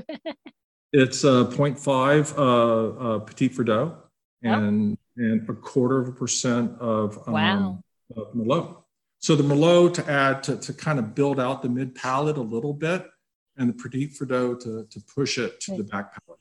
it's 0.93 1.25
uh 1.25 1.45
0.5 1.45 2.37
uh, 2.37 3.15
uh 3.15 3.19
petit 3.19 3.49
verdot 3.49 3.95
and 4.43 4.97
oh. 5.17 5.23
and 5.23 5.49
a 5.49 5.53
quarter 5.53 5.99
of 5.99 6.09
a 6.09 6.11
percent 6.11 6.77
of 6.79 7.17
um, 7.27 7.33
wow. 7.33 7.83
of 8.15 8.33
merlot 8.33 8.80
so 9.21 9.35
the 9.35 9.43
Merlot 9.43 9.93
to 9.93 10.11
add 10.11 10.41
to, 10.43 10.57
to 10.57 10.73
kind 10.73 10.97
of 10.97 11.13
build 11.13 11.39
out 11.39 11.61
the 11.61 11.69
mid 11.69 11.93
palate 11.93 12.37
a 12.37 12.41
little 12.41 12.73
bit, 12.73 13.07
and 13.55 13.69
the 13.69 13.73
Petit 13.73 14.07
Verdot 14.07 14.59
to, 14.63 14.87
to 14.89 14.99
push 15.01 15.37
it 15.37 15.61
to 15.61 15.77
the 15.77 15.83
back 15.83 16.11
palate. 16.11 16.39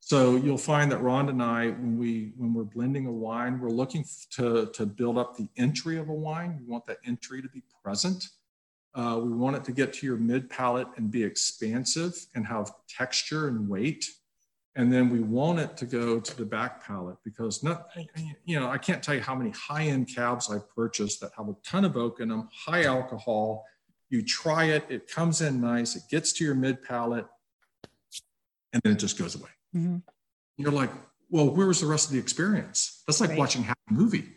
So 0.00 0.36
you'll 0.36 0.58
find 0.58 0.90
that 0.90 1.00
Rhonda 1.00 1.30
and 1.30 1.42
I, 1.42 1.68
when 1.68 1.98
we 1.98 2.32
when 2.36 2.54
we're 2.54 2.64
blending 2.64 3.06
a 3.06 3.12
wine, 3.12 3.60
we're 3.60 3.68
looking 3.68 4.06
to, 4.32 4.70
to 4.72 4.86
build 4.86 5.18
up 5.18 5.36
the 5.36 5.48
entry 5.58 5.98
of 5.98 6.08
a 6.08 6.14
wine. 6.14 6.58
We 6.60 6.66
want 6.66 6.86
that 6.86 6.98
entry 7.06 7.42
to 7.42 7.48
be 7.48 7.62
present. 7.82 8.28
Uh, 8.94 9.20
we 9.22 9.30
want 9.30 9.56
it 9.56 9.64
to 9.64 9.72
get 9.72 9.92
to 9.94 10.06
your 10.06 10.16
mid 10.16 10.48
palate 10.48 10.88
and 10.96 11.10
be 11.10 11.22
expansive 11.22 12.14
and 12.34 12.46
have 12.46 12.70
texture 12.88 13.48
and 13.48 13.68
weight 13.68 14.06
and 14.76 14.92
then 14.92 15.08
we 15.08 15.20
want 15.20 15.58
it 15.58 15.76
to 15.76 15.86
go 15.86 16.18
to 16.18 16.36
the 16.36 16.44
back 16.44 16.84
palate 16.84 17.16
because 17.24 17.62
not 17.62 17.88
you 18.44 18.58
know 18.58 18.68
i 18.68 18.78
can't 18.78 19.02
tell 19.02 19.14
you 19.14 19.20
how 19.20 19.34
many 19.34 19.50
high-end 19.50 20.08
cabs 20.08 20.50
i've 20.50 20.68
purchased 20.74 21.20
that 21.20 21.30
have 21.36 21.48
a 21.48 21.56
ton 21.64 21.84
of 21.84 21.96
oak 21.96 22.20
in 22.20 22.28
them 22.28 22.48
high 22.52 22.84
alcohol. 22.84 23.64
You 24.10 24.22
try 24.22 24.64
it 24.66 24.84
it 24.88 25.08
comes 25.08 25.40
in 25.40 25.60
nice 25.60 25.96
it 25.96 26.04
gets 26.08 26.32
to 26.34 26.44
your 26.44 26.54
mid 26.54 26.82
palate 26.82 27.26
and 28.72 28.80
then 28.84 28.92
it 28.92 28.98
just 28.98 29.18
goes 29.18 29.34
away. 29.34 29.50
Mm-hmm. 29.74 29.96
you're 30.56 30.70
like 30.70 30.90
well 31.30 31.50
where 31.50 31.66
was 31.66 31.80
the 31.80 31.86
rest 31.86 32.06
of 32.06 32.12
the 32.12 32.18
experience? 32.18 33.02
That's 33.06 33.20
like 33.20 33.30
right. 33.30 33.38
watching 33.38 33.64
half 33.64 33.76
a 33.90 33.92
movie 33.92 34.34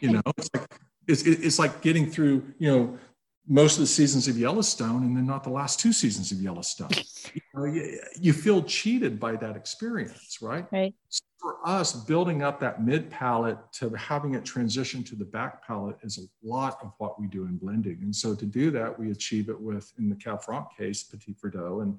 you 0.00 0.12
know? 0.12 0.22
It's 0.36 0.50
like 0.54 0.70
it's, 1.06 1.22
it's 1.22 1.58
like 1.58 1.80
getting 1.80 2.10
through 2.10 2.54
you 2.58 2.70
know 2.70 2.98
most 3.46 3.74
of 3.74 3.80
the 3.80 3.86
seasons 3.86 4.26
of 4.26 4.38
Yellowstone 4.38 5.02
and 5.02 5.16
then 5.16 5.26
not 5.26 5.44
the 5.44 5.50
last 5.50 5.78
two 5.78 5.92
seasons 5.92 6.32
of 6.32 6.40
Yellowstone. 6.40 6.90
you, 7.34 7.40
know, 7.54 7.64
you, 7.64 8.00
you, 8.18 8.32
feel 8.32 8.62
cheated 8.62 9.20
by 9.20 9.36
that 9.36 9.56
experience, 9.56 10.38
right? 10.40 10.66
Right. 10.72 10.94
So 11.08 11.22
for 11.38 11.56
us, 11.64 11.92
building 11.92 12.42
up 12.42 12.58
that 12.60 12.82
mid 12.82 13.10
palate 13.10 13.58
to 13.74 13.90
having 13.90 14.34
it 14.34 14.44
transition 14.44 15.04
to 15.04 15.14
the 15.14 15.26
back 15.26 15.66
palate 15.66 15.96
is 16.02 16.18
a 16.18 16.46
lot 16.46 16.78
of 16.82 16.92
what 16.98 17.20
we 17.20 17.26
do 17.26 17.44
in 17.44 17.58
blending. 17.58 17.98
And 18.02 18.14
so 18.14 18.34
to 18.34 18.46
do 18.46 18.70
that, 18.70 18.98
we 18.98 19.10
achieve 19.10 19.50
it 19.50 19.60
with, 19.60 19.92
in 19.98 20.08
the 20.08 20.16
Cab 20.16 20.42
Franc 20.42 20.66
case, 20.78 21.02
Petit 21.02 21.34
Verdot 21.34 21.82
and 21.82 21.98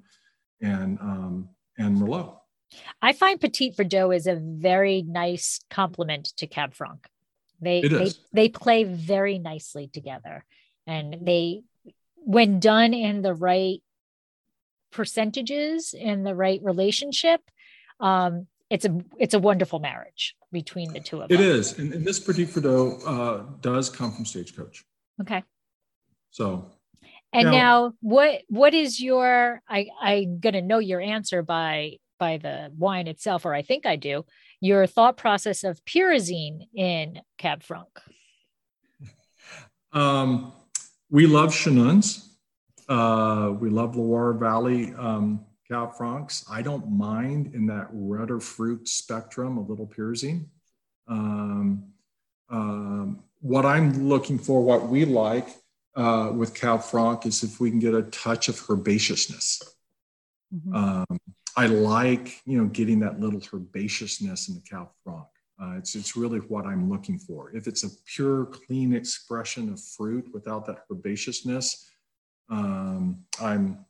and 0.61 0.99
um, 0.99 1.49
and 1.77 1.97
Merlot. 1.97 2.37
I 3.01 3.13
find 3.13 3.39
Petit 3.39 3.71
Verdot 3.71 4.15
is 4.15 4.25
a 4.25 4.35
very 4.35 5.03
nice 5.03 5.59
complement 5.69 6.25
to 6.37 6.47
Cab 6.47 6.73
Franc. 6.73 7.07
They, 7.61 7.81
they 7.81 8.11
they 8.33 8.49
play 8.49 8.83
very 8.83 9.37
nicely 9.39 9.87
together 9.87 10.43
and 10.87 11.17
they 11.21 11.61
when 12.17 12.59
done 12.59 12.93
in 12.93 13.21
the 13.21 13.33
right 13.33 13.81
percentages 14.91 15.93
in 15.93 16.23
the 16.23 16.35
right 16.35 16.61
relationship 16.63 17.41
um, 17.99 18.47
it's 18.69 18.85
a 18.85 18.97
it's 19.17 19.33
a 19.33 19.39
wonderful 19.39 19.79
marriage 19.79 20.35
between 20.51 20.91
the 20.91 20.99
two 20.99 21.21
of 21.21 21.29
them. 21.29 21.39
It 21.39 21.45
is, 21.45 21.77
and, 21.77 21.93
and 21.93 22.05
this 22.05 22.19
Petit 22.19 22.45
Verdot 22.45 23.01
uh, 23.05 23.43
does 23.61 23.89
come 23.89 24.11
from 24.11 24.25
Stagecoach. 24.25 24.83
Okay. 25.21 25.43
So. 26.31 26.71
And 27.31 27.45
now, 27.45 27.51
now, 27.51 27.93
what 28.01 28.41
what 28.47 28.73
is 28.73 29.01
your? 29.01 29.61
I 29.67 29.87
I'm 30.01 30.39
gonna 30.39 30.61
know 30.61 30.79
your 30.79 31.01
answer 31.01 31.43
by 31.43 31.97
by 32.17 32.37
the 32.37 32.71
wine 32.77 33.07
itself, 33.07 33.45
or 33.45 33.53
I 33.53 33.61
think 33.61 33.85
I 33.85 33.97
do. 33.97 34.25
Your 34.61 34.87
thought 34.87 35.17
process 35.17 35.63
of 35.63 35.83
pyrazine 35.85 36.67
in 36.73 37.19
Cab 37.37 37.63
Franc. 37.63 37.87
Um, 39.93 40.51
we 41.09 41.27
love 41.27 41.51
Chinons. 41.51 42.27
Uh, 42.87 43.53
we 43.59 43.69
love 43.69 43.95
Loire 43.95 44.33
Valley 44.33 44.93
um, 44.95 45.45
Cab 45.67 45.95
Francs. 45.95 46.45
I 46.49 46.61
don't 46.61 46.91
mind 46.91 47.53
in 47.55 47.67
that 47.67 47.87
redder 47.91 48.39
fruit 48.39 48.87
spectrum 48.87 49.57
a 49.57 49.61
little 49.61 49.87
pyrazine. 49.87 50.45
Um, 51.07 51.91
um, 52.49 53.23
what 53.41 53.65
I'm 53.65 54.07
looking 54.07 54.37
for, 54.37 54.63
what 54.63 54.87
we 54.87 55.05
like 55.05 55.47
uh, 55.95 56.31
with 56.35 56.53
Cab 56.53 56.83
Franc 56.83 57.25
is 57.25 57.43
if 57.43 57.59
we 57.59 57.69
can 57.69 57.79
get 57.79 57.93
a 57.93 58.03
touch 58.03 58.49
of 58.49 58.55
herbaceousness. 58.55 59.63
Mm-hmm. 60.53 60.75
Um, 60.75 61.19
I 61.57 61.67
like, 61.67 62.41
you 62.45 62.57
know, 62.57 62.65
getting 62.65 62.99
that 62.99 63.19
little 63.19 63.39
herbaceousness 63.39 64.49
in 64.49 64.55
the 64.55 64.61
Cab 64.61 64.89
Franc. 65.03 65.25
Uh, 65.61 65.75
it's, 65.77 65.95
it's 65.95 66.17
really 66.17 66.39
what 66.39 66.65
I'm 66.65 66.89
looking 66.89 67.17
for. 67.17 67.55
If 67.55 67.67
it's 67.67 67.83
a 67.83 67.89
pure, 68.05 68.45
clean 68.45 68.93
expression 68.93 69.71
of 69.71 69.81
fruit 69.81 70.29
without 70.33 70.65
that 70.65 70.87
herbaceousness, 70.89 71.85
um, 72.49 73.23
I'm, 73.41 73.85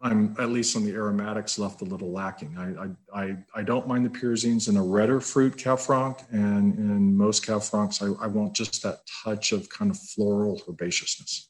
I'm 0.00 0.34
at 0.38 0.50
least 0.50 0.76
on 0.76 0.84
the 0.84 0.92
aromatics 0.92 1.58
left 1.58 1.80
a 1.82 1.84
little 1.84 2.10
lacking. 2.10 2.56
I, 2.58 2.84
I, 2.84 3.22
I, 3.24 3.36
I 3.54 3.62
don't 3.62 3.86
mind 3.86 4.04
the 4.04 4.10
pyrazines 4.10 4.68
in 4.68 4.76
a 4.76 4.82
redder 4.82 5.20
fruit 5.20 5.56
Cab 5.56 5.78
Franc, 5.78 6.18
and 6.30 6.78
in 6.78 7.16
most 7.16 7.46
Cab 7.46 7.62
Francs, 7.62 8.02
I, 8.02 8.06
I 8.20 8.26
want 8.26 8.54
just 8.54 8.82
that 8.82 9.00
touch 9.24 9.52
of 9.52 9.68
kind 9.70 9.90
of 9.90 9.98
floral 9.98 10.60
herbaceousness. 10.66 11.46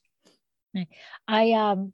I 1.26 1.52
um, 1.52 1.92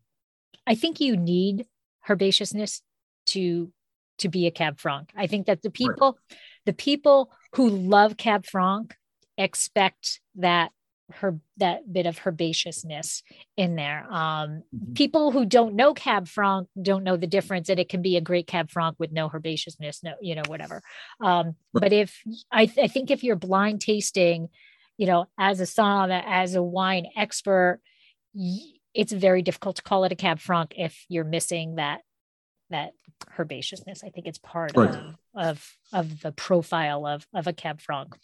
I 0.67 0.75
think 0.75 1.01
you 1.01 1.17
need 1.17 1.67
herbaceousness 2.09 2.81
to 3.27 3.73
to 4.19 4.29
be 4.29 4.47
a 4.47 4.51
Cab 4.51 4.79
Franc. 4.79 5.11
I 5.17 5.27
think 5.27 5.47
that 5.47 5.63
the 5.63 5.71
people, 5.71 6.19
right. 6.31 6.39
The 6.67 6.73
people 6.73 7.33
who 7.55 7.69
love 7.69 8.17
Cab 8.17 8.47
Franc 8.47 8.95
expect 9.37 10.21
that 10.37 10.71
her 11.17 11.39
that 11.59 11.93
bit 11.93 12.07
of 12.07 12.19
herbaceousness 12.19 13.23
in 13.57 13.77
there. 13.77 14.07
Um, 14.11 14.63
mm-hmm. 14.75 14.93
People 14.95 15.31
who 15.31 15.45
don't 15.45 15.75
know 15.75 15.95
Cab 15.95 16.27
Franc 16.29 16.69
don't 16.81 17.05
know 17.05 17.17
the 17.17 17.27
difference, 17.27 17.69
and 17.69 17.79
it 17.79 17.89
can 17.89 18.03
be 18.03 18.17
a 18.17 18.21
great 18.21 18.47
Cab 18.47 18.71
Franc 18.71 18.97
with 18.99 19.13
no 19.13 19.29
herbaceousness, 19.29 20.03
no, 20.03 20.15
you 20.21 20.35
know, 20.35 20.43
whatever. 20.47 20.83
Um, 21.21 21.47
right. 21.47 21.55
But 21.75 21.93
if 21.93 22.21
I, 22.51 22.63
I 22.63 22.89
think 22.89 23.11
if 23.11 23.23
you're 23.23 23.37
blind 23.37 23.81
tasting, 23.81 24.49
you 24.97 25.07
know, 25.07 25.27
as 25.39 25.61
a 25.61 25.67
som, 25.67 26.11
as 26.11 26.55
a 26.55 26.63
wine 26.63 27.07
expert, 27.17 27.81
it's 28.95 29.13
very 29.13 29.43
difficult 29.43 29.77
to 29.77 29.83
call 29.83 30.05
it 30.05 30.13
a 30.13 30.17
Cab 30.17 30.39
Franc 30.39 30.75
if 30.77 31.05
you're 31.09 31.25
missing 31.25 31.77
that 31.77 32.01
that 32.71 32.93
herbaceousness. 33.37 34.03
I 34.05 34.09
think 34.09 34.27
it's 34.27 34.39
part 34.39 34.73
right. 34.77 34.91
of, 34.91 35.15
of 35.35 35.77
of 35.93 36.21
the 36.21 36.33
profile 36.33 37.07
of 37.07 37.27
of 37.35 37.47
a 37.47 37.53
Cab 37.53 37.81
Franc. 37.81 38.15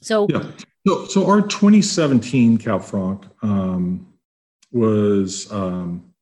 So, 0.00 0.26
yeah. 0.28 0.50
so, 0.86 1.06
so 1.06 1.26
our 1.26 1.40
2017 1.40 2.58
Cab 2.58 2.82
Franc 2.82 3.24
um, 3.42 4.14
was 4.72 5.50
um, 5.52 6.12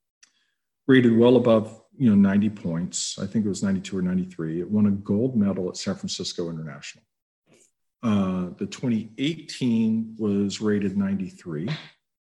rated 0.86 1.16
well 1.16 1.36
above 1.36 1.82
you 1.96 2.10
know 2.10 2.16
90 2.16 2.50
points. 2.50 3.18
I 3.18 3.26
think 3.26 3.44
it 3.44 3.48
was 3.48 3.62
92 3.62 3.98
or 3.98 4.02
93. 4.02 4.60
It 4.60 4.70
won 4.70 4.86
a 4.86 4.90
gold 4.90 5.36
medal 5.36 5.68
at 5.68 5.76
San 5.76 5.94
Francisco 5.94 6.50
International. 6.50 7.04
Uh, 8.02 8.50
the 8.58 8.66
2018 8.66 10.16
was 10.18 10.60
rated 10.60 10.96
93. 10.96 11.68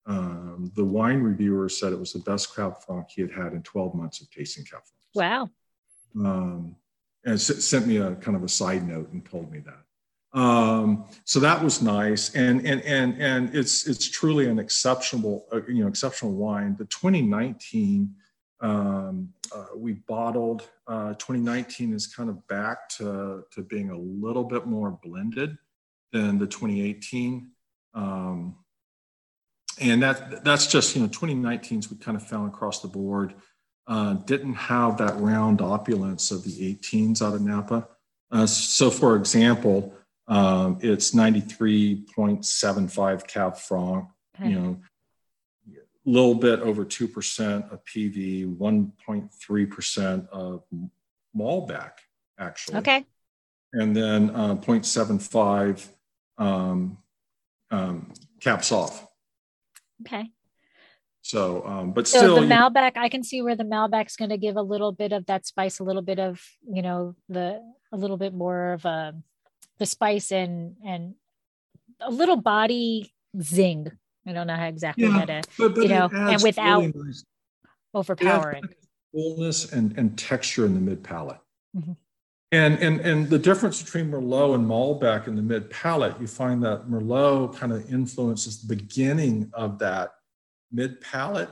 Um, 0.07 0.73
the 0.75 0.85
wine 0.85 1.21
reviewer 1.21 1.69
said 1.69 1.93
it 1.93 1.99
was 1.99 2.13
the 2.13 2.19
best 2.21 2.57
Cab 2.57 2.83
Franc 2.85 3.09
he 3.11 3.23
had 3.23 3.31
had 3.31 3.53
in 3.53 3.63
12 3.63 3.95
months 3.95 4.21
of 4.21 4.31
tasting 4.31 4.65
Cab 4.65 4.81
Franc. 4.81 4.91
Wow. 5.15 5.51
Um, 6.25 6.77
and 7.25 7.41
sent 7.41 7.87
me 7.87 7.97
a 7.99 8.15
kind 8.17 8.37
of 8.37 8.43
a 8.43 8.49
side 8.49 8.87
note 8.87 9.13
and 9.13 9.25
told 9.25 9.51
me 9.51 9.61
that. 9.61 10.39
Um, 10.39 11.07
so 11.25 11.41
that 11.41 11.63
was 11.63 11.81
nice, 11.81 12.35
and 12.35 12.65
and 12.67 12.83
and 12.83 13.21
and 13.21 13.55
it's 13.55 13.87
it's 13.87 14.09
truly 14.09 14.47
an 14.49 14.59
exceptional 14.59 15.47
uh, 15.53 15.63
you 15.67 15.83
know 15.83 15.89
exceptional 15.89 16.33
wine. 16.33 16.77
The 16.79 16.85
2019 16.85 18.15
um, 18.61 19.31
uh, 19.55 19.67
we 19.77 19.95
bottled. 19.95 20.69
Uh, 20.87 21.15
2019 21.15 21.95
is 21.95 22.07
kind 22.07 22.29
of 22.29 22.47
back 22.47 22.89
to 22.91 23.45
to 23.53 23.63
being 23.63 23.91
a 23.91 23.99
little 23.99 24.45
bit 24.45 24.67
more 24.67 24.99
blended 25.03 25.57
than 26.13 26.39
the 26.39 26.47
2018. 26.47 27.51
Um, 27.95 28.57
and 29.81 30.03
that 30.03 30.45
that's 30.45 30.67
just 30.67 30.95
you 30.97 31.03
know 31.03 31.09
2019s 31.09 31.91
we 31.91 31.97
kind 31.97 32.17
of 32.17 32.27
found 32.27 32.49
across 32.49 32.81
the 32.81 32.89
board 32.89 33.35
uh, 33.89 34.15
didn't 34.15 34.55
have 34.55 34.97
that 34.99 35.17
round 35.17 35.61
opulence 35.63 36.31
of 36.31 36.45
the 36.45 36.75
18s 36.75 37.21
out 37.23 37.35
of 37.35 37.41
Napa. 37.41 37.89
Uh, 38.31 38.47
so, 38.47 38.91
for 38.91 39.17
example, 39.17 39.95
um, 40.29 40.79
it's 40.83 41.13
93.75 41.13 43.27
Cab 43.27 43.57
Franc, 43.57 44.05
okay. 44.39 44.51
you 44.51 44.61
know, 44.61 44.79
a 45.75 46.11
little 46.11 46.35
bit 46.35 46.61
over 46.61 46.85
2% 46.85 47.73
of 47.73 47.83
PV, 47.87 48.55
1.3% 48.57 50.29
of 50.29 50.65
Malbec, 51.35 51.93
actually. 52.39 52.77
Okay. 52.79 53.07
And 53.73 53.97
then 53.97 54.29
uh, 54.31 54.57
0.75 54.57 55.89
um, 56.37 56.99
um, 57.71 58.13
Cab 58.41 58.61
Sauv. 58.61 58.93
Okay. 60.03 60.31
So, 61.29 61.63
um, 61.67 61.93
but 61.93 62.09
so 62.09 62.19
still, 62.21 62.35
the 62.37 62.47
Malbec, 62.47 62.93
I 62.97 63.11
can 63.11 63.23
see 63.23 63.43
where 63.43 63.55
the 63.55 63.63
Malbec's 63.63 64.17
going 64.17 64.31
to 64.31 64.39
give 64.39 64.57
a 64.57 64.63
little 64.63 64.93
bit 64.93 65.13
of 65.13 65.27
that 65.27 65.45
spice, 65.45 65.79
a 65.79 65.85
little 65.85 66.01
bit 66.01 66.19
of, 66.19 66.43
you 66.67 66.81
know, 66.81 67.17
the 67.29 67.61
a 67.93 67.97
little 67.99 68.17
bit 68.17 68.33
more 68.33 68.73
of 68.73 68.87
a 68.87 69.15
the 69.77 69.85
spice 69.85 70.33
and 70.33 70.77
and 70.83 71.17
a 72.01 72.11
little 72.11 72.37
body 72.37 73.13
zing. 73.43 73.93
I 74.27 74.33
don't 74.33 74.47
know 74.47 74.57
how 74.57 74.69
exactly 74.69 75.05
yeah, 75.05 75.11
how 75.11 75.25
to, 75.27 75.43
but, 75.59 75.75
but 75.75 75.83
you 75.83 75.89
know, 75.91 76.09
and 76.11 76.43
without 76.43 76.81
really 76.81 76.93
nice, 76.95 77.23
overpowering 77.93 78.65
fullness 79.13 79.71
and, 79.71 79.99
and 79.99 80.19
texture 80.19 80.65
in 80.65 80.73
the 80.73 80.81
mid 80.81 81.05
palate. 81.05 81.41
Mm-hmm. 81.77 81.93
And, 82.53 82.79
and, 82.79 83.01
and 83.01 83.29
the 83.29 83.39
difference 83.39 83.83
between 83.83 84.11
Merlot 84.11 84.55
and 84.55 84.67
Malbec 84.67 85.29
in 85.29 85.37
the 85.37 85.43
mid 85.43 85.69
palate, 85.69 86.19
you 86.19 86.27
find 86.27 86.63
that 86.63 86.89
Merlot 86.89 87.55
kind 87.55 87.73
of 87.73 87.93
influences 87.93 88.63
the 88.63 88.75
beginning 88.75 89.51
of 89.53 89.79
that 89.81 90.13
mid 90.73 91.01
palate 91.01 91.51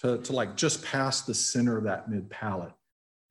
to, 0.00 0.18
to 0.18 0.32
like 0.32 0.56
just 0.56 0.84
past 0.84 1.26
the 1.26 1.34
center 1.34 1.76
of 1.76 1.84
that 1.84 2.10
mid 2.10 2.28
palate. 2.30 2.72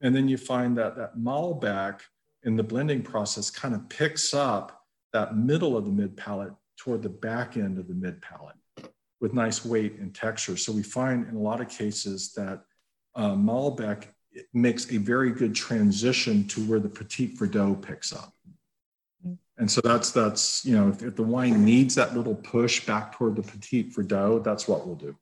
And 0.01 0.15
then 0.15 0.27
you 0.27 0.37
find 0.37 0.77
that 0.77 0.95
that 0.97 1.17
Malbec 1.17 2.01
in 2.43 2.55
the 2.55 2.63
blending 2.63 3.01
process 3.01 3.49
kind 3.49 3.73
of 3.73 3.89
picks 3.89 4.33
up 4.33 4.83
that 5.13 5.35
middle 5.35 5.75
of 5.75 5.85
the 5.85 5.91
mid 5.91 6.15
palate 6.15 6.53
toward 6.77 7.01
the 7.01 7.09
back 7.09 7.57
end 7.57 7.79
of 7.79 7.87
the 7.87 7.93
mid 7.93 8.21
palate 8.21 8.55
with 9.19 9.33
nice 9.33 9.65
weight 9.65 9.97
and 9.99 10.13
texture. 10.13 10.55
So 10.57 10.71
we 10.71 10.83
find 10.83 11.27
in 11.27 11.35
a 11.35 11.39
lot 11.39 11.59
of 11.59 11.69
cases 11.69 12.33
that 12.33 12.61
uh, 13.15 13.31
Malbec 13.31 14.05
makes 14.53 14.91
a 14.91 14.97
very 14.97 15.31
good 15.31 15.55
transition 15.55 16.47
to 16.49 16.61
where 16.65 16.79
the 16.79 16.89
Petit 16.89 17.35
Verdot 17.35 17.81
picks 17.81 18.13
up. 18.13 18.33
And 19.57 19.69
so 19.69 19.81
that's 19.83 20.11
that's 20.11 20.65
you 20.65 20.75
know 20.75 20.89
if, 20.89 21.01
if 21.01 21.15
the 21.15 21.23
wine 21.23 21.65
needs 21.65 21.95
that 21.95 22.15
little 22.15 22.35
push 22.35 22.85
back 22.85 23.13
toward 23.13 23.35
the 23.35 23.41
Petit 23.41 23.85
Verdot 23.85 24.43
that's 24.43 24.67
what 24.67 24.85
we'll 24.85 24.95
do. 24.95 25.15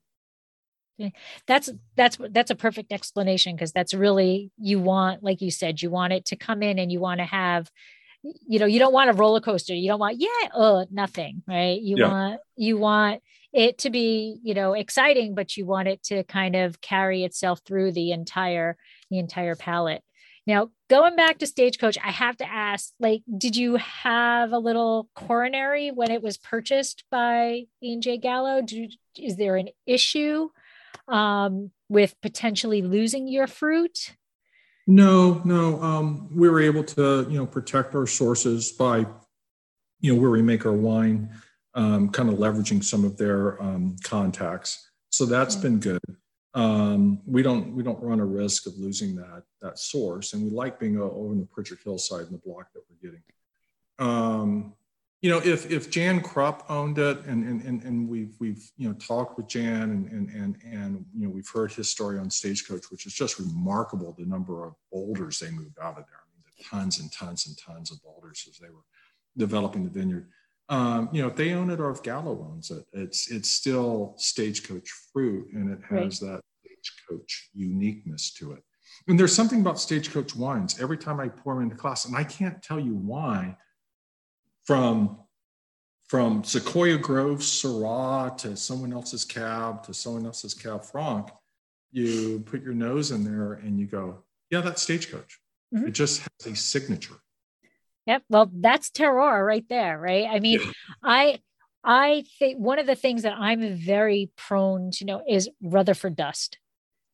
That's 1.46 1.70
that's 1.94 2.18
that's 2.30 2.50
a 2.50 2.54
perfect 2.54 2.92
explanation 2.92 3.54
because 3.54 3.72
that's 3.72 3.92
really 3.92 4.50
you 4.58 4.80
want, 4.80 5.22
like 5.22 5.42
you 5.42 5.50
said, 5.50 5.82
you 5.82 5.90
want 5.90 6.12
it 6.12 6.26
to 6.26 6.36
come 6.36 6.62
in 6.62 6.78
and 6.78 6.90
you 6.90 7.00
want 7.00 7.20
to 7.20 7.26
have, 7.26 7.70
you 8.22 8.58
know, 8.58 8.66
you 8.66 8.78
don't 8.78 8.94
want 8.94 9.10
a 9.10 9.12
roller 9.12 9.40
coaster. 9.40 9.74
You 9.74 9.88
don't 9.88 10.00
want, 10.00 10.16
yeah, 10.18 10.48
uh, 10.54 10.86
nothing, 10.90 11.42
right? 11.46 11.80
You 11.80 11.96
yeah. 11.98 12.08
want 12.08 12.40
you 12.56 12.78
want 12.78 13.22
it 13.52 13.78
to 13.78 13.90
be, 13.90 14.38
you 14.42 14.54
know, 14.54 14.72
exciting, 14.72 15.34
but 15.34 15.56
you 15.56 15.66
want 15.66 15.88
it 15.88 16.02
to 16.04 16.24
kind 16.24 16.56
of 16.56 16.80
carry 16.80 17.24
itself 17.24 17.60
through 17.66 17.92
the 17.92 18.12
entire 18.12 18.78
the 19.10 19.18
entire 19.18 19.54
palette. 19.54 20.02
Now, 20.46 20.70
going 20.88 21.16
back 21.16 21.38
to 21.38 21.46
Stagecoach, 21.46 21.98
I 21.98 22.10
have 22.10 22.36
to 22.36 22.48
ask, 22.48 22.92
like, 23.00 23.22
did 23.36 23.56
you 23.56 23.76
have 23.76 24.52
a 24.52 24.58
little 24.58 25.08
coronary 25.16 25.90
when 25.90 26.10
it 26.10 26.22
was 26.22 26.36
purchased 26.36 27.04
by 27.10 27.64
Ian 27.82 28.00
J. 28.00 28.18
Gallo? 28.18 28.62
Do, 28.62 28.88
is 29.16 29.36
there 29.36 29.56
an 29.56 29.70
issue? 29.86 30.50
um, 31.08 31.70
with 31.88 32.14
potentially 32.20 32.82
losing 32.82 33.28
your 33.28 33.46
fruit? 33.46 34.16
No, 34.86 35.40
no. 35.44 35.80
Um, 35.82 36.28
we 36.34 36.48
were 36.48 36.60
able 36.60 36.84
to, 36.84 37.26
you 37.28 37.38
know, 37.38 37.46
protect 37.46 37.94
our 37.94 38.06
sources 38.06 38.72
by, 38.72 39.06
you 40.00 40.14
know, 40.14 40.20
where 40.20 40.30
we 40.30 40.42
make 40.42 40.64
our 40.64 40.72
wine, 40.72 41.30
um, 41.74 42.10
kind 42.10 42.28
of 42.28 42.36
leveraging 42.36 42.82
some 42.82 43.04
of 43.04 43.16
their 43.16 43.60
um, 43.62 43.96
contacts. 44.04 44.90
So 45.10 45.26
that's 45.26 45.56
been 45.56 45.80
good. 45.80 46.00
Um, 46.56 47.20
we 47.26 47.42
don't 47.42 47.74
we 47.74 47.82
don't 47.82 48.02
run 48.02 48.18
a 48.18 48.24
risk 48.24 48.66
of 48.66 48.78
losing 48.78 49.14
that 49.16 49.42
that 49.60 49.78
source, 49.78 50.32
and 50.32 50.42
we 50.42 50.48
like 50.48 50.80
being 50.80 50.98
over 50.98 51.32
in 51.32 51.38
the 51.38 51.46
Pritchard 51.46 51.80
Hill 51.84 51.98
side 51.98 52.24
in 52.26 52.32
the 52.32 52.38
block 52.38 52.72
that 52.72 52.82
we're 52.88 53.10
getting. 53.10 53.22
Um, 53.98 54.72
you 55.20 55.28
know, 55.28 55.36
if 55.44 55.70
if 55.70 55.90
Jan 55.90 56.22
Krupp 56.22 56.64
owned 56.70 56.98
it, 56.98 57.18
and 57.26 57.46
and 57.46 57.60
and, 57.60 57.82
and 57.82 58.08
we've 58.08 58.34
we've 58.40 58.70
you 58.78 58.88
know 58.88 58.94
talked 58.94 59.36
with 59.36 59.48
Jan, 59.48 59.82
and 59.82 60.10
and 60.10 60.30
and 60.30 60.56
and 60.64 61.04
you 61.14 61.26
know 61.26 61.30
we've 61.30 61.48
heard 61.52 61.72
his 61.72 61.90
story 61.90 62.18
on 62.18 62.30
Stagecoach, 62.30 62.90
which 62.90 63.04
is 63.04 63.12
just 63.12 63.38
remarkable 63.38 64.14
the 64.18 64.24
number 64.24 64.64
of 64.64 64.72
boulders 64.90 65.38
they 65.38 65.50
moved 65.50 65.78
out 65.78 65.98
of 65.98 66.06
there. 66.06 66.20
I 66.22 66.26
mean, 66.32 66.42
the 66.56 66.64
tons 66.64 67.00
and 67.00 67.12
tons 67.12 67.46
and 67.46 67.58
tons 67.58 67.92
of 67.92 68.02
boulders 68.02 68.48
as 68.50 68.56
they 68.56 68.70
were 68.70 68.84
developing 69.36 69.84
the 69.84 69.90
vineyard. 69.90 70.30
Um, 70.68 71.08
you 71.12 71.22
know, 71.22 71.28
if 71.28 71.36
they 71.36 71.52
own 71.52 71.70
it 71.70 71.80
or 71.80 71.90
if 71.90 72.02
Gallo 72.02 72.48
owns 72.50 72.70
it, 72.70 72.84
it's 72.92 73.30
it's 73.30 73.48
still 73.48 74.14
Stagecoach 74.16 74.88
fruit, 75.12 75.52
and 75.52 75.70
it 75.70 75.78
has 75.88 76.22
right. 76.22 76.32
that 76.32 76.40
Stagecoach 76.64 77.50
uniqueness 77.54 78.32
to 78.34 78.52
it. 78.52 78.62
And 79.08 79.18
there's 79.18 79.34
something 79.34 79.60
about 79.60 79.78
Stagecoach 79.78 80.34
wines. 80.34 80.80
Every 80.80 80.98
time 80.98 81.20
I 81.20 81.28
pour 81.28 81.54
them 81.54 81.64
into 81.64 81.76
class, 81.76 82.06
and 82.06 82.16
I 82.16 82.24
can't 82.24 82.60
tell 82.62 82.80
you 82.80 82.94
why 82.94 83.56
from 84.64 85.18
from 86.08 86.44
Sequoia 86.44 86.98
Grove 86.98 87.40
Syrah 87.40 88.36
to 88.38 88.56
someone 88.56 88.92
else's 88.92 89.24
cab 89.24 89.82
to 89.84 89.94
someone 89.94 90.24
else's 90.26 90.54
cab 90.54 90.84
franc, 90.84 91.30
you 91.90 92.42
put 92.46 92.62
your 92.62 92.74
nose 92.74 93.10
in 93.10 93.24
there 93.24 93.54
and 93.54 93.78
you 93.78 93.86
go, 93.86 94.22
yeah, 94.50 94.60
that's 94.60 94.82
stagecoach. 94.82 95.40
Mm-hmm. 95.74 95.88
It 95.88 95.92
just 95.92 96.20
has 96.20 96.52
a 96.52 96.56
signature. 96.56 97.16
Yep. 98.06 98.22
Well, 98.28 98.50
that's 98.52 98.90
terroir 98.90 99.44
right 99.44 99.64
there, 99.68 99.98
right? 99.98 100.26
I 100.30 100.40
mean, 100.40 100.60
yeah. 100.60 100.72
I 101.02 101.40
I 101.84 102.24
think 102.38 102.58
one 102.58 102.78
of 102.78 102.86
the 102.86 102.96
things 102.96 103.22
that 103.22 103.34
I'm 103.38 103.76
very 103.76 104.30
prone 104.36 104.90
to 104.92 105.04
know 105.04 105.22
is 105.28 105.48
Rutherford 105.62 106.16
dust. 106.16 106.58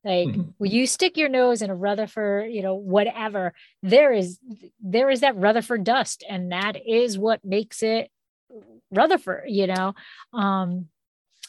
Like 0.05 0.29
mm-hmm. 0.29 0.51
when 0.59 0.71
you 0.71 0.87
stick 0.87 1.17
your 1.17 1.29
nose 1.29 1.63
in 1.63 1.71
a 1.71 1.75
Rutherford, 1.77 2.51
you 2.51 2.63
know, 2.63 2.75
whatever, 2.75 3.53
there 3.83 4.13
is 4.13 4.39
there 4.81 5.11
is 5.11 5.21
that 5.21 5.37
Rutherford 5.37 5.85
dust, 5.85 6.25
and 6.29 6.53
that 6.53 6.77
is 6.87 7.19
what 7.19 7.45
makes 7.45 7.83
it 7.83 8.11
Rutherford, 8.91 9.45
you 9.47 9.67
know. 9.69 9.95
Um, 10.33 10.89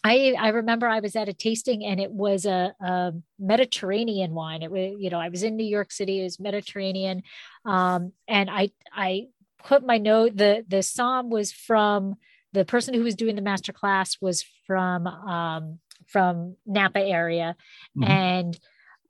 I 0.04 0.36
I 0.38 0.50
remember 0.50 0.88
I 0.88 1.00
was 1.00 1.16
at 1.16 1.30
a 1.30 1.34
tasting 1.34 1.86
and 1.86 2.00
it 2.00 2.12
was 2.12 2.46
a, 2.46 2.76
a, 2.82 3.14
Mediterranean 3.40 4.34
wine. 4.34 4.62
It 4.62 4.72
was 4.72 4.96
you 5.00 5.10
know 5.10 5.20
I 5.20 5.30
was 5.30 5.44
in 5.44 5.56
New 5.56 5.66
York 5.66 5.92
City. 5.92 6.20
It 6.20 6.24
was 6.24 6.40
Mediterranean, 6.40 7.24
um, 7.66 8.12
and 8.28 8.50
I 8.50 8.70
I 8.92 9.28
put 9.64 9.86
my 9.86 9.98
note. 9.98 10.38
The 10.38 10.66
the 10.68 10.78
somm 10.78 11.30
was 11.30 11.52
from 11.52 12.16
the 12.54 12.66
person 12.66 12.94
who 12.94 13.04
was 13.04 13.16
doing 13.16 13.36
the 13.36 13.42
master 13.42 13.74
class 13.74 14.18
was 14.22 14.46
from 14.68 15.08
um, 15.08 15.80
from 16.08 16.56
Napa 16.66 17.00
area, 17.00 17.56
mm-hmm. 17.98 18.10
and 18.10 18.60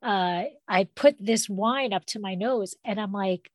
uh, 0.02 0.44
I 0.68 0.84
put 0.94 1.16
this 1.18 1.48
wine 1.48 1.92
up 1.92 2.04
to 2.06 2.20
my 2.20 2.34
nose, 2.34 2.74
and 2.84 3.00
I'm 3.00 3.12
like, 3.12 3.50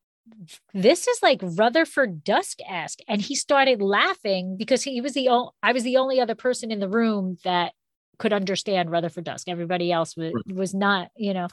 this 0.74 1.08
is 1.08 1.22
like 1.22 1.40
Rutherford 1.42 2.24
Dust 2.24 2.62
esque, 2.68 3.00
and 3.08 3.22
he 3.22 3.36
started 3.36 3.82
laughing 3.82 4.58
because 4.58 4.84
he 4.84 5.02
was 5.02 5.14
the 5.14 5.30
only 5.30 5.52
I 5.64 5.72
was 5.74 5.84
the 5.84 5.98
only 5.98 6.20
other 6.20 6.36
person 6.36 6.72
in 6.72 6.80
the 6.80 6.90
room 6.90 7.38
that 7.44 7.74
could 8.18 8.34
understand 8.34 8.92
Rutherford 8.92 9.24
Dust. 9.24 9.48
Everybody 9.48 9.92
else 9.92 10.16
was 10.16 10.34
was 10.46 10.74
not, 10.74 11.10
you 11.16 11.34
know. 11.34 11.48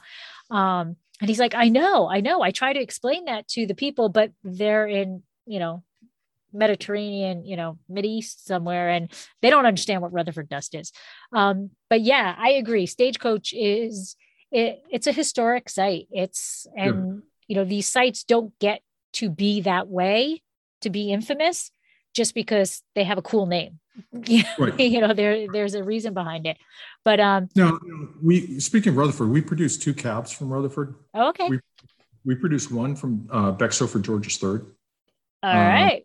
Um, 0.49 0.97
and 1.19 1.29
he's 1.29 1.39
like, 1.39 1.55
I 1.55 1.69
know, 1.69 2.07
I 2.07 2.21
know. 2.21 2.41
I 2.41 2.51
try 2.51 2.73
to 2.73 2.79
explain 2.79 3.25
that 3.25 3.47
to 3.49 3.65
the 3.65 3.73
people, 3.73 4.09
but 4.09 4.31
they're 4.43 4.85
in, 4.85 5.23
you 5.47 5.59
know, 5.59 5.83
Mediterranean, 6.53 7.45
you 7.45 7.55
know, 7.55 7.77
Mid 7.89 8.05
East 8.05 8.45
somewhere, 8.45 8.89
and 8.89 9.11
they 9.41 9.49
don't 9.49 9.65
understand 9.65 10.01
what 10.01 10.13
Rutherford 10.13 10.49
Dust 10.49 10.75
is. 10.75 10.91
Um, 11.31 11.71
but 11.89 12.01
yeah, 12.01 12.35
I 12.37 12.51
agree. 12.51 12.85
Stagecoach 12.85 13.53
is 13.53 14.15
it, 14.51 14.81
it's 14.89 15.07
a 15.07 15.11
historic 15.11 15.69
site. 15.69 16.07
It's 16.11 16.67
and 16.75 17.23
you 17.47 17.55
know 17.55 17.65
these 17.65 17.87
sites 17.87 18.23
don't 18.23 18.57
get 18.59 18.81
to 19.13 19.29
be 19.29 19.61
that 19.61 19.87
way, 19.87 20.41
to 20.81 20.89
be 20.89 21.11
infamous, 21.11 21.71
just 22.13 22.33
because 22.33 22.81
they 22.95 23.03
have 23.03 23.17
a 23.17 23.23
cool 23.23 23.45
name. 23.45 23.79
right. 24.59 24.79
you 24.79 25.01
know, 25.01 25.13
there 25.13 25.51
there's 25.51 25.73
a 25.73 25.83
reason 25.83 26.13
behind 26.13 26.45
it. 26.45 26.57
But 27.03 27.19
um, 27.19 27.49
now 27.55 27.79
we 28.21 28.59
speaking 28.59 28.91
of 28.91 28.97
Rutherford, 28.97 29.29
we 29.29 29.41
produce 29.41 29.77
two 29.77 29.93
cabs 29.93 30.31
from 30.31 30.49
Rutherford. 30.49 30.95
Oh, 31.13 31.29
okay. 31.29 31.49
We, 31.49 31.59
we 32.25 32.35
produce 32.35 32.69
one 32.69 32.95
from 32.95 33.27
uh, 33.31 33.53
Beckstoffer 33.53 34.01
George's 34.01 34.37
third. 34.37 34.65
All 35.43 35.51
uh, 35.51 35.55
right. 35.55 36.03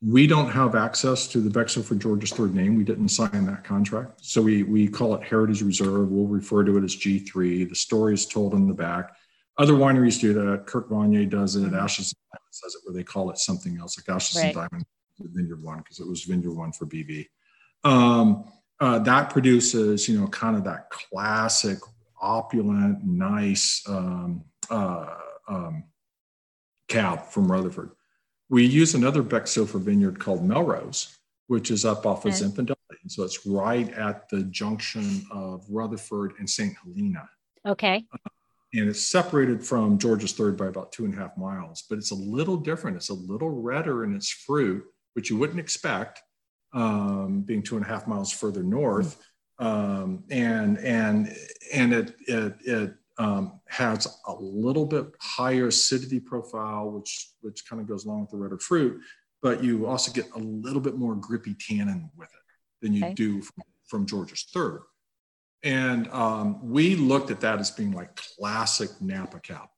We 0.00 0.28
don't 0.28 0.50
have 0.50 0.76
access 0.76 1.26
to 1.28 1.40
the 1.40 1.50
Beckstoffer 1.50 1.98
George's 1.98 2.30
third 2.30 2.54
name. 2.54 2.76
We 2.76 2.84
didn't 2.84 3.08
sign 3.08 3.46
that 3.46 3.64
contract. 3.64 4.24
So 4.24 4.40
we, 4.40 4.62
we 4.62 4.86
call 4.86 5.14
it 5.16 5.24
Heritage 5.24 5.62
Reserve. 5.62 6.08
We'll 6.08 6.28
refer 6.28 6.62
to 6.62 6.76
it 6.78 6.84
as 6.84 6.94
G3. 6.94 7.68
The 7.68 7.74
story 7.74 8.14
is 8.14 8.24
told 8.24 8.54
in 8.54 8.68
the 8.68 8.74
back. 8.74 9.10
Other 9.58 9.72
wineries 9.72 10.20
do 10.20 10.32
that. 10.34 10.66
Kirk 10.66 10.88
Vonnier 10.88 11.28
does 11.28 11.56
it. 11.56 11.74
Ashes 11.74 12.14
does 12.62 12.74
it 12.76 12.80
where 12.84 12.94
they 12.94 13.02
call 13.02 13.30
it 13.30 13.38
something 13.38 13.76
else, 13.78 13.98
like 13.98 14.14
Ashes 14.14 14.36
right. 14.36 14.46
and 14.46 14.54
Diamond 14.54 14.84
Vineyard 15.18 15.62
One, 15.62 15.78
because 15.78 15.98
it 15.98 16.06
was 16.06 16.22
Vineyard 16.22 16.54
One 16.54 16.70
for 16.70 16.86
BV. 16.86 17.26
Um, 17.82 18.44
uh, 18.80 19.00
that 19.00 19.30
produces, 19.30 20.08
you 20.08 20.20
know, 20.20 20.28
kind 20.28 20.56
of 20.56 20.62
that 20.64 20.90
classic, 20.90 21.78
opulent, 22.20 23.04
nice 23.04 23.82
um, 23.88 24.44
uh, 24.70 25.14
um, 25.48 25.84
cab 26.86 27.26
from 27.26 27.50
Rutherford. 27.50 27.90
We 28.50 28.64
use 28.64 28.94
another 28.94 29.22
Beckstoffer 29.22 29.80
vineyard 29.80 30.18
called 30.18 30.44
Melrose, 30.44 31.16
which 31.48 31.70
is 31.70 31.84
up 31.84 32.06
off 32.06 32.24
of 32.24 32.34
okay. 32.34 32.44
Zinfandel. 32.44 32.74
So 33.08 33.22
it's 33.22 33.46
right 33.46 33.90
at 33.94 34.28
the 34.28 34.42
junction 34.44 35.24
of 35.30 35.64
Rutherford 35.70 36.34
and 36.38 36.48
St. 36.48 36.74
Helena. 36.82 37.28
Okay. 37.66 38.04
Uh, 38.12 38.30
and 38.74 38.88
it's 38.88 39.02
separated 39.02 39.64
from 39.64 39.98
George's 39.98 40.32
Third 40.32 40.56
by 40.56 40.66
about 40.66 40.92
two 40.92 41.04
and 41.06 41.14
a 41.14 41.16
half 41.16 41.36
miles, 41.38 41.84
but 41.88 41.96
it's 41.96 42.10
a 42.10 42.14
little 42.14 42.56
different. 42.56 42.96
It's 42.96 43.08
a 43.08 43.14
little 43.14 43.48
redder 43.50 44.04
in 44.04 44.14
its 44.14 44.28
fruit, 44.28 44.84
which 45.14 45.30
you 45.30 45.38
wouldn't 45.38 45.58
expect, 45.58 46.20
um, 46.74 47.42
being 47.42 47.62
two 47.62 47.76
and 47.76 47.84
a 47.84 47.88
half 47.88 48.06
miles 48.06 48.30
further 48.30 48.62
north. 48.62 49.22
Um, 49.58 50.24
and 50.30 50.78
and 50.78 51.34
and 51.72 51.92
it 51.92 52.14
it, 52.26 52.54
it 52.60 52.94
um, 53.18 53.60
has 53.66 54.06
a 54.26 54.32
little 54.32 54.86
bit 54.86 55.06
higher 55.20 55.66
acidity 55.66 56.20
profile, 56.20 56.90
which 56.90 57.30
which 57.40 57.68
kind 57.68 57.82
of 57.82 57.88
goes 57.88 58.04
along 58.04 58.22
with 58.22 58.30
the 58.30 58.36
redder 58.36 58.58
fruit, 58.58 59.00
but 59.42 59.62
you 59.62 59.86
also 59.86 60.12
get 60.12 60.30
a 60.34 60.38
little 60.38 60.80
bit 60.80 60.96
more 60.96 61.14
grippy 61.14 61.54
tannin 61.54 62.10
with 62.16 62.28
it 62.28 62.42
than 62.80 62.92
you 62.92 63.04
okay. 63.04 63.14
do 63.14 63.42
from, 63.42 63.62
from, 63.88 64.06
George's 64.06 64.46
third. 64.52 64.82
And 65.64 66.08
um, 66.12 66.60
we 66.70 66.94
looked 66.94 67.32
at 67.32 67.40
that 67.40 67.58
as 67.58 67.72
being 67.72 67.90
like 67.90 68.14
classic 68.14 68.90
Napa 69.00 69.40
cab, 69.40 69.68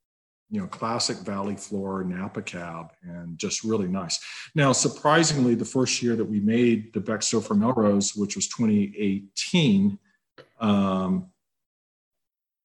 you 0.50 0.60
know, 0.60 0.66
classic 0.66 1.16
Valley 1.18 1.56
Floor 1.56 2.04
Napa 2.04 2.42
cab, 2.42 2.88
and 3.02 3.38
just 3.38 3.64
really 3.64 3.88
nice. 3.88 4.18
Now, 4.54 4.72
surprisingly, 4.72 5.54
the 5.54 5.64
first 5.64 6.02
year 6.02 6.16
that 6.16 6.24
we 6.24 6.40
made 6.40 6.92
the 6.92 7.00
Beckstoffer 7.00 7.56
Melrose, 7.56 8.14
which 8.14 8.36
was 8.36 8.48
2018, 8.48 9.98
um, 10.60 11.29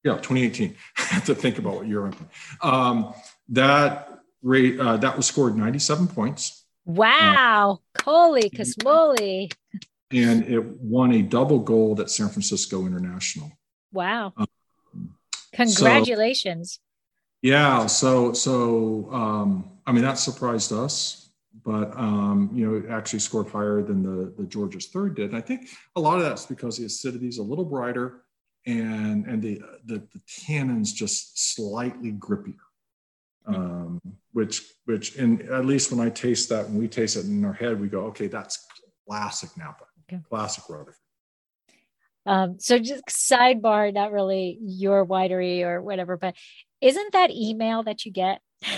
yeah, 0.05 0.13
2018. 0.13 0.75
I 0.97 1.01
have 1.01 1.25
to 1.25 1.35
think 1.35 1.57
about 1.57 1.75
what 1.75 1.87
year 1.87 2.05
I'm. 2.05 2.15
Um, 2.61 3.13
that 3.49 4.19
rate 4.41 4.79
uh, 4.79 4.97
that 4.97 5.17
was 5.17 5.25
scored 5.25 5.57
97 5.57 6.07
points. 6.07 6.63
Wow, 6.85 7.79
uh, 7.97 8.03
holy 8.03 8.49
casmoli! 8.51 9.51
And 10.11 10.43
it 10.47 10.63
won 10.79 11.11
a 11.13 11.23
double 11.23 11.59
gold 11.59 11.99
at 11.99 12.11
San 12.11 12.29
Francisco 12.29 12.85
International. 12.85 13.51
Wow! 13.91 14.33
Um, 14.37 14.47
Congratulations! 15.53 16.73
So, 16.73 16.79
yeah, 17.41 17.87
so 17.87 18.33
so 18.33 19.09
um, 19.11 19.71
I 19.87 19.91
mean 19.91 20.03
that 20.03 20.19
surprised 20.19 20.71
us, 20.71 21.31
but 21.65 21.97
um, 21.97 22.51
you 22.53 22.69
know 22.69 22.77
it 22.77 22.91
actually 22.91 23.19
scored 23.19 23.47
higher 23.47 23.81
than 23.81 24.03
the 24.03 24.31
the 24.37 24.43
George's 24.43 24.87
third 24.89 25.15
did. 25.15 25.29
And 25.29 25.37
I 25.37 25.41
think 25.41 25.69
a 25.95 25.99
lot 25.99 26.17
of 26.17 26.23
that's 26.23 26.45
because 26.45 26.77
the 26.77 26.85
acidity 26.85 27.27
is 27.27 27.39
a 27.39 27.43
little 27.43 27.65
brighter 27.65 28.24
and 28.65 29.25
and 29.25 29.41
the 29.41 29.61
the, 29.85 29.99
the 30.13 30.19
tannins 30.27 30.93
just 30.93 31.55
slightly 31.55 32.11
grippier 32.11 32.55
um, 33.47 34.01
which 34.33 34.63
which 34.85 35.15
and 35.17 35.41
at 35.43 35.65
least 35.65 35.91
when 35.91 36.05
i 36.05 36.09
taste 36.09 36.49
that 36.49 36.65
when 36.65 36.77
we 36.77 36.87
taste 36.87 37.15
it 37.15 37.25
in 37.25 37.43
our 37.45 37.53
head 37.53 37.79
we 37.79 37.87
go 37.87 38.05
okay 38.05 38.27
that's 38.27 38.65
classic 39.07 39.49
napa 39.57 39.85
okay. 40.09 40.21
classic 40.29 40.63
rutherford 40.69 40.95
um, 42.27 42.59
so 42.59 42.79
just 42.79 43.05
sidebar 43.05 43.93
not 43.93 44.11
really 44.11 44.57
your 44.61 45.05
winery 45.05 45.63
or 45.63 45.81
whatever 45.81 46.17
but 46.17 46.35
isn't 46.81 47.13
that 47.13 47.31
email 47.31 47.83
that 47.83 48.05
you 48.05 48.11
get 48.11 48.41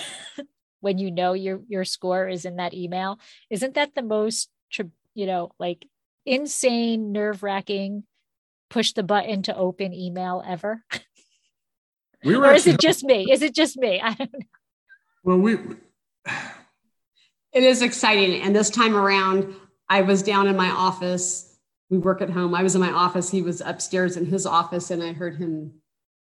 when 0.79 0.97
you 0.97 1.11
know 1.11 1.33
your 1.33 1.61
your 1.67 1.85
score 1.85 2.27
is 2.27 2.45
in 2.45 2.57
that 2.57 2.73
email? 2.73 3.19
Isn't 3.49 3.75
that 3.75 3.95
the 3.95 4.01
most 4.01 4.49
you 5.13 5.25
know 5.25 5.51
like 5.59 5.85
insane 6.25 7.11
nerve-wracking 7.11 8.03
push 8.69 8.93
the 8.93 9.03
button 9.03 9.41
to 9.43 9.55
open 9.55 9.93
email 9.93 10.43
ever? 10.45 10.83
We 12.23 12.35
or 12.35 12.51
is 12.53 12.67
it 12.67 12.79
just 12.79 13.03
me? 13.03 13.31
Is 13.31 13.41
it 13.41 13.53
just 13.53 13.77
me? 13.77 14.01
I 14.03 14.13
don't 14.13 14.33
know. 14.33 14.39
Well, 15.23 15.37
we. 15.37 15.57
It 17.53 17.63
is 17.63 17.81
exciting, 17.81 18.41
and 18.41 18.55
this 18.55 18.69
time 18.69 18.95
around, 18.95 19.55
I 19.89 20.01
was 20.01 20.21
down 20.21 20.47
in 20.47 20.55
my 20.55 20.69
office. 20.69 21.57
We 21.89 21.97
work 21.97 22.21
at 22.21 22.29
home. 22.29 22.53
I 22.53 22.63
was 22.63 22.75
in 22.75 22.81
my 22.81 22.91
office. 22.91 23.31
He 23.31 23.41
was 23.41 23.61
upstairs 23.61 24.17
in 24.17 24.25
his 24.25 24.45
office, 24.45 24.91
and 24.91 25.01
I 25.01 25.13
heard 25.13 25.37
him 25.37 25.73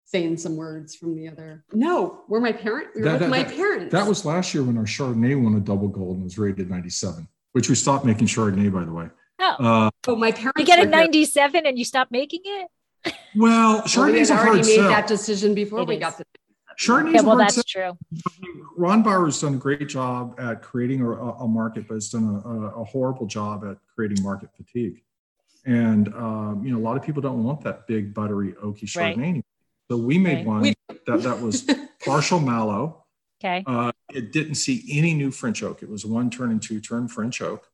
saying 0.05 0.39
some 0.39 0.57
words 0.57 0.95
from 0.95 1.15
the 1.15 1.29
other. 1.29 1.65
No, 1.73 2.23
we're 2.29 2.41
my 2.41 2.53
parent. 2.53 2.89
We 2.95 3.03
were 3.03 3.09
that, 3.09 3.13
with 3.15 3.21
that, 3.21 3.31
my 3.31 3.43
that, 3.43 3.55
parents. 3.55 3.93
That 3.93 4.07
was 4.07 4.25
last 4.25 4.55
year 4.55 4.63
when 4.63 4.79
our 4.79 4.85
Chardonnay 4.85 5.41
won 5.41 5.55
a 5.55 5.61
double 5.61 5.89
gold 5.89 6.17
and 6.17 6.25
was 6.25 6.39
rated 6.39 6.71
97, 6.71 7.29
which 7.53 7.69
we 7.69 7.75
stopped 7.75 8.07
making 8.07 8.27
Chardonnay, 8.27 8.73
by 8.73 8.85
the 8.85 8.93
way. 8.93 9.09
Oh, 9.39 9.57
uh, 9.59 9.91
oh 10.09 10.17
my 10.17 10.33
parents. 10.33 10.59
You 10.59 10.65
get 10.67 10.81
a 10.81 10.87
97 10.87 11.67
and 11.67 11.79
you 11.79 11.85
stop 11.85 12.09
making 12.11 12.41
it? 12.45 12.69
Well, 13.37 13.83
Chardonnay's 13.83 14.31
well, 14.31 14.43
we 14.43 14.49
already 14.49 14.69
made 14.69 14.77
sell. 14.77 14.89
that 14.89 15.07
decision 15.07 15.55
before 15.55 15.81
it 15.81 15.89
we 15.89 15.95
is. 15.95 16.01
got 16.01 16.19
the. 16.19 16.25
Chardonnay's 16.79 17.15
yeah, 17.15 17.21
well, 17.23 17.37
that's 17.37 17.63
true. 17.65 17.99
Rombauer's 18.79 19.41
done 19.41 19.55
a 19.55 19.57
great 19.57 19.89
job 19.89 20.37
at 20.39 20.63
creating 20.63 21.01
a, 21.01 21.11
a 21.11 21.49
market, 21.49 21.89
but 21.89 21.95
has 21.95 22.09
done 22.09 22.41
a, 22.45 22.81
a, 22.81 22.85
horrible 22.85 23.27
job 23.27 23.65
at 23.65 23.79
creating 23.95 24.23
market 24.23 24.51
fatigue. 24.57 25.03
And 25.67 26.09
um, 26.15 26.63
you 26.65 26.73
know, 26.73 26.79
a 26.79 26.85
lot 26.85 26.97
of 26.97 27.03
people 27.03 27.21
don't 27.21 27.43
want 27.43 27.63
that 27.63 27.89
big 27.89 28.15
buttery 28.15 28.53
oaky 28.63 28.85
Chardonnay. 28.85 29.35
Right. 29.35 29.45
So 29.91 29.97
we 29.97 30.19
made 30.19 30.39
right. 30.39 30.47
one 30.47 30.63
we- 30.63 30.75
that 31.07 31.23
that 31.23 31.41
was 31.41 31.69
partial 32.05 32.39
malo. 32.39 33.05
Okay. 33.43 33.65
Uh, 33.67 33.93
it 34.13 34.33
didn't 34.33 34.57
see 34.57 34.85
any 34.91 35.15
new 35.15 35.31
French 35.31 35.63
oak. 35.63 35.83
It 35.83 35.89
was 35.89 36.05
one 36.05 36.31
turn 36.31 36.51
and 36.51 36.63
two 36.63 36.81
turn 36.81 37.09
French 37.09 37.41
oak. 37.41 37.67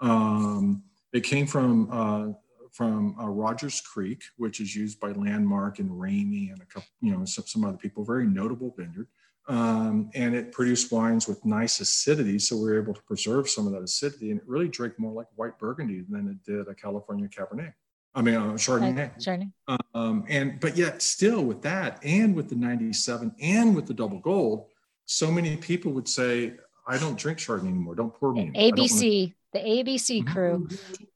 Um, 0.00 0.82
it 1.16 1.24
came 1.24 1.46
from 1.46 1.88
uh, 1.90 2.32
from 2.72 3.18
uh, 3.18 3.26
Rodgers 3.26 3.80
Creek, 3.80 4.22
which 4.36 4.60
is 4.60 4.76
used 4.76 5.00
by 5.00 5.12
Landmark 5.12 5.78
and 5.78 5.90
Ramey 5.90 6.52
and 6.52 6.60
a 6.60 6.66
couple, 6.66 6.90
you 7.00 7.10
know, 7.10 7.24
some, 7.24 7.46
some 7.46 7.64
other 7.64 7.78
people. 7.78 8.04
Very 8.04 8.26
notable 8.26 8.74
vineyard, 8.76 9.08
um, 9.48 10.10
and 10.14 10.34
it 10.34 10.52
produced 10.52 10.92
wines 10.92 11.26
with 11.26 11.42
nice 11.46 11.80
acidity. 11.80 12.38
So 12.38 12.56
we 12.56 12.64
were 12.64 12.80
able 12.80 12.92
to 12.92 13.02
preserve 13.02 13.48
some 13.48 13.66
of 13.66 13.72
that 13.72 13.82
acidity, 13.82 14.30
and 14.30 14.40
it 14.40 14.46
really 14.46 14.68
drank 14.68 14.98
more 14.98 15.12
like 15.12 15.26
white 15.36 15.58
Burgundy 15.58 16.04
than 16.06 16.28
it 16.28 16.44
did 16.44 16.68
a 16.68 16.74
California 16.74 17.28
Cabernet. 17.28 17.72
I 18.14 18.22
mean, 18.22 18.34
uh, 18.34 18.52
Chardonnay. 18.52 18.96
Like 18.96 19.18
Chardonnay. 19.18 19.50
Um, 19.94 20.24
and 20.28 20.60
but 20.60 20.76
yet 20.76 21.00
still 21.00 21.44
with 21.44 21.62
that 21.62 21.98
and 22.04 22.34
with 22.34 22.50
the 22.50 22.56
97 22.56 23.34
and 23.40 23.74
with 23.74 23.86
the 23.86 23.94
double 23.94 24.18
gold, 24.18 24.66
so 25.06 25.30
many 25.30 25.56
people 25.56 25.92
would 25.92 26.08
say, 26.08 26.54
I 26.86 26.98
don't 26.98 27.18
drink 27.18 27.38
Chardonnay 27.38 27.68
anymore. 27.68 27.94
Don't 27.94 28.12
pour 28.12 28.34
me. 28.34 28.50
any. 28.54 28.58
I 28.58 28.70
don't 28.70 28.78
wanna-" 28.80 28.90
ABC, 28.90 29.34
the 29.52 29.58
ABC 29.60 30.26
crew. 30.26 30.68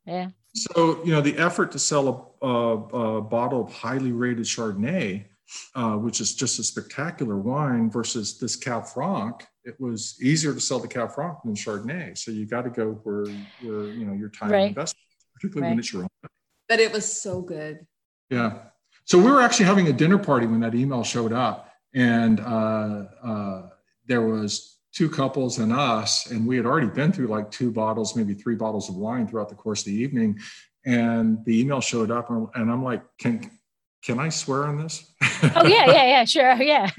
Yeah. 0.06 0.28
So, 0.54 1.04
you 1.04 1.12
know, 1.12 1.20
the 1.20 1.36
effort 1.38 1.70
to 1.72 1.78
sell 1.78 2.36
a, 2.42 2.46
a, 2.46 2.76
a 3.18 3.22
bottle 3.22 3.62
of 3.62 3.72
highly 3.72 4.12
rated 4.12 4.44
Chardonnay, 4.44 5.26
uh, 5.74 5.92
which 5.92 6.20
is 6.20 6.34
just 6.34 6.58
a 6.58 6.64
spectacular 6.64 7.36
wine, 7.36 7.90
versus 7.90 8.38
this 8.38 8.56
Cab 8.56 8.86
Franc, 8.86 9.46
it 9.64 9.80
was 9.80 10.16
easier 10.22 10.52
to 10.52 10.60
sell 10.60 10.78
the 10.80 10.88
Cab 10.88 11.12
Franc 11.12 11.38
than 11.44 11.54
Chardonnay. 11.54 12.16
So 12.18 12.30
you 12.30 12.46
got 12.46 12.62
to 12.62 12.70
go 12.70 12.92
where, 13.04 13.26
where 13.60 13.94
you 13.94 14.04
know 14.06 14.14
your 14.14 14.30
time 14.30 14.50
Right. 14.50 14.68
investment, 14.68 15.04
particularly 15.34 15.70
when 15.70 15.78
it's 15.78 15.92
your 15.92 16.02
own. 16.02 16.08
But 16.68 16.80
it 16.80 16.92
was 16.92 17.20
so 17.20 17.42
good. 17.42 17.86
Yeah. 18.30 18.58
So 19.04 19.18
we 19.18 19.30
were 19.30 19.42
actually 19.42 19.66
having 19.66 19.88
a 19.88 19.92
dinner 19.92 20.18
party 20.18 20.46
when 20.46 20.60
that 20.60 20.74
email 20.74 21.04
showed 21.04 21.32
up, 21.32 21.72
and 21.94 22.40
uh, 22.40 23.04
uh, 23.22 23.68
there 24.06 24.22
was 24.22 24.79
two 24.92 25.08
couples 25.08 25.58
and 25.58 25.72
us, 25.72 26.30
and 26.30 26.46
we 26.46 26.56
had 26.56 26.66
already 26.66 26.88
been 26.88 27.12
through 27.12 27.28
like 27.28 27.50
two 27.50 27.70
bottles, 27.70 28.16
maybe 28.16 28.34
three 28.34 28.54
bottles 28.56 28.88
of 28.88 28.96
wine 28.96 29.26
throughout 29.28 29.48
the 29.48 29.54
course 29.54 29.80
of 29.80 29.86
the 29.86 29.94
evening. 29.94 30.38
And 30.84 31.44
the 31.44 31.60
email 31.60 31.80
showed 31.80 32.10
up, 32.10 32.30
and 32.30 32.48
and 32.54 32.70
I'm 32.70 32.82
like, 32.82 33.02
"Can 33.18 33.50
can 34.02 34.18
I 34.18 34.30
swear 34.30 34.64
on 34.64 34.78
this?" 34.78 35.12
Oh 35.54 35.66
yeah, 35.66 35.86
yeah, 35.86 36.04
yeah, 36.06 36.24
sure, 36.24 36.54
yeah. 36.62 36.90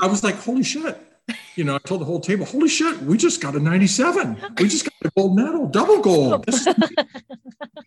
I 0.00 0.06
was 0.06 0.22
like, 0.24 0.34
"Holy 0.36 0.62
shit!" 0.64 0.98
You 1.54 1.62
know, 1.64 1.76
I 1.76 1.78
told 1.78 2.00
the 2.00 2.04
whole 2.04 2.20
table, 2.20 2.44
"Holy 2.44 2.68
shit! 2.68 3.00
We 3.02 3.16
just 3.16 3.40
got 3.40 3.54
a 3.54 3.60
97. 3.60 4.36
We 4.58 4.68
just 4.68 4.84
got 4.84 4.94
a 5.04 5.10
gold 5.16 5.36
medal, 5.36 5.66
double 5.68 6.00
gold." 6.00 6.44
This 6.46 6.66
is 6.66 6.66
I'm 6.66 6.74
trying 6.74 6.96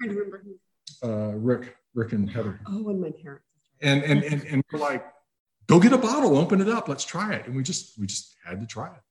to 0.01 0.07
remember 0.09 0.43
who. 1.01 1.07
uh, 1.11 1.31
Rick, 1.35 1.75
Rick 1.93 2.13
and 2.13 2.29
Heather. 2.29 2.59
Oh, 2.67 2.89
and 2.89 3.01
my 3.01 3.11
parents. 3.11 3.45
and 3.81 4.01
and 4.03 4.23
and, 4.23 4.43
and 4.45 4.63
we're 4.71 4.79
like 4.79 5.05
go 5.67 5.79
get 5.79 5.91
a 5.93 5.97
bottle 5.97 6.37
open 6.37 6.61
it 6.61 6.69
up 6.69 6.87
let's 6.89 7.03
try 7.05 7.33
it 7.33 7.45
and 7.47 7.55
we 7.55 7.63
just 7.63 7.97
we 7.99 8.05
just 8.05 8.35
had 8.45 8.59
to 8.61 8.67
try 8.67 8.87
it 8.87 9.01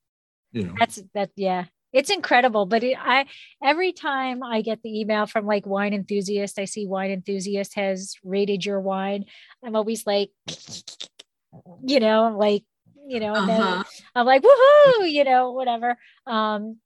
you 0.52 0.64
know 0.64 0.74
That's 0.78 1.02
that. 1.14 1.30
Yeah, 1.36 1.64
it's 1.92 2.10
incredible. 2.10 2.66
But 2.66 2.82
it, 2.84 2.96
I 3.00 3.26
every 3.62 3.92
time 3.92 4.42
I 4.42 4.62
get 4.62 4.82
the 4.82 5.00
email 5.00 5.26
from 5.26 5.46
like 5.46 5.66
wine 5.66 5.94
enthusiast, 5.94 6.58
I 6.58 6.64
see 6.66 6.86
wine 6.86 7.10
enthusiast 7.10 7.74
has 7.74 8.14
rated 8.24 8.64
your 8.64 8.80
wine. 8.80 9.24
I'm 9.64 9.76
always 9.76 10.06
like, 10.06 10.30
you 11.84 12.00
know, 12.00 12.34
like 12.38 12.64
you 13.06 13.20
know, 13.20 13.34
and 13.34 13.50
Uh-huh. 13.50 13.82
I'm 14.14 14.26
like, 14.26 14.42
woohoo, 14.42 15.10
you 15.10 15.24
know, 15.24 15.52
whatever. 15.52 15.98
Um, 16.26 16.78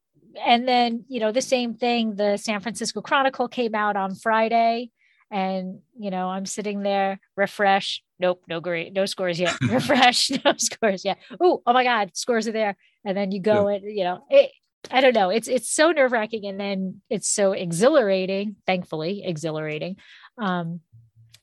and 0.45 0.67
then, 0.67 1.05
you 1.09 1.21
know, 1.21 1.31
the 1.31 1.43
same 1.43 1.75
thing, 1.75 2.17
the 2.17 2.37
San 2.37 2.61
Francisco 2.61 3.01
Chronicle 3.03 3.49
came 3.49 3.75
out 3.75 3.97
on 3.97 4.15
Friday. 4.15 4.91
And, 5.31 5.81
you 5.99 6.11
know, 6.11 6.29
I'm 6.29 6.47
sitting 6.47 6.83
there, 6.83 7.21
refresh. 7.37 8.03
Nope, 8.19 8.45
no 8.49 8.61
great, 8.61 8.93
no 8.93 9.07
scores 9.07 9.39
yet. 9.39 9.55
refresh, 9.71 10.31
no 10.45 10.55
scores 10.57 11.05
yet. 11.05 11.19
Oh, 11.41 11.63
oh 11.67 11.73
my 11.73 11.85
God, 11.85 12.11
scores 12.17 12.49
are 12.49 12.53
there. 12.53 12.77
And 13.07 13.17
then 13.17 13.31
you 13.33 13.41
go 13.41 13.69
and, 13.69 13.85
you 13.85 14.05
know, 14.05 14.25
it, 14.29 14.51
I 14.91 15.01
don't 15.01 15.15
know. 15.15 15.31
It's 15.31 15.49
it's 15.49 15.71
so 15.71 15.91
nerve 15.93 16.13
wracking, 16.13 16.45
and 16.47 16.59
then 16.61 17.01
it's 17.09 17.29
so 17.29 17.53
exhilarating. 17.53 18.57
Thankfully, 18.67 19.23
exhilarating. 19.25 19.97
Um, 20.39 20.81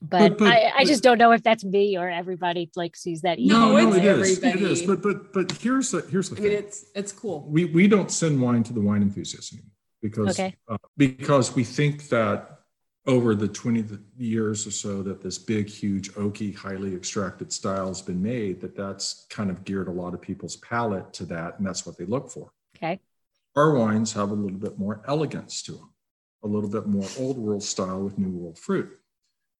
but, 0.02 0.30
But- 0.30 0.38
but- 0.38 0.48
I, 0.52 0.72
I 0.78 0.84
just 0.84 1.02
don't 1.02 1.16
know 1.18 1.32
if 1.32 1.42
that's 1.42 1.64
me 1.64 1.96
or 1.96 2.08
everybody 2.08 2.70
like 2.76 2.94
sees 2.96 3.22
that 3.22 3.38
No, 3.38 3.72
no, 3.72 3.76
it's 3.78 3.96
it 3.96 4.04
is 4.04 4.38
it 4.38 4.44
everybody. 4.44 4.72
is 4.72 4.82
but 4.82 5.02
but 5.02 5.32
but 5.32 5.52
here's 5.52 5.90
the 5.90 6.02
here's 6.10 6.28
the 6.30 6.36
I 6.36 6.40
mean, 6.40 6.50
thing 6.50 6.58
it's 6.58 6.84
it's 6.94 7.12
cool. 7.12 7.46
we 7.48 7.64
we 7.64 7.88
don't 7.88 8.10
send 8.10 8.40
wine 8.40 8.62
to 8.64 8.72
the 8.74 8.80
wine 8.82 9.00
enthusiasts 9.02 9.52
anymore 9.54 9.70
because 10.02 10.38
Okay. 10.38 10.54
uh, 10.68 10.76
because 10.98 11.54
we 11.54 11.64
think 11.64 12.08
that 12.10 12.53
over 13.06 13.34
the 13.34 13.48
20 13.48 13.98
years 14.16 14.66
or 14.66 14.70
so 14.70 15.02
that 15.02 15.20
this 15.22 15.36
big 15.36 15.68
huge 15.68 16.10
oaky 16.12 16.54
highly 16.54 16.94
extracted 16.94 17.52
style 17.52 17.88
has 17.88 18.00
been 18.00 18.22
made 18.22 18.60
that 18.60 18.74
that's 18.74 19.26
kind 19.28 19.50
of 19.50 19.62
geared 19.64 19.88
a 19.88 19.90
lot 19.90 20.14
of 20.14 20.22
people's 20.22 20.56
palate 20.56 21.12
to 21.12 21.26
that 21.26 21.58
and 21.58 21.66
that's 21.66 21.84
what 21.84 21.98
they 21.98 22.06
look 22.06 22.30
for 22.30 22.50
Okay. 22.76 22.98
our 23.56 23.74
wines 23.74 24.12
have 24.14 24.30
a 24.30 24.34
little 24.34 24.58
bit 24.58 24.78
more 24.78 25.00
elegance 25.06 25.62
to 25.62 25.72
them, 25.72 25.90
a 26.42 26.48
little 26.48 26.68
bit 26.68 26.86
more 26.86 27.06
old 27.18 27.38
world 27.38 27.62
style 27.62 28.00
with 28.02 28.18
new 28.18 28.30
world 28.30 28.58
fruit. 28.58 28.90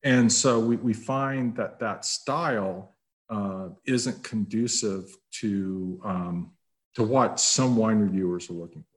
And 0.03 0.31
so 0.31 0.59
we, 0.61 0.77
we 0.77 0.93
find 0.93 1.55
that 1.57 1.79
that 1.79 2.05
style 2.05 2.97
uh, 3.31 3.69
isn't 3.87 4.23
conducive 4.25 5.05
to, 5.41 6.01
um, 6.05 6.51
to 6.95 7.03
what 7.05 7.41
some 7.41 7.77
wine 7.77 7.99
reviewers 8.01 8.51
are 8.51 8.55
looking 8.55 8.85
for. 8.93 8.94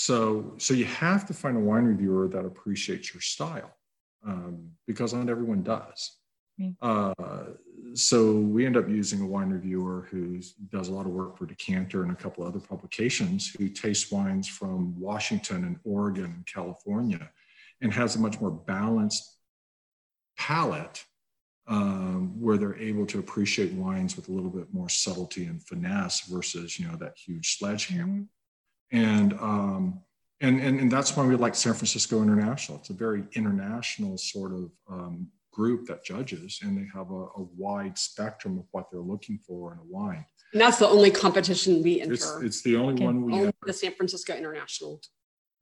So, 0.00 0.54
so 0.58 0.74
you 0.74 0.84
have 0.84 1.26
to 1.26 1.34
find 1.34 1.56
a 1.56 1.60
wine 1.60 1.82
reviewer 1.82 2.28
that 2.28 2.44
appreciates 2.44 3.12
your 3.12 3.20
style 3.20 3.74
um, 4.24 4.70
because 4.86 5.12
not 5.12 5.28
everyone 5.28 5.64
does. 5.64 6.18
Mm. 6.60 6.76
Uh, 6.80 7.14
so 7.94 8.36
we 8.36 8.64
end 8.64 8.76
up 8.76 8.88
using 8.88 9.20
a 9.20 9.26
wine 9.26 9.50
reviewer 9.50 10.06
who 10.08 10.40
does 10.68 10.86
a 10.86 10.92
lot 10.92 11.06
of 11.06 11.10
work 11.10 11.36
for 11.36 11.46
Decanter 11.46 12.04
and 12.04 12.12
a 12.12 12.14
couple 12.14 12.46
other 12.46 12.60
publications 12.60 13.52
who 13.58 13.68
taste 13.68 14.12
wines 14.12 14.46
from 14.46 14.98
Washington 15.00 15.64
and 15.64 15.80
Oregon 15.82 16.26
and 16.26 16.46
California 16.46 17.28
and 17.80 17.92
has 17.92 18.14
a 18.14 18.20
much 18.20 18.40
more 18.40 18.52
balanced 18.52 19.36
palate 20.36 21.04
um, 21.66 22.40
where 22.40 22.56
they're 22.56 22.78
able 22.78 23.04
to 23.06 23.18
appreciate 23.18 23.72
wines 23.72 24.14
with 24.14 24.28
a 24.28 24.32
little 24.32 24.50
bit 24.50 24.72
more 24.72 24.88
subtlety 24.88 25.46
and 25.46 25.60
finesse 25.60 26.20
versus, 26.20 26.78
you 26.78 26.86
know, 26.86 26.94
that 26.94 27.16
huge 27.18 27.58
sledgehammer 27.58 28.26
and 28.92 29.32
um, 29.34 30.00
and, 30.40 30.60
and 30.60 30.78
and 30.80 30.90
that's 30.90 31.16
why 31.16 31.26
we 31.26 31.34
like 31.36 31.54
San 31.54 31.74
Francisco 31.74 32.22
International. 32.22 32.78
It's 32.78 32.90
a 32.90 32.94
very 32.94 33.24
international 33.34 34.16
sort 34.18 34.52
of 34.52 34.70
um, 34.90 35.28
group 35.52 35.86
that 35.86 36.04
judges, 36.04 36.60
and 36.62 36.76
they 36.78 36.86
have 36.94 37.10
a, 37.10 37.14
a 37.24 37.42
wide 37.56 37.98
spectrum 37.98 38.58
of 38.58 38.64
what 38.70 38.86
they're 38.90 39.00
looking 39.00 39.38
for 39.46 39.72
in 39.72 39.78
a 39.78 39.84
wine. 39.84 40.24
And 40.52 40.60
that's 40.62 40.78
the 40.78 40.88
only 40.88 41.10
competition 41.10 41.82
we 41.82 42.00
enter. 42.00 42.14
It's 42.14 42.36
it's 42.42 42.62
the 42.62 42.76
only 42.76 42.94
Okay. 42.94 43.04
one 43.04 43.24
we 43.24 43.32
Only 43.34 43.44
have. 43.46 43.54
the 43.66 43.72
San 43.72 43.92
Francisco 43.92 44.34
International. 44.34 45.00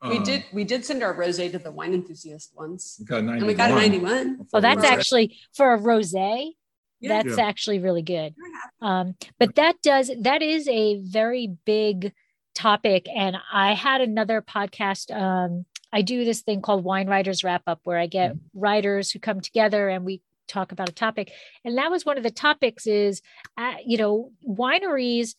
we 0.02 0.18
Um, 0.18 0.22
did 0.22 0.44
we 0.52 0.62
did 0.64 0.84
send 0.84 1.02
our 1.02 1.14
rosé 1.14 1.50
to 1.50 1.58
the 1.58 1.72
wine 1.72 1.94
enthusiast 1.94 2.52
once, 2.54 2.96
We 3.00 3.06
got 3.06 3.24
a 3.24 3.28
and 3.28 3.46
we 3.46 3.54
got 3.54 3.70
a 3.70 3.74
91. 3.74 4.02
91. 4.12 4.46
Well, 4.52 4.62
that's 4.62 4.82
Right. 4.82 4.92
actually 4.92 5.38
for 5.54 5.72
a 5.74 5.78
rosé. 5.78 6.52
Yeah. 7.00 7.22
That's 7.22 7.36
Yeah. 7.38 7.46
actually 7.46 7.78
really 7.78 8.02
good. 8.02 8.34
Um, 8.80 9.16
but 9.38 9.54
that 9.56 9.80
does 9.82 10.10
that 10.20 10.42
is 10.42 10.68
a 10.68 10.96
very 11.00 11.46
big 11.64 12.12
topic, 12.56 13.06
and 13.14 13.36
I 13.52 13.74
had 13.74 14.00
another 14.00 14.42
podcast. 14.42 15.14
Um, 15.14 15.66
I 15.92 16.02
do 16.02 16.24
this 16.24 16.42
thing 16.42 16.62
called 16.62 16.84
Wine 16.84 17.06
Writers 17.06 17.44
Wrap 17.44 17.62
Up, 17.66 17.80
where 17.84 17.98
I 17.98 18.06
get 18.06 18.34
writers 18.54 19.10
who 19.10 19.20
come 19.20 19.40
together 19.40 19.88
and 19.88 20.04
we 20.04 20.22
talk 20.48 20.72
about 20.72 20.88
a 20.88 20.92
topic. 20.92 21.30
And 21.64 21.78
that 21.78 21.90
was 21.90 22.04
one 22.04 22.16
of 22.16 22.22
the 22.22 22.30
topics 22.30 22.86
is, 22.86 23.22
uh, 23.56 23.74
you 23.84 23.98
know, 23.98 24.32
wineries. 24.46 25.34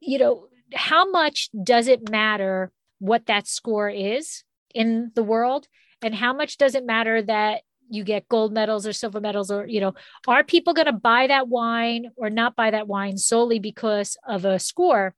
You 0.00 0.18
know, 0.18 0.46
how 0.74 1.10
much 1.10 1.50
does 1.64 1.88
it 1.88 2.08
matter 2.08 2.70
what 3.00 3.26
that 3.26 3.46
score 3.46 3.90
is 3.90 4.44
in 4.74 5.10
the 5.14 5.22
world, 5.22 5.66
and 6.02 6.14
how 6.14 6.32
much 6.32 6.56
does 6.56 6.74
it 6.74 6.86
matter 6.86 7.20
that 7.22 7.62
you 7.90 8.04
get 8.04 8.28
gold 8.28 8.52
medals 8.52 8.86
or 8.86 8.92
silver 8.92 9.20
medals 9.20 9.50
or 9.50 9.66
you 9.66 9.80
know 9.80 9.94
are 10.26 10.44
people 10.44 10.74
going 10.74 10.86
to 10.86 10.92
buy 10.92 11.26
that 11.26 11.48
wine 11.48 12.10
or 12.16 12.28
not 12.28 12.54
buy 12.54 12.70
that 12.70 12.86
wine 12.86 13.16
solely 13.16 13.58
because 13.58 14.16
of 14.28 14.44
a 14.44 14.58
score 14.58 15.14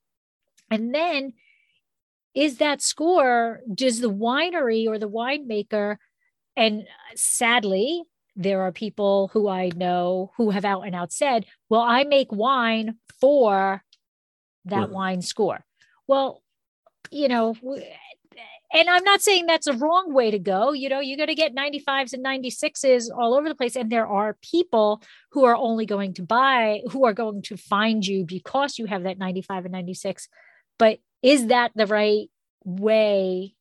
and 0.70 0.94
then 0.94 1.32
is 2.34 2.58
that 2.58 2.80
score 2.80 3.60
does 3.74 4.00
the 4.00 4.10
winery 4.10 4.86
or 4.86 4.98
the 4.98 5.08
winemaker 5.08 5.96
and 6.56 6.86
sadly 7.14 8.02
there 8.36 8.62
are 8.62 8.72
people 8.72 9.28
who 9.32 9.48
i 9.48 9.70
know 9.74 10.30
who 10.36 10.50
have 10.50 10.64
out 10.64 10.82
and 10.82 10.94
out 10.94 11.12
said 11.12 11.44
well 11.68 11.82
i 11.82 12.04
make 12.04 12.30
wine 12.30 12.96
for 13.20 13.82
that 14.64 14.80
Right. 14.80 14.90
wine 14.90 15.22
score 15.22 15.64
well 16.06 16.42
you 17.10 17.28
know 17.28 17.54
and 18.72 18.88
I'm 18.88 19.02
not 19.02 19.20
saying 19.20 19.46
that's 19.46 19.66
a 19.66 19.72
wrong 19.72 20.14
way 20.14 20.30
to 20.30 20.38
go. 20.38 20.70
You 20.72 20.88
know, 20.88 21.00
you're 21.00 21.16
going 21.16 21.26
to 21.28 21.34
get 21.34 21.54
95s 21.56 22.12
and 22.12 22.24
96s 22.24 23.08
all 23.12 23.34
over 23.34 23.48
the 23.48 23.54
place. 23.54 23.74
And 23.74 23.90
there 23.90 24.06
are 24.06 24.38
people 24.42 25.02
who 25.32 25.44
are 25.44 25.56
only 25.56 25.86
going 25.86 26.14
to 26.14 26.22
buy, 26.22 26.82
who 26.90 27.04
are 27.04 27.12
going 27.12 27.42
to 27.42 27.56
find 27.56 28.06
you 28.06 28.24
because 28.24 28.78
you 28.78 28.86
have 28.86 29.02
that 29.02 29.18
95 29.18 29.64
and 29.64 29.72
96. 29.72 30.28
But 30.80 30.98
is 31.22 31.46
that 31.46 31.70
the 31.76 31.86
right 31.86 32.28
way 32.64 33.54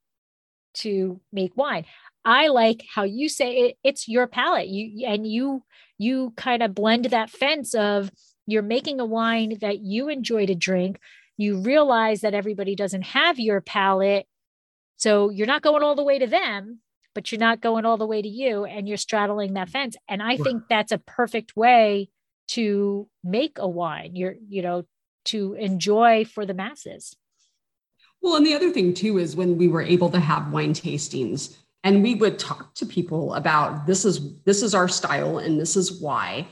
to 0.75 1.21
make 1.31 1.55
wine? 1.55 1.85
I 2.25 2.47
like 2.47 2.83
how 2.95 3.03
you 3.03 3.29
say 3.29 3.51
it, 3.57 3.77
it's 3.83 4.07
your 4.07 4.25
palate. 4.25 4.67
You 4.67 5.05
and 5.05 5.27
you 5.27 5.63
you 5.99 6.33
kind 6.35 6.63
of 6.63 6.73
blend 6.73 7.05
that 7.05 7.29
fence 7.29 7.75
of 7.75 8.09
you're 8.47 8.63
making 8.63 8.99
a 8.99 9.05
wine 9.05 9.59
that 9.61 9.79
you 9.79 10.09
enjoy 10.09 10.47
to 10.47 10.55
drink. 10.55 10.99
You 11.37 11.57
realize 11.57 12.21
that 12.21 12.33
everybody 12.33 12.75
doesn't 12.75 13.03
have 13.03 13.39
your 13.39 13.61
palate 13.61 14.25
so 14.99 15.29
you're 15.29 15.47
not 15.47 15.61
going 15.61 15.81
all 15.81 15.95
the 15.95 16.03
way 16.03 16.19
to 16.19 16.27
them, 16.27 16.79
but 17.15 17.31
you're 17.31 17.39
not 17.39 17.61
going 17.61 17.85
all 17.85 17.95
the 17.95 18.05
way 18.05 18.21
to 18.21 18.27
you, 18.27 18.65
and 18.65 18.87
you're 18.87 18.97
straddling 18.97 19.53
that 19.53 19.69
fence. 19.69 19.95
And 20.09 20.21
I 20.21 20.35
think 20.35 20.63
that's 20.69 20.91
a 20.91 20.97
perfect 20.97 21.55
way 21.55 22.09
to 22.49 23.07
make 23.23 23.57
a 23.59 23.67
wine. 23.67 24.17
You're, 24.17 24.35
you 24.49 24.61
know, 24.61 24.83
to 25.25 25.53
enjoy 25.53 26.25
for 26.25 26.45
the 26.45 26.53
masses. 26.53 27.15
Well, 28.21 28.35
and 28.35 28.45
the 28.45 28.53
other 28.53 28.71
thing 28.71 28.93
too 28.93 29.17
is 29.17 29.35
when 29.35 29.57
we 29.57 29.67
were 29.67 29.81
able 29.81 30.09
to 30.09 30.19
have 30.19 30.51
wine 30.51 30.73
tastings 30.73 31.55
and 31.83 32.03
we 32.03 32.15
would 32.15 32.37
talk 32.37 32.73
to 32.75 32.85
people 32.85 33.33
about 33.35 33.85
this 33.85 34.05
is 34.05 34.41
this 34.43 34.61
is 34.61 34.75
our 34.75 34.87
style 34.87 35.37
and 35.37 35.59
this 35.59 35.75
is 35.75 36.01
why 36.01 36.47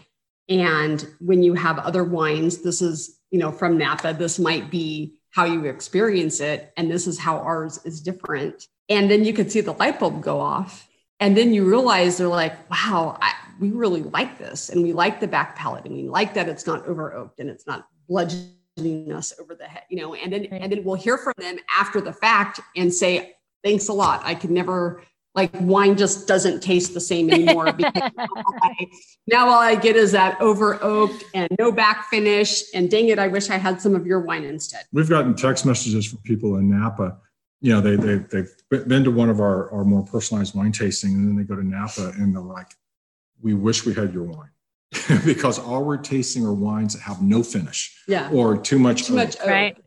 and 0.50 1.08
when 1.20 1.44
you 1.44 1.54
have 1.54 1.80
other 1.80 2.04
wines 2.04 2.60
this 2.60 2.82
is 2.82 3.20
you 3.32 3.40
know 3.40 3.52
from 3.52 3.78
napa 3.78 4.14
this 4.14 4.40
might 4.40 4.72
be 4.72 5.20
how 5.32 5.44
you 5.44 5.66
experience 5.66 6.40
it 6.40 6.72
and 6.78 6.90
this 6.90 7.08
is 7.08 7.20
how 7.20 7.38
ours 7.38 7.80
is 7.86 8.02
different 8.02 8.68
and 8.90 9.12
then 9.12 9.26
you 9.26 9.34
could 9.34 9.52
see 9.52 9.62
the 9.62 9.74
light 9.74 10.00
bulb 10.00 10.22
go 10.22 10.40
off 10.40 10.88
and 11.20 11.36
then 11.36 11.54
you 11.54 11.68
realize 11.68 12.18
they're 12.18 12.28
like 12.28 12.70
wow 12.70 13.18
I, 13.22 13.34
we 13.60 13.72
really 13.72 14.04
like 14.04 14.38
this 14.38 14.70
and 14.70 14.82
we 14.82 14.94
like 14.94 15.20
the 15.20 15.28
back 15.28 15.56
palate 15.56 15.86
and 15.86 15.96
we 15.96 16.08
like 16.08 16.34
that 16.36 16.48
it's 16.48 16.66
not 16.66 16.86
over 16.86 17.14
oaked 17.14 17.40
and 17.40 17.50
it's 17.50 17.68
not 17.68 17.88
bludgeoning 18.08 18.57
us 18.78 19.34
over 19.40 19.56
the 19.56 19.66
head 19.66 19.84
you 19.90 19.98
know 19.98 20.14
and 20.14 20.32
then 20.32 20.46
and 20.46 20.72
then 20.72 20.84
we'll 20.84 20.96
hear 20.96 21.18
from 21.18 21.34
them 21.38 21.58
after 21.78 22.00
the 22.00 22.14
fact 22.14 22.60
and 22.76 22.94
say 22.94 23.34
thanks 23.64 23.88
a 23.88 23.94
lot 23.94 24.22
i 24.24 24.36
could 24.36 24.52
never 24.52 25.02
like 25.38 25.52
wine 25.60 25.96
just 25.96 26.28
doesn't 26.28 26.62
taste 26.62 26.96
the 26.96 27.00
same 27.00 27.30
anymore 27.30 27.72
because 27.78 28.12
now, 28.18 28.26
I, 28.64 28.88
now 29.28 29.48
all 29.48 29.60
I 29.60 29.76
get 29.76 29.96
is 29.96 30.12
that 30.14 30.42
over 30.42 30.84
oaked 30.84 31.24
and 31.36 31.48
no 31.60 31.72
back 31.72 32.10
finish. 32.10 32.64
And 32.74 32.90
dang 32.90 33.10
it, 33.10 33.20
I 33.20 33.28
wish 33.28 33.52
I 33.52 33.58
had 33.58 33.80
some 33.80 33.94
of 33.94 34.08
your 34.08 34.20
wine 34.20 34.44
instead. 34.44 34.86
We've 34.92 35.08
gotten 35.08 35.36
text 35.36 35.64
messages 35.64 36.08
from 36.08 36.20
people 36.24 36.58
in 36.58 36.72
Napa. 36.72 37.20
You 37.62 37.74
know, 37.74 37.82
they, 37.82 37.96
they, 37.96 38.16
they've 38.32 38.88
been 38.88 39.04
to 39.04 39.12
one 39.12 39.30
of 39.30 39.40
our, 39.40 39.72
our 39.72 39.86
more 39.86 40.04
personalized 40.04 40.56
wine 40.56 40.72
tasting 40.72 41.14
and 41.14 41.28
then 41.28 41.36
they 41.36 41.44
go 41.44 41.56
to 41.56 41.64
Napa 41.64 42.14
and 42.18 42.34
they're 42.34 42.42
like, 42.42 42.72
we 43.40 43.54
wish 43.54 43.86
we 43.86 43.94
had 43.94 44.16
your 44.16 44.24
wine. 44.24 44.50
because 45.26 45.60
all 45.60 45.84
we're 45.84 45.98
tasting 45.98 46.46
are 46.46 46.54
wines 46.54 46.94
that 46.94 47.02
have 47.02 47.22
no 47.22 47.44
finish 47.44 48.02
yeah. 48.08 48.30
or 48.32 48.58
too 48.58 48.80
much 48.80 49.04
too 49.04 49.16
much 49.16 49.36
right 49.46 49.78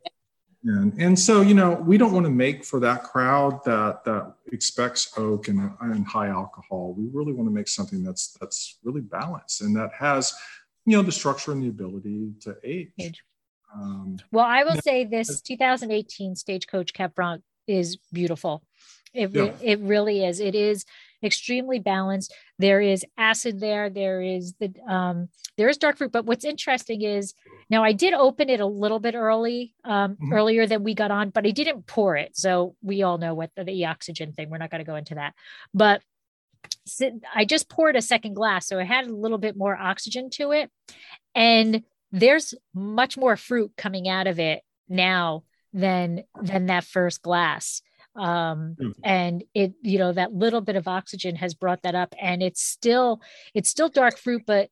and, 0.63 0.93
and 0.99 1.19
so, 1.19 1.41
you 1.41 1.55
know, 1.55 1.73
we 1.73 1.97
don't 1.97 2.13
want 2.13 2.27
to 2.27 2.31
make 2.31 2.65
for 2.65 2.81
that 2.81 3.03
crowd 3.03 3.65
that 3.65 4.05
that 4.05 4.35
expects 4.53 5.13
oak 5.17 5.49
and, 5.49 5.73
and 5.81 6.07
high 6.07 6.29
alcohol. 6.29 6.95
We 6.97 7.09
really 7.13 7.33
want 7.33 7.49
to 7.49 7.55
make 7.55 7.69
something 7.69 8.03
that's 8.03 8.37
that's 8.41 8.79
really 8.85 9.01
balanced 9.01 9.63
and 9.63 9.75
that 9.77 9.91
has, 9.99 10.35
you 10.85 10.97
know, 10.97 11.03
the 11.03 11.13
structure 11.13 11.53
and 11.53 11.63
the 11.63 11.69
ability 11.69 12.33
to 12.43 12.57
age. 12.63 12.91
age. 13.01 13.23
Um, 13.75 14.19
well, 14.33 14.45
I 14.45 14.65
will 14.65 14.81
say 14.83 15.05
this 15.05 15.41
2018 15.41 16.37
Stagecoach 16.37 16.93
Cab 16.93 17.15
Franc 17.15 17.43
is 17.67 17.97
beautiful. 18.13 18.63
It, 19.15 19.31
yeah. 19.31 19.53
it 19.63 19.81
really 19.81 20.25
is. 20.25 20.41
It 20.41 20.55
is 20.55 20.85
extremely 21.23 21.79
balanced. 21.79 22.35
There 22.59 22.81
is 22.81 23.05
acid 23.17 23.61
there. 23.61 23.91
There 23.91 24.21
is 24.23 24.55
the 24.61 24.73
um, 24.89 25.29
there 25.57 25.69
is 25.69 25.79
dark 25.79 25.99
fruit. 25.99 26.13
But 26.13 26.25
what's 26.25 26.45
interesting 26.45 27.03
is 27.03 27.35
now 27.69 27.85
I 27.85 27.93
did 27.93 28.15
open 28.15 28.49
it 28.49 28.61
a 28.61 28.67
little 28.67 28.99
bit 28.99 29.15
early, 29.15 29.75
um, 29.85 30.13
mm-hmm. 30.13 30.33
earlier 30.33 30.67
than 30.67 30.83
we 30.83 30.95
got 30.95 31.11
on, 31.11 31.31
but 31.31 31.47
I 31.47 31.51
didn't 31.51 31.87
pour 31.87 32.17
it. 32.17 32.37
So 32.37 32.75
we 32.83 33.03
all 33.03 33.19
know 33.19 33.35
what 33.35 33.51
the, 33.57 33.65
the 33.65 33.87
oxygen 33.87 34.33
thing. 34.33 34.51
We're 34.51 34.59
not 34.59 34.71
going 34.71 34.85
to 34.85 34.91
go 34.91 34.97
into 34.97 35.17
that. 35.17 35.35
But 35.75 36.03
I 37.35 37.45
just 37.45 37.69
poured 37.69 37.97
a 37.97 38.03
second 38.03 38.35
glass, 38.35 38.67
so 38.67 38.79
it 38.79 38.87
had 38.87 39.07
a 39.07 39.15
little 39.15 39.39
bit 39.39 39.57
more 39.57 39.77
oxygen 39.77 40.31
to 40.31 40.53
it, 40.53 40.71
and 41.35 41.83
there's 42.13 42.55
much 42.75 43.17
more 43.17 43.37
fruit 43.37 43.73
coming 43.77 44.09
out 44.09 44.27
of 44.27 44.39
it 44.39 44.63
now 44.89 45.45
than 45.73 46.25
than 46.43 46.67
that 46.67 46.85
first 46.85 47.23
glass 47.23 47.83
um, 48.17 48.77
mm-hmm. 48.81 48.91
and 49.05 49.45
it 49.55 49.75
you 49.83 49.99
know 49.99 50.13
that 50.13 50.33
little 50.33 50.61
bit 50.61 50.77
of 50.77 50.89
oxygen 50.89 51.37
has 51.37 51.55
brought 51.55 51.83
that 51.83 51.95
up 51.95 52.15
and 52.21 52.43
it's 52.43 52.63
still 52.63 53.21
it's 53.55 53.69
still 53.69 53.89
dark 53.89 54.19
fruit 54.19 54.43
but 54.47 54.71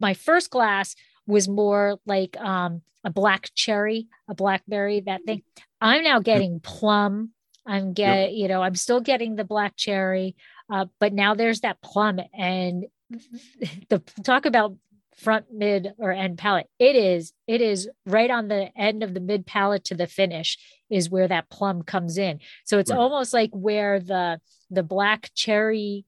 my 0.00 0.14
first 0.14 0.50
glass 0.50 0.94
was 1.26 1.48
more 1.48 1.98
like 2.06 2.36
um, 2.38 2.82
a 3.04 3.10
black 3.10 3.50
cherry 3.54 4.08
a 4.28 4.34
blackberry 4.34 5.00
that 5.00 5.24
thing. 5.24 5.42
I'm 5.80 6.02
now 6.02 6.20
getting 6.20 6.60
plum. 6.60 7.30
I'm 7.66 7.94
get 7.94 8.34
you 8.34 8.46
know 8.46 8.62
i'm 8.62 8.74
still 8.74 9.00
getting 9.00 9.36
the 9.36 9.44
black 9.44 9.74
cherry 9.74 10.36
uh, 10.68 10.84
but 11.00 11.14
now 11.14 11.34
there's 11.34 11.60
that 11.60 11.80
plum 11.80 12.20
and 12.36 12.84
the 13.88 14.02
talk 14.22 14.44
about 14.44 14.76
front 15.16 15.46
mid 15.52 15.92
or 15.98 16.12
end 16.12 16.38
palate. 16.38 16.68
It 16.78 16.96
is 16.96 17.32
it 17.46 17.60
is 17.60 17.88
right 18.06 18.30
on 18.30 18.48
the 18.48 18.70
end 18.76 19.02
of 19.02 19.14
the 19.14 19.20
mid 19.20 19.46
palate 19.46 19.84
to 19.84 19.94
the 19.94 20.06
finish 20.06 20.58
is 20.94 21.10
where 21.10 21.28
that 21.28 21.48
plum 21.50 21.82
comes 21.82 22.18
in 22.18 22.38
so 22.64 22.78
it's 22.78 22.90
right. 22.90 22.98
almost 22.98 23.32
like 23.32 23.50
where 23.52 24.00
the 24.00 24.40
the 24.70 24.82
black 24.82 25.30
cherry 25.34 26.04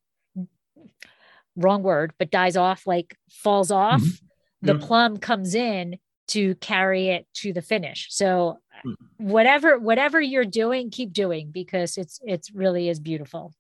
wrong 1.57 1.83
word 1.83 2.13
but 2.19 2.31
dies 2.31 2.57
off 2.57 2.87
like 2.87 3.17
falls 3.31 3.71
off 3.71 4.01
mm-hmm. 4.01 4.67
the 4.67 4.75
plum 4.79 5.17
comes 5.17 5.55
in 5.55 5.99
to 6.29 6.55
carry 6.57 7.09
it 7.09 7.27
to 7.35 7.53
the 7.53 7.63
finish 7.63 8.09
so 8.11 8.59
mm-hmm. 8.85 9.29
whatever 9.29 9.79
whatever 9.79 10.21
you're 10.21 10.45
doing 10.45 10.91
keep 10.91 11.13
doing 11.13 11.51
because 11.51 11.97
it's 11.97 12.21
it's 12.25 12.53
really 12.53 12.89
is 12.89 13.01
beautiful 13.01 13.53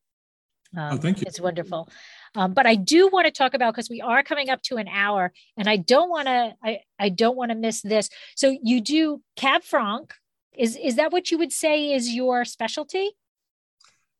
um, 0.76 0.94
oh, 0.94 0.96
thank 0.98 1.20
you. 1.20 1.24
It's 1.26 1.40
wonderful. 1.40 1.88
Um, 2.34 2.52
but 2.52 2.66
I 2.66 2.74
do 2.74 3.08
want 3.08 3.26
to 3.26 3.30
talk 3.30 3.54
about 3.54 3.72
because 3.74 3.88
we 3.88 4.00
are 4.00 4.22
coming 4.22 4.50
up 4.50 4.62
to 4.64 4.76
an 4.76 4.88
hour, 4.88 5.32
and 5.56 5.68
I 5.68 5.76
don't 5.76 6.10
want 6.10 6.26
to. 6.26 6.54
I 6.62 6.80
I 6.98 7.08
don't 7.08 7.36
want 7.36 7.50
to 7.50 7.56
miss 7.56 7.82
this. 7.82 8.10
So 8.34 8.56
you 8.62 8.80
do 8.80 9.22
Cab 9.36 9.62
Franc. 9.62 10.12
Is 10.56 10.76
is 10.76 10.96
that 10.96 11.12
what 11.12 11.30
you 11.30 11.38
would 11.38 11.52
say 11.52 11.92
is 11.92 12.14
your 12.14 12.44
specialty? 12.44 13.10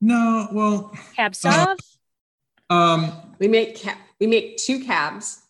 No, 0.01 0.49
well, 0.53 0.97
Cab 1.15 1.33
Sauv. 1.33 1.77
Uh, 2.69 2.75
um, 2.75 3.13
we 3.39 3.49
make 3.49 3.77
cab. 3.77 3.97
We 4.21 4.27
make 4.27 4.59
two 4.59 4.85
cabs. 4.85 5.41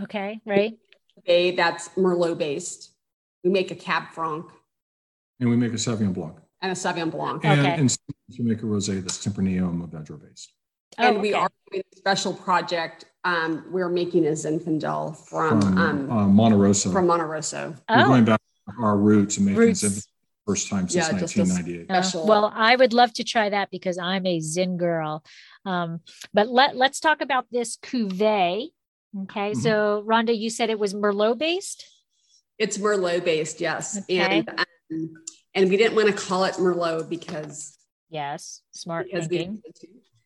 Okay, 0.00 0.40
right. 0.46 0.78
Okay, 1.18 1.50
that's 1.50 1.88
Merlot 1.90 2.38
based. 2.38 2.92
We 3.42 3.50
make 3.50 3.70
a 3.70 3.74
Cab 3.74 4.10
Franc. 4.12 4.46
And 5.40 5.50
we 5.50 5.56
make 5.56 5.72
a 5.72 5.76
Sauvignon 5.76 6.14
Blanc. 6.14 6.36
And 6.62 6.72
a 6.72 6.74
Sauvignon 6.74 7.10
Blanc. 7.10 7.44
And, 7.44 7.60
okay. 7.60 7.74
and 7.74 7.96
you 8.28 8.44
make 8.44 8.62
a 8.62 8.66
rosé 8.66 9.00
that's 9.00 9.24
Tempranillo 9.24 9.68
and 9.68 9.80
Mourvedre 9.80 10.20
based. 10.20 10.52
Oh, 10.98 11.06
and 11.06 11.20
we 11.20 11.34
are 11.34 11.48
doing 11.70 11.82
a 11.92 11.96
special 11.96 12.32
project. 12.32 13.04
Um, 13.24 13.64
we're 13.70 13.88
making 13.88 14.26
a 14.26 14.30
Zinfandel 14.30 15.16
from, 15.28 15.60
from 15.60 15.78
um, 15.78 16.10
uh, 16.10 16.26
Monte 16.26 16.56
Rosso. 16.56 16.90
From 16.90 17.06
Monte 17.06 17.24
Rosso. 17.24 17.74
We're 17.88 18.04
going 18.04 18.24
back 18.24 18.40
to 18.68 18.82
our 18.82 18.96
roots 18.96 19.36
and 19.36 19.46
making 19.46 19.60
roots. 19.60 19.82
Zinfandel 19.84 20.06
first 20.48 20.70
time 20.70 20.88
since 20.88 21.08
yeah, 21.08 21.44
1998. 21.44 21.90
Uh, 21.90 22.26
well, 22.26 22.52
I 22.54 22.74
would 22.74 22.94
love 22.94 23.12
to 23.14 23.24
try 23.24 23.50
that 23.50 23.70
because 23.70 23.98
I'm 23.98 24.24
a 24.26 24.40
Zin 24.40 24.78
girl. 24.78 25.22
Um, 25.66 26.00
but 26.32 26.48
let 26.48 26.76
let's 26.76 27.00
talk 27.00 27.20
about 27.20 27.46
this 27.50 27.76
cuvee. 27.76 28.68
Okay, 29.22 29.50
mm-hmm. 29.50 29.60
so 29.60 30.04
Rhonda, 30.06 30.36
you 30.36 30.50
said 30.50 30.70
it 30.70 30.78
was 30.78 30.94
Merlot 30.94 31.38
based. 31.38 31.84
It's 32.58 32.78
Merlot 32.78 33.24
based, 33.24 33.60
yes, 33.60 33.98
okay. 33.98 34.18
and 34.18 34.48
um, 34.48 35.14
and 35.54 35.68
we 35.68 35.76
didn't 35.76 35.96
want 35.96 36.08
to 36.08 36.14
call 36.14 36.44
it 36.44 36.54
Merlot 36.54 37.08
because 37.10 37.76
yes, 38.08 38.62
smart 38.72 39.06
because 39.06 39.26
thinking 39.26 39.62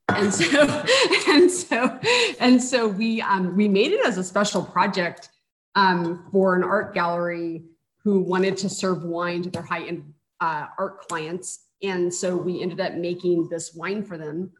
and 0.09 0.33
so 0.33 0.85
and 1.29 1.51
so 1.51 2.01
and 2.41 2.63
so 2.63 2.89
we 2.89 3.21
um, 3.23 3.57
we 3.57 3.69
made 3.69 3.93
it 3.93 4.07
as 4.07 4.19
a 4.19 4.25
special 4.25 4.65
project 4.65 5.31
um, 5.75 6.29
for 6.31 6.55
an 6.55 6.63
art 6.63 6.95
gallery 6.95 7.65
who 8.05 8.21
wanted 8.21 8.57
to 8.59 8.69
serve 8.69 9.05
wine 9.05 9.43
to 9.43 9.51
their 9.51 9.63
high 9.63 9.85
end 9.85 10.13
uh, 10.41 10.67
art 10.79 11.01
clients, 11.09 11.67
and 11.83 12.13
so 12.13 12.37
we 12.37 12.63
ended 12.63 12.81
up 12.81 12.95
making 12.95 13.49
this 13.49 13.75
wine 13.75 14.03
for 14.03 14.19
them, 14.19 14.53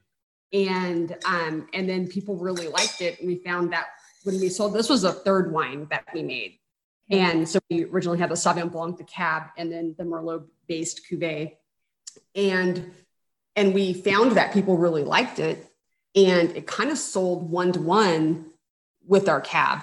and 0.53 1.17
um, 1.27 1.69
and 1.73 1.89
then 1.89 2.07
people 2.07 2.37
really 2.37 2.69
liked 2.69 3.01
it, 3.01 3.19
and 3.19 3.29
we 3.29 3.37
found 3.37 3.73
that 3.73 3.87
when 4.25 4.41
we 4.41 4.49
sold 4.49 4.75
this 4.75 4.89
was 4.89 5.05
a 5.05 5.13
third 5.13 5.53
wine 5.53 5.87
that 5.91 6.05
we 6.15 6.23
made. 6.23 6.59
And 7.11 7.47
so 7.47 7.59
we 7.69 7.85
originally 7.85 8.19
had 8.19 8.31
the 8.31 8.37
Sauvignon 8.37 8.71
Blanc, 8.71 8.97
the 8.97 9.05
Cab, 9.05 9.49
and 9.59 9.71
then 9.71 9.95
the 9.99 10.05
Merlot 10.05 10.47
based 10.67 11.03
cuvee. 11.11 11.57
And 12.35 12.93
and 13.57 13.75
we 13.75 13.93
found 13.93 14.33
that 14.33 14.55
people 14.55 14.79
really 14.79 15.05
liked 15.05 15.39
it. 15.39 15.67
And 16.15 16.57
it 16.57 16.67
kind 16.67 16.91
of 16.91 16.97
sold 16.97 17.51
one 17.51 17.73
to 17.73 17.81
one 17.81 18.47
with 19.07 19.29
our 19.29 19.41
cab. 19.41 19.81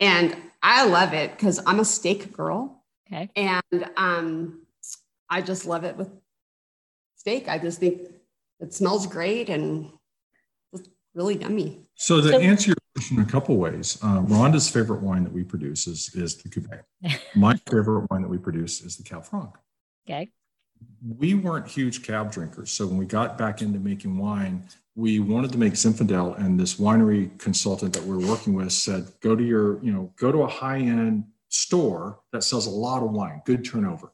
And 0.00 0.36
i 0.66 0.84
love 0.84 1.12
it 1.14 1.30
because 1.30 1.60
i'm 1.66 1.78
a 1.78 1.84
steak 1.84 2.32
girl 2.32 2.75
okay. 3.12 3.30
and 3.36 3.90
um, 3.96 4.62
i 5.28 5.40
just 5.40 5.66
love 5.66 5.84
it 5.84 5.96
with 5.96 6.10
steak. 7.26 7.48
I 7.48 7.58
just 7.58 7.80
think 7.80 8.02
it 8.60 8.72
smells 8.72 9.04
great 9.06 9.48
and 9.48 9.90
it's 10.72 10.88
really 11.12 11.36
yummy. 11.38 11.80
So 11.96 12.20
to 12.20 12.28
so, 12.28 12.38
answer 12.38 12.68
your 12.68 12.76
question 12.94 13.18
a 13.18 13.24
couple 13.24 13.56
ways 13.56 13.98
uh, 14.02 14.20
rhonda's 14.22 14.70
favorite 14.70 15.02
wine 15.02 15.24
that 15.24 15.32
we 15.32 15.42
produce 15.42 15.88
is, 15.88 16.14
is 16.14 16.36
the 16.36 16.48
cuvee 16.48 16.80
my 17.34 17.56
favorite 17.68 18.06
wine 18.10 18.22
that 18.22 18.28
we 18.28 18.38
produce 18.38 18.80
is 18.80 18.96
the 18.96 19.02
cab 19.02 19.24
franc. 19.24 19.50
Okay. 20.08 20.30
We 21.04 21.34
weren't 21.34 21.66
huge 21.66 22.04
cab 22.04 22.30
drinkers. 22.30 22.70
So 22.70 22.86
when 22.86 22.96
we 22.96 23.06
got 23.06 23.36
back 23.36 23.60
into 23.60 23.80
making 23.80 24.16
wine, 24.18 24.62
we 24.94 25.18
wanted 25.18 25.50
to 25.52 25.58
make 25.58 25.72
Zinfandel, 25.72 26.38
and 26.38 26.60
this 26.60 26.76
winery 26.76 27.36
consultant 27.38 27.92
that 27.94 28.04
we 28.04 28.16
were 28.16 28.30
working 28.30 28.54
with 28.54 28.72
said, 28.72 29.10
"Go 29.20 29.34
to 29.34 29.42
your, 29.42 29.82
you 29.82 29.92
know, 29.92 30.12
go 30.16 30.30
to 30.30 30.42
a 30.42 30.46
high-end 30.46 31.24
store 31.62 32.20
that 32.32 32.44
sells 32.44 32.66
a 32.66 32.70
lot 32.70 33.02
of 33.02 33.10
wine, 33.10 33.42
good 33.44 33.64
turnover. 33.64 34.12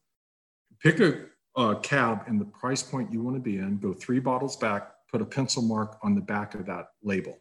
Pick 0.80 1.01
a, 1.01 1.26
a 1.57 1.76
cab 1.76 2.24
in 2.28 2.38
the 2.38 2.45
price 2.45 2.82
point 2.82 3.12
you 3.12 3.22
want 3.22 3.36
to 3.36 3.40
be 3.40 3.59
in. 3.59 3.78
Go 3.78 3.93
three 3.93 4.20
bottles 4.20 4.57
back, 4.57 4.93
put 5.11 5.22
a 5.22 5.26
pencil 5.26 5.62
mark 5.62 5.99
on 6.03 6.14
the 6.14 6.20
back 6.20 6.55
of 6.55 6.66
that 6.66 6.88
label. 7.03 7.38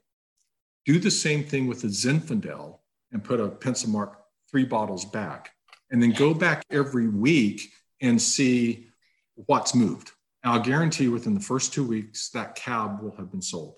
Do 0.86 1.00
the 1.00 1.12
same 1.12 1.44
thing 1.44 1.68
with 1.68 1.82
the 1.82 1.88
Zinfandel 1.88 2.80
and 3.12 3.24
put 3.24 3.40
a 3.40 3.48
pencil 3.48 3.90
mark 3.90 4.20
three 4.50 4.66
bottles 4.66 5.06
back, 5.06 5.52
and 5.92 6.02
then 6.02 6.12
go 6.12 6.34
back 6.34 6.64
every 6.72 7.08
week 7.08 7.70
and 8.02 8.22
see." 8.22 8.88
what's 9.36 9.76
moved. 9.76 10.12
I'll 10.44 10.62
guarantee 10.62 11.08
within 11.08 11.34
the 11.34 11.40
first 11.40 11.74
two 11.74 11.86
weeks 11.86 12.30
that 12.30 12.56
cab 12.56 13.02
will 13.02 13.16
have 13.18 13.32
been 13.32 13.42
sold. 13.42 13.78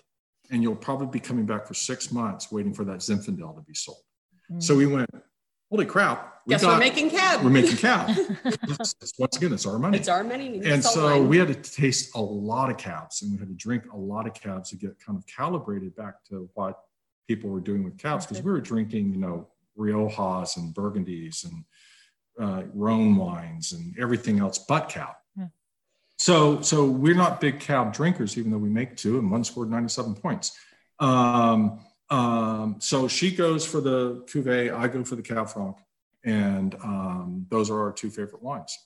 And 0.50 0.62
you'll 0.62 0.76
probably 0.76 1.06
be 1.06 1.20
coming 1.20 1.46
back 1.46 1.66
for 1.66 1.74
six 1.74 2.12
months 2.12 2.52
waiting 2.52 2.72
for 2.72 2.84
that 2.84 2.98
Zinfandel 2.98 3.56
to 3.56 3.62
be 3.66 3.74
sold. 3.74 3.98
Mm. 4.50 4.62
So 4.62 4.76
we 4.76 4.86
went, 4.86 5.08
holy 5.74 5.86
crap. 5.86 6.42
We 6.46 6.52
Guess 6.52 6.62
got, 6.62 6.74
we're 6.74 6.78
making 6.78 7.10
cab. 7.10 7.42
We're 7.42 7.50
making 7.50 7.78
cab. 7.78 8.16
once 9.18 9.36
again, 9.36 9.52
it's 9.52 9.66
our 9.66 9.76
money. 9.76 9.98
It's 9.98 10.08
our 10.08 10.22
money. 10.22 10.60
And 10.64 10.84
so 10.84 11.04
wine. 11.04 11.28
we 11.28 11.36
had 11.36 11.48
to 11.48 11.54
taste 11.54 12.14
a 12.14 12.20
lot 12.20 12.70
of 12.70 12.76
cabs 12.76 13.22
and 13.22 13.32
we 13.32 13.38
had 13.38 13.48
to 13.48 13.54
drink 13.54 13.84
a 13.92 13.96
lot 13.96 14.28
of 14.28 14.34
cabs 14.34 14.70
to 14.70 14.76
get 14.76 14.96
kind 15.04 15.18
of 15.18 15.26
calibrated 15.26 15.96
back 15.96 16.22
to 16.28 16.48
what 16.54 16.78
people 17.26 17.50
were 17.50 17.60
doing 17.60 17.82
with 17.82 17.98
cabs 17.98 18.24
because 18.24 18.40
we 18.40 18.52
were 18.52 18.60
drinking, 18.60 19.12
you 19.12 19.18
know, 19.18 19.48
Riojas 19.76 20.58
and 20.58 20.72
Burgundies 20.72 21.44
and 21.44 21.64
uh, 22.38 22.62
Rhone 22.72 23.16
wines 23.16 23.72
and 23.72 23.98
everything 23.98 24.38
else 24.38 24.58
but 24.58 24.88
cab. 24.88 25.16
So, 26.18 26.60
so 26.60 26.84
we're 26.84 27.16
not 27.16 27.40
big 27.40 27.58
cab 27.58 27.92
drinkers, 27.92 28.38
even 28.38 28.52
though 28.52 28.58
we 28.58 28.70
make 28.70 28.96
two, 28.96 29.18
and 29.18 29.28
one 29.28 29.42
scored 29.42 29.70
97 29.70 30.14
points. 30.14 30.56
Um, 31.00 31.80
um, 32.14 32.76
so 32.78 33.08
she 33.08 33.34
goes 33.34 33.66
for 33.66 33.80
the 33.80 34.24
cuvee, 34.26 34.72
I 34.72 34.86
go 34.86 35.02
for 35.02 35.16
the 35.16 35.22
cab 35.22 35.48
franc, 35.48 35.76
and 36.24 36.74
um, 36.76 37.46
those 37.50 37.70
are 37.70 37.80
our 37.80 37.92
two 37.92 38.08
favorite 38.08 38.42
wines. 38.42 38.78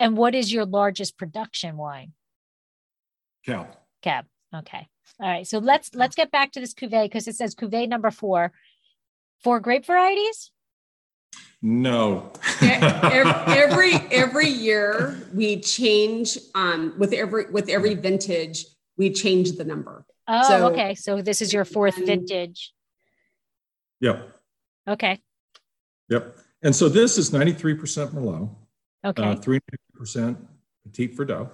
And 0.00 0.16
what 0.16 0.34
is 0.34 0.52
your 0.52 0.64
largest 0.64 1.16
production 1.16 1.76
wine? 1.76 2.12
Cab. 3.46 3.68
Cab. 4.02 4.26
Okay. 4.52 4.88
All 5.20 5.28
right. 5.28 5.46
So 5.46 5.58
let's 5.58 5.94
let's 5.94 6.16
get 6.16 6.32
back 6.32 6.50
to 6.52 6.60
this 6.60 6.74
cuvee 6.74 7.04
because 7.04 7.28
it 7.28 7.36
says 7.36 7.54
cuvee 7.54 7.88
number 7.88 8.10
four. 8.10 8.52
Four 9.44 9.60
grape 9.60 9.86
varieties. 9.86 10.50
No. 11.60 12.32
every 12.60 13.94
every 14.10 14.48
year 14.48 15.16
we 15.32 15.60
change 15.60 16.36
um 16.56 16.94
with 16.98 17.12
every 17.12 17.48
with 17.50 17.68
every 17.68 17.94
vintage 17.94 18.66
we 18.96 19.10
change 19.10 19.52
the 19.52 19.64
number. 19.64 20.04
Oh, 20.28 20.48
so, 20.48 20.66
okay. 20.68 20.94
So 20.94 21.20
this 21.20 21.42
is 21.42 21.52
your 21.52 21.64
fourth 21.64 21.96
vintage. 21.96 22.72
Yep. 24.00 24.36
Okay. 24.88 25.18
Yep. 26.08 26.36
And 26.62 26.74
so 26.74 26.88
this 26.88 27.18
is 27.18 27.30
93% 27.30 28.12
Merlot. 28.12 28.54
Okay. 29.04 29.22
Uh, 29.22 29.34
3% 29.34 30.36
Petit 30.84 31.08
Verdot, 31.08 31.50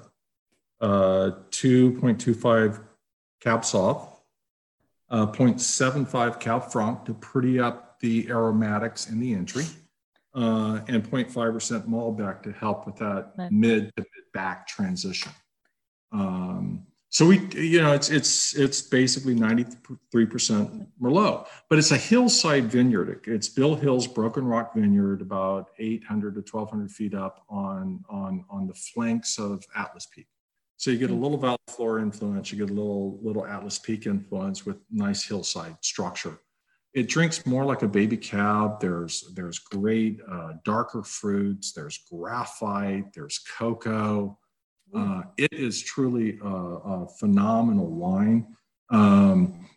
uh, 0.80 1.30
2.25 1.50 2.84
Cab 3.40 3.60
Sauv, 3.62 4.08
uh, 5.10 5.26
0.75 5.26 6.40
Cab 6.40 6.70
Franc 6.70 7.04
to 7.04 7.14
pretty 7.14 7.58
up 7.58 7.98
the 8.00 8.28
aromatics 8.28 9.08
in 9.08 9.18
the 9.18 9.32
entry 9.32 9.64
uh, 10.34 10.80
and 10.88 11.02
0.5% 11.02 11.88
Malbec 11.88 12.42
to 12.42 12.52
help 12.52 12.86
with 12.86 12.96
that 12.96 13.32
right. 13.36 13.50
mid 13.50 13.94
to 13.96 14.02
mid 14.02 14.32
back 14.32 14.66
transition. 14.66 15.32
Um, 16.12 16.86
so 17.10 17.26
we, 17.26 17.38
you 17.54 17.80
know, 17.80 17.92
it's 17.92 18.10
it's 18.10 18.54
it's 18.54 18.82
basically 18.82 19.34
93% 19.34 20.86
Merlot, 21.00 21.46
but 21.70 21.78
it's 21.78 21.90
a 21.90 21.96
hillside 21.96 22.64
vineyard. 22.64 23.22
It's 23.26 23.48
Bill 23.48 23.74
Hill's 23.74 24.06
Broken 24.06 24.44
Rock 24.44 24.74
Vineyard, 24.74 25.22
about 25.22 25.70
800 25.78 26.34
to 26.34 26.40
1,200 26.40 26.90
feet 26.90 27.14
up 27.14 27.44
on 27.48 28.04
on 28.10 28.44
on 28.50 28.66
the 28.66 28.74
flanks 28.74 29.38
of 29.38 29.64
Atlas 29.74 30.06
Peak. 30.06 30.26
So 30.76 30.90
you 30.90 30.98
get 30.98 31.10
a 31.10 31.14
hmm. 31.14 31.22
little 31.22 31.38
valley 31.38 31.56
floor 31.68 31.98
influence, 31.98 32.52
you 32.52 32.58
get 32.58 32.70
a 32.70 32.74
little 32.74 33.18
little 33.22 33.46
Atlas 33.46 33.78
Peak 33.78 34.06
influence 34.06 34.66
with 34.66 34.76
nice 34.90 35.24
hillside 35.24 35.76
structure 35.80 36.38
it 36.94 37.08
drinks 37.08 37.44
more 37.46 37.64
like 37.64 37.82
a 37.82 37.88
baby 37.88 38.16
cab. 38.16 38.80
There's 38.80 39.32
there's 39.34 39.58
great 39.58 40.20
uh, 40.30 40.54
darker 40.64 41.02
fruits. 41.02 41.72
There's 41.72 41.98
graphite. 42.10 43.12
There's 43.12 43.38
cocoa. 43.38 44.38
Uh, 44.94 45.22
it 45.36 45.52
is 45.52 45.82
truly 45.82 46.38
a, 46.42 46.46
a 46.46 47.08
phenomenal 47.18 47.90
wine. 47.90 48.46
Um, 48.90 49.68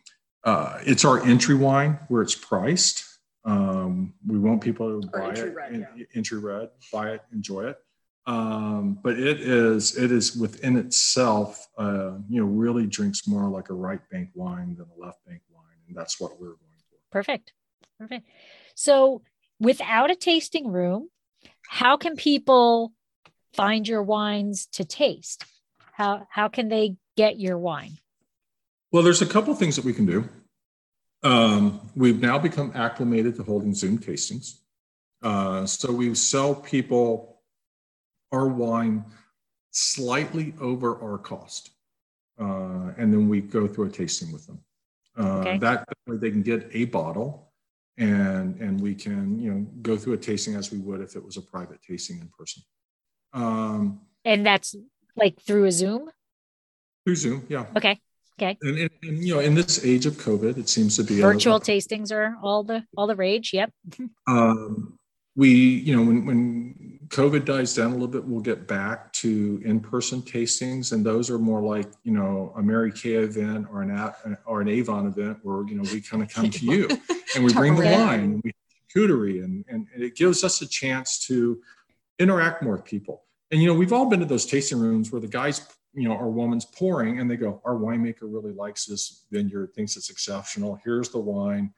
uh, 0.44 0.78
it's 0.82 1.04
our 1.04 1.22
entry 1.24 1.54
wine 1.54 1.98
where 2.08 2.22
it's 2.22 2.34
priced. 2.34 3.04
Um, 3.44 4.14
we 4.26 4.38
want 4.38 4.60
people 4.60 5.00
to 5.00 5.08
buy 5.08 5.28
entry 5.28 5.50
it, 5.50 5.54
red, 5.54 5.88
yeah. 5.96 6.04
entry 6.14 6.38
red, 6.38 6.70
buy 6.92 7.10
it, 7.10 7.22
enjoy 7.32 7.66
it. 7.66 7.78
Um, 8.26 8.98
but 9.02 9.18
it 9.18 9.40
is 9.40 9.96
it 9.96 10.12
is 10.12 10.36
within 10.36 10.76
itself, 10.76 11.66
uh, 11.76 12.12
you 12.28 12.40
know, 12.40 12.46
really 12.46 12.86
drinks 12.86 13.26
more 13.26 13.48
like 13.48 13.68
a 13.70 13.74
right 13.74 14.00
bank 14.10 14.30
wine 14.34 14.76
than 14.76 14.86
a 14.96 15.04
left 15.04 15.24
bank 15.26 15.42
wine, 15.50 15.64
and 15.88 15.96
that's 15.96 16.20
what 16.20 16.40
we're 16.40 16.46
going 16.46 16.58
for. 16.88 16.98
Perfect. 17.10 17.52
Perfect. 17.98 18.28
So, 18.76 19.22
without 19.58 20.12
a 20.12 20.16
tasting 20.16 20.68
room, 20.68 21.08
how 21.68 21.96
can 21.96 22.14
people 22.14 22.92
find 23.54 23.86
your 23.86 24.02
wines 24.02 24.66
to 24.72 24.84
taste? 24.84 25.44
How 25.92 26.26
how 26.30 26.48
can 26.48 26.68
they 26.68 26.96
get 27.16 27.38
your 27.38 27.58
wine? 27.58 27.98
Well, 28.90 29.02
there's 29.02 29.22
a 29.22 29.26
couple 29.26 29.54
things 29.54 29.76
that 29.76 29.84
we 29.84 29.92
can 29.92 30.06
do. 30.06 30.28
Um, 31.22 31.80
we've 31.94 32.20
now 32.20 32.38
become 32.38 32.72
acclimated 32.74 33.36
to 33.36 33.42
holding 33.42 33.74
Zoom 33.74 33.98
tastings. 33.98 34.58
Uh, 35.22 35.66
so 35.66 35.92
we 35.92 36.14
sell 36.14 36.54
people 36.54 37.40
our 38.32 38.48
wine 38.48 39.04
slightly 39.70 40.54
over 40.60 41.00
our 41.00 41.18
cost. 41.18 41.70
Uh, 42.40 42.92
and 42.98 43.12
then 43.12 43.28
we 43.28 43.40
go 43.40 43.68
through 43.68 43.86
a 43.86 43.90
tasting 43.90 44.32
with 44.32 44.46
them. 44.46 44.58
Uh, 45.18 45.38
okay. 45.38 45.58
That 45.58 45.86
way 46.06 46.16
they 46.16 46.30
can 46.30 46.42
get 46.42 46.68
a 46.72 46.86
bottle, 46.86 47.52
and 47.98 48.58
and 48.60 48.80
we 48.80 48.94
can 48.94 49.38
you 49.38 49.52
know 49.52 49.66
go 49.82 49.96
through 49.98 50.14
a 50.14 50.18
tasting 50.18 50.54
as 50.54 50.72
we 50.72 50.78
would 50.78 51.02
if 51.02 51.14
it 51.16 51.22
was 51.22 51.36
a 51.36 51.42
private 51.42 51.80
tasting 51.82 52.18
in 52.18 52.30
person. 52.36 52.62
Um, 53.32 54.00
and 54.24 54.44
that's 54.46 54.74
like 55.16 55.40
through 55.40 55.64
a 55.64 55.72
Zoom. 55.72 56.10
Through 57.04 57.16
Zoom, 57.16 57.46
yeah. 57.48 57.66
Okay. 57.76 57.98
Okay. 58.40 58.56
And, 58.62 58.78
and, 58.78 58.90
and, 59.02 59.24
you 59.24 59.34
know, 59.34 59.40
in 59.40 59.54
this 59.54 59.84
age 59.84 60.06
of 60.06 60.14
COVID, 60.14 60.58
it 60.58 60.68
seems 60.68 60.96
to 60.96 61.04
be 61.04 61.20
virtual 61.20 61.60
tastings 61.60 62.10
are 62.12 62.36
all 62.42 62.64
the 62.64 62.84
all 62.96 63.06
the 63.06 63.16
rage. 63.16 63.52
Yep. 63.52 63.72
um, 64.26 64.98
we, 65.36 65.50
you 65.50 65.96
know, 65.96 66.02
when 66.02 66.26
when 66.26 66.98
COVID 67.08 67.44
dies 67.44 67.74
down 67.74 67.90
a 67.90 67.92
little 67.92 68.08
bit, 68.08 68.24
we'll 68.24 68.40
get 68.40 68.66
back 68.66 69.12
to 69.14 69.60
in-person 69.64 70.22
tastings, 70.22 70.92
and 70.92 71.04
those 71.04 71.30
are 71.30 71.38
more 71.38 71.62
like 71.62 71.86
you 72.04 72.12
know 72.12 72.52
a 72.56 72.62
Mary 72.62 72.92
Kay 72.92 73.14
event 73.14 73.66
or 73.70 73.82
an 73.82 74.36
or 74.46 74.60
an 74.60 74.68
Avon 74.68 75.06
event, 75.06 75.38
where 75.42 75.66
you 75.66 75.74
know 75.74 75.82
we 75.92 76.00
kind 76.00 76.22
of 76.22 76.28
come 76.28 76.50
to 76.50 76.64
you 76.64 76.88
and 77.34 77.44
we 77.44 77.52
bring 77.52 77.76
the 77.76 77.84
wine, 77.84 78.20
and 78.20 78.42
we 78.42 78.52
charcuterie, 78.94 79.44
and 79.44 79.64
and 79.68 79.86
it 79.96 80.16
gives 80.16 80.42
us 80.42 80.62
a 80.62 80.68
chance 80.68 81.18
to 81.26 81.60
interact 82.18 82.62
more 82.62 82.76
with 82.76 82.84
people. 82.84 83.24
And 83.50 83.60
you 83.60 83.68
know, 83.68 83.74
we've 83.74 83.92
all 83.92 84.08
been 84.08 84.20
to 84.20 84.26
those 84.26 84.46
tasting 84.46 84.80
rooms 84.80 85.12
where 85.12 85.20
the 85.20 85.28
guys, 85.28 85.66
you 85.92 86.08
know, 86.08 86.14
or 86.14 86.30
woman's 86.30 86.64
pouring, 86.64 87.20
and 87.20 87.30
they 87.30 87.36
go, 87.36 87.60
"Our 87.64 87.74
winemaker 87.74 88.22
really 88.22 88.52
likes 88.52 88.86
this 88.86 89.26
vineyard, 89.30 89.74
thinks 89.74 89.96
it's 89.96 90.10
exceptional. 90.10 90.80
Here's 90.84 91.10
the 91.10 91.20
wine." 91.20 91.72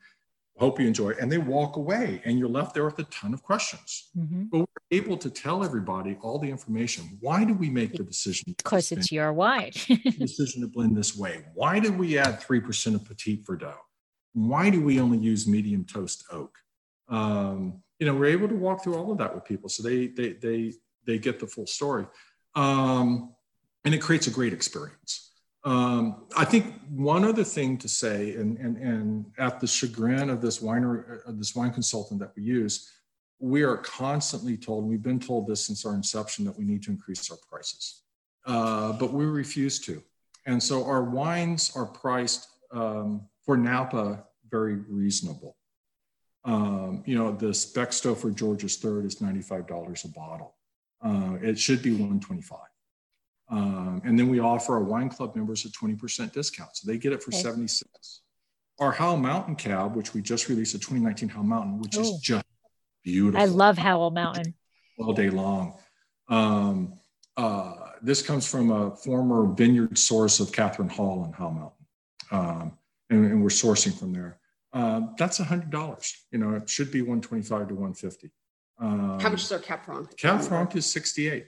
hope 0.57 0.79
you 0.79 0.87
enjoy 0.87 1.13
and 1.21 1.31
they 1.31 1.39
walk 1.39 1.77
away 1.77 2.23
and 2.25 2.39
you're 2.39 2.49
left 2.49 2.75
there 2.75 2.85
with 2.85 2.99
a 3.01 3.05
ton 3.05 3.35
of 3.35 3.43
questions 3.43 4.11
mm-hmm. 4.17 4.45
but 4.45 4.59
we're 4.61 4.67
able 4.99 5.17
to 5.17 5.29
tell 5.29 5.65
everybody 5.65 6.17
all 6.23 6.39
the 6.39 6.49
information 6.49 7.19
why 7.21 7.45
do 7.45 7.55
we 7.55 7.69
make 7.69 7.93
the 7.93 8.05
decision 8.05 8.55
because 8.57 8.93
it's 8.93 9.11
your 9.11 9.33
wine 9.33 9.73
decision 10.19 10.61
to 10.61 10.69
blend 10.69 10.97
this 10.97 11.17
way 11.17 11.45
why 11.55 11.81
did 11.81 11.99
we 11.99 12.17
add 12.19 12.41
3% 12.41 12.95
of 12.95 13.05
petit 13.05 13.43
verdot 13.43 13.75
why 14.33 14.71
do 14.71 14.81
we 14.81 15.01
only 15.01 15.19
use 15.19 15.47
medium 15.49 15.85
toast 15.85 16.25
oak 16.31 16.57
um, 17.09 17.83
you 18.05 18.11
know 18.11 18.19
we're 18.19 18.27
able 18.27 18.49
to 18.49 18.55
walk 18.55 18.85
through 18.85 18.97
all 18.97 19.11
of 19.11 19.17
that 19.17 19.35
with 19.35 19.45
people 19.47 19.71
so 19.71 19.83
they 19.83 20.09
they 20.09 20.35
they 20.35 20.73
they 21.07 21.19
get 21.19 21.41
the 21.41 21.47
full 21.47 21.67
story 21.67 22.07
um, 22.55 23.33
and 23.87 23.95
it 23.95 24.03
creates 24.03 24.27
a 24.27 24.31
great 24.31 24.53
experience 24.53 25.31
um, 25.65 26.27
I 26.37 26.45
think 26.45 26.75
one 26.91 27.25
other 27.25 27.43
thing 27.43 27.79
to 27.79 27.89
say, 27.89 28.35
and, 28.35 28.59
and, 28.59 28.77
and 28.77 29.25
at 29.39 29.61
the 29.61 29.67
chagrin 29.67 30.29
of 30.29 30.43
this 30.43 30.61
wine, 30.61 30.85
uh, 30.85 31.33
this 31.33 31.57
wine 31.57 31.73
consultant 31.73 32.21
that 32.21 32.33
we 32.37 32.43
use, 32.43 32.93
we 33.39 33.63
are 33.63 33.79
constantly 33.79 34.59
told, 34.59 34.85
we've 34.85 35.03
been 35.03 35.19
told 35.19 35.47
this 35.47 35.65
since 35.65 35.87
our 35.87 35.95
inception, 35.95 36.45
that 36.45 36.59
we 36.59 36.67
need 36.67 36.83
to 36.83 36.91
increase 36.91 37.31
our 37.31 37.39
prices. 37.51 38.03
Uh, 38.45 38.93
but 38.93 39.15
we 39.15 39.25
refuse 39.25 39.81
to. 39.81 40.03
And 40.45 40.63
so 40.63 40.85
our 40.85 41.03
wines 41.03 41.73
are 41.75 41.87
priced 41.87 42.47
um, 42.71 43.27
for 43.41 43.57
Napa 43.57 44.25
very 44.51 44.77
reasonable. 44.77 45.57
Um, 46.45 47.03
you 47.07 47.17
know, 47.17 47.33
the 47.33 47.49
Beckstoffer 47.49 48.35
George's 48.35 48.77
Third 48.77 49.07
is 49.07 49.17
$95 49.17 50.05
a 50.05 50.09
bottle. 50.09 50.55
Uh, 51.03 51.37
it 51.43 51.59
should 51.59 51.83
be 51.83 51.91
125 51.91 52.59
um, 53.49 54.01
and 54.05 54.19
then 54.19 54.29
we 54.29 54.41
offer 54.41 54.75
our 54.75 54.83
wine 54.83 55.09
club 55.09 55.37
members 55.37 55.65
a 55.65 55.69
20% 55.69 56.33
discount. 56.33 56.77
So 56.77 56.91
they 56.91 56.99
get 56.99 57.13
it 57.13 57.23
for 57.23 57.31
okay. 57.31 57.43
76. 57.43 58.23
Our 58.81 58.93
Howell 58.93 59.19
Mountain 59.19 59.57
cab, 59.57 59.95
which 59.95 60.15
we 60.15 60.23
just 60.23 60.49
released 60.49 60.75
a 60.75 60.79
2019 60.79 61.29
Howell 61.29 61.45
Mountain, 61.45 61.79
which 61.79 61.97
Ooh. 61.97 62.01
is 62.01 62.19
just 62.19 62.45
beautiful. 63.05 63.41
I 63.41 63.45
love 63.45 63.79
Howell 63.79 64.11
Mountain. 64.11 64.55
All 64.99 65.13
day 65.13 65.31
long. 65.31 65.77
Um, 66.29 66.95
uh, 67.37 67.75
this 68.01 68.23
comes 68.23 68.49
from 68.49 68.71
a 68.71 68.95
former 68.97 69.47
vineyard 69.53 69.99
source 69.99 70.41
of 70.41 70.51
Kathryn 70.51 70.91
Hall 70.91 71.25
in 71.25 71.33
Howell 71.33 71.51
Mountain. 71.51 71.87
Um, 72.31 72.79
and, 73.11 73.25
and, 73.27 73.43
we're 73.43 73.49
sourcing 73.49 73.97
from 73.97 74.13
there. 74.13 74.39
Um, 74.75 75.15
that's 75.17 75.41
a 75.41 75.45
hundred 75.45 75.71
dollars. 75.71 76.13
You 76.31 76.39
know, 76.39 76.55
it 76.55 76.69
should 76.69 76.91
be 76.91 77.01
125 77.01 77.69
to 77.69 77.75
150. 77.75 78.31
Um, 78.81 79.21
How 79.21 79.31
much 79.31 79.43
is 79.43 79.53
our 79.53 79.61
Cab 79.61 79.85
Franc? 79.85 80.17
Cab 80.17 80.43
Franc 80.43 80.75
is 80.77 80.85
68. 80.87 81.47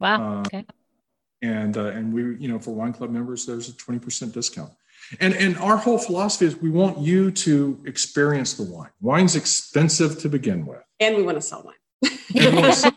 Wow. 0.00 0.38
Uh, 0.38 0.40
okay 0.40 0.66
and 1.44 1.76
uh, 1.76 1.86
and 1.86 2.12
we 2.12 2.36
you 2.36 2.48
know 2.48 2.58
for 2.58 2.74
wine 2.74 2.92
club 2.92 3.10
members 3.10 3.46
there's 3.46 3.68
a 3.68 3.72
20% 3.72 4.32
discount 4.32 4.72
and 5.20 5.34
and 5.34 5.56
our 5.58 5.76
whole 5.76 5.98
philosophy 5.98 6.46
is 6.46 6.56
we 6.56 6.70
want 6.70 6.98
you 6.98 7.30
to 7.30 7.80
experience 7.86 8.54
the 8.54 8.62
wine 8.62 8.90
wine's 9.00 9.36
expensive 9.36 10.18
to 10.18 10.28
begin 10.28 10.64
with 10.66 10.82
and 11.00 11.16
we 11.16 11.22
want 11.22 11.36
to 11.36 11.42
sell 11.42 11.62
wine 11.62 11.74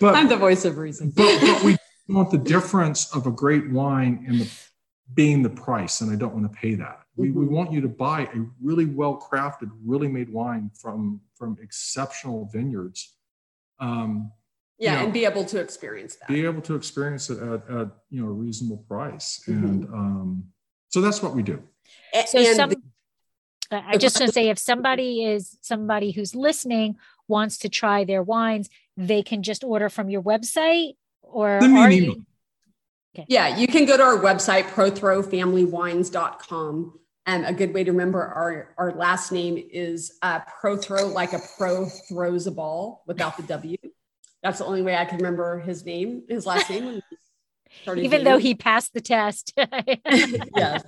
but 0.00 0.14
i'm 0.14 0.28
the 0.28 0.36
voice 0.36 0.64
of 0.64 0.78
reason 0.78 1.12
but, 1.14 1.40
but 1.40 1.62
we 1.62 1.76
want 2.08 2.30
the 2.30 2.38
difference 2.38 3.14
of 3.14 3.26
a 3.26 3.30
great 3.30 3.70
wine 3.70 4.24
and 4.28 4.40
the 4.40 4.50
being 5.14 5.42
the 5.42 5.50
price 5.50 6.00
and 6.00 6.10
i 6.10 6.16
don't 6.16 6.34
want 6.34 6.50
to 6.50 6.58
pay 6.58 6.74
that 6.74 7.00
we, 7.16 7.30
we 7.30 7.44
mm-hmm. 7.44 7.54
want 7.54 7.72
you 7.72 7.80
to 7.80 7.88
buy 7.88 8.22
a 8.22 8.44
really 8.60 8.86
well 8.86 9.16
crafted 9.16 9.70
really 9.84 10.08
made 10.08 10.30
wine 10.30 10.70
from 10.74 11.20
from 11.36 11.56
exceptional 11.60 12.48
vineyards 12.52 13.14
um, 13.80 14.30
yeah 14.78 14.92
you 14.92 14.98
know, 14.98 15.04
and 15.04 15.12
be 15.12 15.24
able 15.24 15.44
to 15.44 15.60
experience 15.60 16.16
that 16.16 16.28
be 16.28 16.44
able 16.44 16.62
to 16.62 16.74
experience 16.74 17.30
it 17.30 17.38
at, 17.38 17.70
at 17.70 17.88
you 18.10 18.22
know 18.22 18.28
a 18.28 18.32
reasonable 18.32 18.84
price 18.88 19.42
mm-hmm. 19.48 19.64
and 19.64 19.84
um, 19.86 20.44
so 20.88 21.00
that's 21.00 21.22
what 21.22 21.34
we 21.34 21.42
do 21.42 21.62
so 22.26 22.42
some, 22.54 22.72
i 23.70 23.96
just 23.96 24.20
want 24.20 24.28
to 24.28 24.32
say 24.32 24.48
if 24.48 24.58
somebody 24.58 25.24
is 25.24 25.56
somebody 25.60 26.12
who's 26.12 26.34
listening 26.34 26.96
wants 27.28 27.58
to 27.58 27.68
try 27.68 28.04
their 28.04 28.22
wines 28.22 28.68
they 28.96 29.22
can 29.22 29.42
just 29.42 29.64
order 29.64 29.88
from 29.88 30.08
your 30.08 30.22
website 30.22 30.92
or 31.22 31.62
are 31.62 31.90
you, 31.90 32.24
okay. 33.14 33.26
yeah 33.28 33.56
you 33.56 33.66
can 33.66 33.84
go 33.84 33.96
to 33.96 34.02
our 34.02 34.18
website 34.18 34.64
prothrofamilywines.com 34.64 37.00
and 37.26 37.44
a 37.44 37.52
good 37.52 37.74
way 37.74 37.82
to 37.84 37.90
remember 37.90 38.22
our, 38.22 38.74
our 38.78 38.92
last 38.92 39.32
name 39.32 39.62
is 39.72 40.16
uh, 40.22 40.40
Prothro, 40.40 41.12
like 41.12 41.32
a 41.32 41.40
pro 41.58 41.86
throws 41.86 42.46
a 42.46 42.52
ball 42.52 43.02
without 43.06 43.36
the 43.36 43.42
W. 43.44 43.76
That's 44.42 44.58
the 44.58 44.64
only 44.64 44.82
way 44.82 44.96
I 44.96 45.04
can 45.04 45.18
remember 45.18 45.58
his 45.58 45.84
name, 45.84 46.22
his 46.28 46.46
last 46.46 46.70
name. 46.70 47.02
Even 47.96 48.24
though 48.24 48.38
he 48.38 48.54
passed 48.54 48.94
the 48.94 49.00
test. 49.00 49.52
yes. 50.06 50.84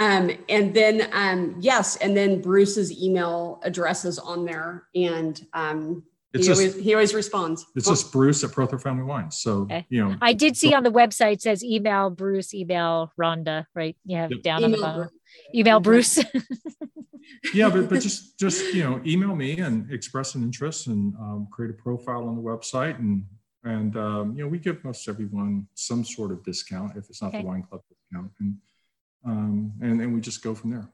Um, 0.00 0.30
and 0.48 0.74
then, 0.74 1.08
um, 1.12 1.56
yes, 1.60 1.96
and 1.96 2.16
then 2.16 2.40
Bruce's 2.40 2.92
email 3.00 3.60
address 3.62 4.04
is 4.04 4.18
on 4.18 4.44
there. 4.44 4.88
And 4.94 5.40
um, 5.52 6.02
it's 6.34 6.46
he, 6.46 6.48
just, 6.48 6.60
always, 6.60 6.74
he 6.74 6.94
always 6.94 7.14
responds. 7.14 7.64
It's 7.76 7.88
just 7.88 8.12
Bruce 8.12 8.42
at 8.42 8.50
Prothro 8.50 8.82
Family 8.82 9.04
Wines. 9.04 9.36
So, 9.38 9.62
okay. 9.62 9.86
you 9.88 10.04
know. 10.04 10.16
I 10.20 10.32
did 10.32 10.56
see 10.56 10.74
on 10.74 10.82
the 10.82 10.90
website 10.90 11.40
says 11.40 11.62
email 11.62 12.10
Bruce, 12.10 12.52
email 12.52 13.12
Rhonda, 13.18 13.66
right? 13.74 13.96
You 14.04 14.16
have 14.16 14.32
yep. 14.32 14.42
down 14.42 14.64
email 14.64 14.64
on 14.64 14.72
the 14.72 14.78
bottom. 14.78 15.00
Bruce. 15.02 15.54
Email 15.54 15.80
Bruce. 15.80 16.18
yeah, 17.54 17.70
but, 17.70 17.88
but 17.88 18.00
just 18.00 18.36
just 18.38 18.74
you 18.74 18.82
know, 18.82 19.00
email 19.06 19.36
me 19.36 19.58
and 19.58 19.90
express 19.92 20.34
an 20.34 20.42
interest 20.42 20.88
and 20.88 21.14
um, 21.16 21.46
create 21.52 21.70
a 21.70 21.74
profile 21.74 22.26
on 22.26 22.34
the 22.34 22.42
website 22.42 22.98
and 22.98 23.24
and 23.62 23.96
um, 23.96 24.34
you 24.36 24.42
know 24.42 24.48
we 24.48 24.58
give 24.58 24.82
most 24.84 25.08
everyone 25.08 25.68
some 25.74 26.04
sort 26.04 26.32
of 26.32 26.42
discount 26.42 26.96
if 26.96 27.08
it's 27.08 27.22
not 27.22 27.28
okay. 27.28 27.42
the 27.42 27.46
wine 27.46 27.62
club 27.62 27.80
discount 27.88 28.30
and 28.40 28.56
um, 29.24 29.72
and 29.80 30.00
and 30.00 30.12
we 30.12 30.20
just 30.20 30.42
go 30.42 30.54
from 30.54 30.70
there. 30.70 30.88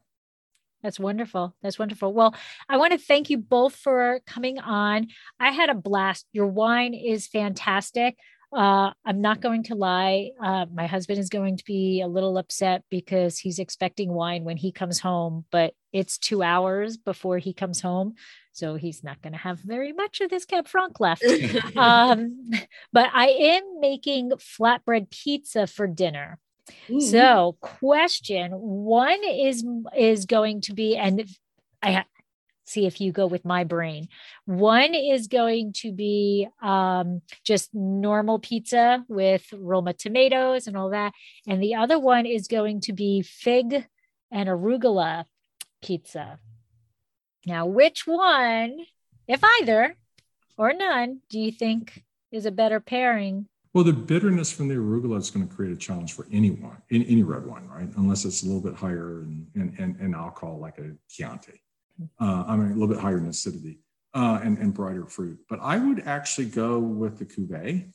That's 0.82 0.98
wonderful. 0.98 1.54
That's 1.62 1.78
wonderful. 1.78 2.12
Well, 2.12 2.34
I 2.68 2.76
want 2.78 2.92
to 2.92 2.98
thank 2.98 3.30
you 3.30 3.38
both 3.38 3.76
for 3.76 4.20
coming 4.26 4.58
on. 4.58 5.08
I 5.38 5.50
had 5.50 5.70
a 5.70 5.74
blast. 5.74 6.26
Your 6.32 6.46
wine 6.46 6.94
is 6.94 7.26
fantastic. 7.26 8.16
Uh, 8.52 8.90
I'm 9.04 9.20
not 9.20 9.40
going 9.40 9.62
to 9.64 9.76
lie. 9.76 10.30
Uh, 10.42 10.66
my 10.72 10.86
husband 10.86 11.20
is 11.20 11.28
going 11.28 11.56
to 11.58 11.64
be 11.64 12.00
a 12.00 12.08
little 12.08 12.36
upset 12.36 12.82
because 12.90 13.38
he's 13.38 13.60
expecting 13.60 14.12
wine 14.12 14.42
when 14.42 14.56
he 14.56 14.72
comes 14.72 14.98
home, 14.98 15.44
but 15.52 15.74
it's 15.92 16.18
two 16.18 16.42
hours 16.42 16.96
before 16.96 17.38
he 17.38 17.52
comes 17.52 17.80
home. 17.80 18.14
So 18.52 18.74
he's 18.74 19.04
not 19.04 19.22
going 19.22 19.34
to 19.34 19.38
have 19.38 19.60
very 19.60 19.92
much 19.92 20.20
of 20.20 20.30
this 20.30 20.44
Cab 20.44 20.66
Franc 20.66 20.98
left. 20.98 21.24
um, 21.76 22.50
but 22.92 23.08
I 23.12 23.28
am 23.28 23.80
making 23.80 24.30
flatbread 24.30 25.10
pizza 25.10 25.68
for 25.68 25.86
dinner. 25.86 26.38
Mm-hmm. 26.88 27.00
So, 27.00 27.56
question 27.60 28.52
one 28.52 29.22
is 29.24 29.64
is 29.96 30.26
going 30.26 30.62
to 30.62 30.74
be, 30.74 30.96
and 30.96 31.24
I 31.82 32.04
see 32.70 32.86
if 32.86 33.00
you 33.00 33.12
go 33.12 33.26
with 33.26 33.44
my 33.44 33.64
brain. 33.64 34.08
One 34.46 34.94
is 34.94 35.26
going 35.26 35.72
to 35.78 35.92
be 35.92 36.48
um, 36.62 37.20
just 37.44 37.74
normal 37.74 38.38
pizza 38.38 39.04
with 39.08 39.44
Roma 39.52 39.92
tomatoes 39.92 40.66
and 40.66 40.76
all 40.76 40.90
that. 40.90 41.12
And 41.46 41.62
the 41.62 41.74
other 41.74 41.98
one 41.98 42.26
is 42.26 42.46
going 42.46 42.80
to 42.82 42.92
be 42.92 43.22
fig 43.22 43.86
and 44.30 44.48
arugula 44.48 45.24
pizza. 45.82 46.38
Now, 47.46 47.66
which 47.66 48.06
one, 48.06 48.78
if 49.26 49.40
either 49.42 49.96
or 50.56 50.72
none, 50.72 51.20
do 51.28 51.38
you 51.40 51.50
think 51.50 52.04
is 52.30 52.46
a 52.46 52.50
better 52.50 52.80
pairing? 52.80 53.48
Well, 53.72 53.84
the 53.84 53.92
bitterness 53.92 54.50
from 54.50 54.66
the 54.68 54.74
arugula 54.74 55.18
is 55.18 55.30
going 55.30 55.46
to 55.46 55.54
create 55.54 55.72
a 55.72 55.76
challenge 55.76 56.14
for 56.14 56.26
any 56.32 56.50
wine, 56.50 56.82
any, 56.90 57.06
any 57.08 57.22
red 57.22 57.46
wine, 57.46 57.68
right? 57.68 57.88
Unless 57.96 58.24
it's 58.24 58.42
a 58.42 58.46
little 58.46 58.60
bit 58.60 58.74
higher 58.74 59.22
in, 59.22 59.46
in, 59.54 59.74
in, 59.78 59.96
in 60.00 60.14
alcohol, 60.14 60.58
like 60.58 60.78
a 60.78 60.90
Chianti 61.08 61.60
uh, 62.20 62.44
I 62.46 62.56
mean, 62.56 62.66
a 62.66 62.74
little 62.74 62.88
bit 62.88 62.98
higher 62.98 63.18
in 63.18 63.26
acidity 63.26 63.80
uh, 64.14 64.40
and, 64.42 64.58
and 64.58 64.74
brighter 64.74 65.06
fruit. 65.06 65.38
But 65.48 65.60
I 65.60 65.78
would 65.78 66.06
actually 66.06 66.46
go 66.46 66.78
with 66.78 67.18
the 67.18 67.24
cuvee. 67.24 67.92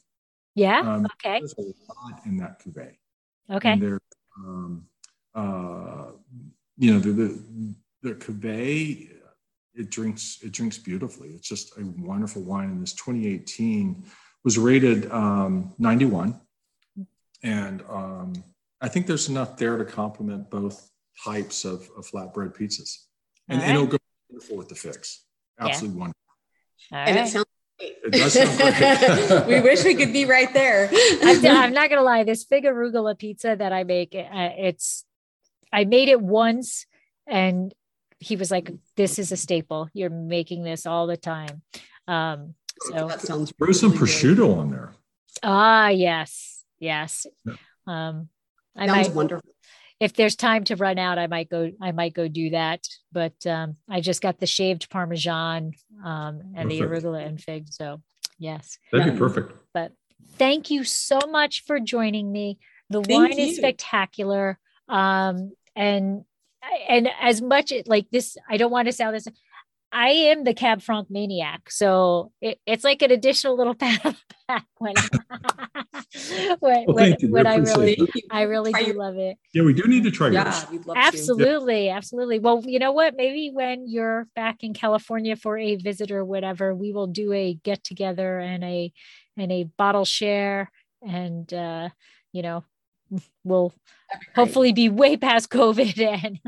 Yeah. 0.56 0.80
Um, 0.80 1.06
okay. 1.06 1.40
There's 1.40 1.56
a 1.58 1.62
lot 1.62 2.22
in 2.26 2.38
that 2.38 2.62
cuvee. 2.62 2.96
Okay. 3.52 3.72
And 3.72 3.82
there, 3.82 4.00
um, 4.38 4.86
uh, 5.34 6.12
you 6.78 6.94
know, 6.94 7.00
the, 7.00 7.12
the, 7.12 7.76
the 8.02 8.16
cuvee, 8.16 9.10
it 9.74 9.90
drinks, 9.90 10.40
it 10.42 10.52
drinks 10.52 10.78
beautifully. 10.78 11.30
It's 11.30 11.48
just 11.48 11.78
a 11.78 11.86
wonderful 11.98 12.42
wine. 12.42 12.70
And 12.70 12.82
this 12.82 12.94
2018 12.94 14.06
was 14.46 14.58
rated 14.58 15.12
um, 15.12 15.74
91. 15.78 16.40
And 17.44 17.84
um, 17.90 18.44
I 18.80 18.88
think 18.88 19.08
there's 19.08 19.28
enough 19.28 19.58
there 19.58 19.78
to 19.78 19.84
complement 19.84 20.50
both 20.50 20.90
types 21.24 21.66
of, 21.66 21.90
of 21.98 22.08
flatbread 22.08 22.56
pizzas 22.56 23.06
and, 23.50 23.60
right. 23.60 23.68
and 23.68 23.76
it'll 23.76 23.88
go 23.88 23.98
wonderful 24.30 24.58
with 24.58 24.70
the 24.70 24.76
figs. 24.76 25.24
Absolutely 25.60 25.98
yeah. 25.98 26.00
wonderful. 26.00 26.22
All 26.92 26.98
and 27.00 27.16
right. 27.16 27.26
it 27.26 27.30
sounds 27.30 27.46
it 27.78 28.12
does 28.14 28.34
sound 28.34 29.46
great. 29.48 29.48
we 29.48 29.62
wish 29.62 29.84
we 29.84 29.96
could 29.96 30.14
be 30.14 30.26
right 30.26 30.54
there. 30.54 30.90
I'm, 30.92 31.46
I'm, 31.46 31.74
not 31.74 31.90
gonna 31.90 32.04
lie. 32.04 32.24
This 32.24 32.46
fig 32.46 32.64
arugula 32.64 33.18
pizza 33.18 33.54
that 33.58 33.74
I 33.74 33.84
make, 33.84 34.16
uh, 34.16 34.50
it's 34.58 35.04
I 35.74 35.84
made 35.84 36.08
it 36.08 36.22
once, 36.22 36.86
and 37.28 37.74
he 38.20 38.38
was 38.38 38.50
like, 38.50 38.72
"This 38.96 39.20
is 39.20 39.34
a 39.34 39.38
staple. 39.38 39.90
You're 39.94 40.10
making 40.10 40.64
this 40.64 40.86
all 40.86 41.06
the 41.06 41.18
time." 41.18 41.64
Um, 42.08 42.54
so 42.82 43.08
that 43.08 43.22
sounds. 43.22 43.54
Throw 43.58 43.72
some 43.72 43.94
prosciutto 43.94 44.58
on 44.58 44.72
there. 44.72 44.94
Ah, 45.44 45.90
yes, 45.90 46.64
yes. 46.80 47.26
Yeah. 47.46 47.54
Um, 47.88 48.30
I 48.76 48.88
Sounds 48.88 49.08
might, 49.10 49.16
wonderful 49.16 49.56
if 50.00 50.14
there's 50.14 50.36
time 50.36 50.64
to 50.66 50.76
run 50.76 51.00
out, 51.00 51.18
I 51.18 51.28
might 51.28 51.50
go. 51.50 51.72
I 51.82 51.92
might 51.92 52.14
go 52.14 52.28
do 52.28 52.52
that. 52.52 52.88
But 53.12 53.34
um, 53.46 53.76
I 53.90 54.02
just 54.02 54.22
got 54.22 54.40
the 54.40 54.46
shaved 54.46 54.90
parmesan 54.90 55.74
um, 56.04 56.42
and 56.56 56.70
perfect. 56.70 56.70
the 56.70 56.82
arugula 56.82 57.26
and 57.26 57.42
fig. 57.42 57.68
So 57.70 58.02
yes, 58.38 58.78
that'd 58.92 59.14
be 59.14 59.18
perfect. 59.18 59.54
But 59.74 59.94
thank 60.34 60.70
you 60.70 60.84
so 60.84 61.20
much 61.30 61.64
for 61.66 61.80
joining 61.80 62.32
me. 62.32 62.60
The 62.90 63.02
thank 63.02 63.30
wine 63.30 63.38
you. 63.38 63.46
is 63.46 63.58
spectacular. 63.58 64.60
Um, 64.90 65.54
and 65.76 66.26
and 66.90 67.10
as 67.22 67.42
much 67.42 67.72
like 67.86 68.10
this, 68.12 68.38
I 68.50 68.58
don't 68.58 68.72
want 68.72 68.88
to 68.88 68.92
sound 68.92 69.16
this. 69.16 69.28
I 69.96 70.10
am 70.10 70.44
the 70.44 70.54
Cab 70.54 70.82
Franc 70.82 71.10
maniac. 71.10 71.72
So 71.72 72.34
it, 72.42 72.60
it's 72.66 72.84
like 72.84 73.02
an 73.02 73.12
additional 73.12 73.56
little 73.56 73.74
pat 73.76 74.06
on 74.06 74.12
the 74.12 74.36
back 74.46 74.66
when, 74.78 74.94
when, 76.60 76.86
well, 76.86 76.96
when, 76.96 77.32
when 77.32 77.48
I 77.48 77.56
really, 77.56 77.98
I 78.30 78.42
really 78.42 78.74
do 78.74 78.92
love 78.92 79.18
it. 79.18 79.38
Yeah, 79.54 79.64
we 79.64 79.74
do 79.74 79.84
need 79.88 80.04
to 80.04 80.12
try 80.12 80.28
yeah, 80.28 80.54
yours. 80.70 80.86
absolutely. 80.98 81.86
Yeah. 81.86 81.96
Absolutely. 81.96 82.40
Well, 82.40 82.62
you 82.66 82.78
know 82.78 82.92
what? 82.92 83.16
Maybe 83.16 83.52
when 83.54 83.88
you're 83.88 84.28
back 84.36 84.64
in 84.64 84.74
California 84.74 85.38
for 85.38 85.58
a 85.58 85.78
visit 85.78 86.12
or 86.12 86.26
whatever, 86.26 86.76
we 86.76 86.92
will 86.92 87.08
do 87.08 87.32
a 87.32 87.54
get 87.54 87.82
together 87.86 88.38
and 88.38 88.66
a, 88.66 88.92
and 89.38 89.50
a 89.50 89.64
bottle 89.64 90.06
share 90.06 90.70
and, 91.02 91.52
uh, 91.54 91.88
you 92.34 92.42
know, 92.42 92.66
we'll 93.46 93.72
hopefully 94.36 94.74
be 94.74 94.90
way 94.90 95.16
past 95.16 95.50
COVID 95.50 96.02
and 96.02 96.40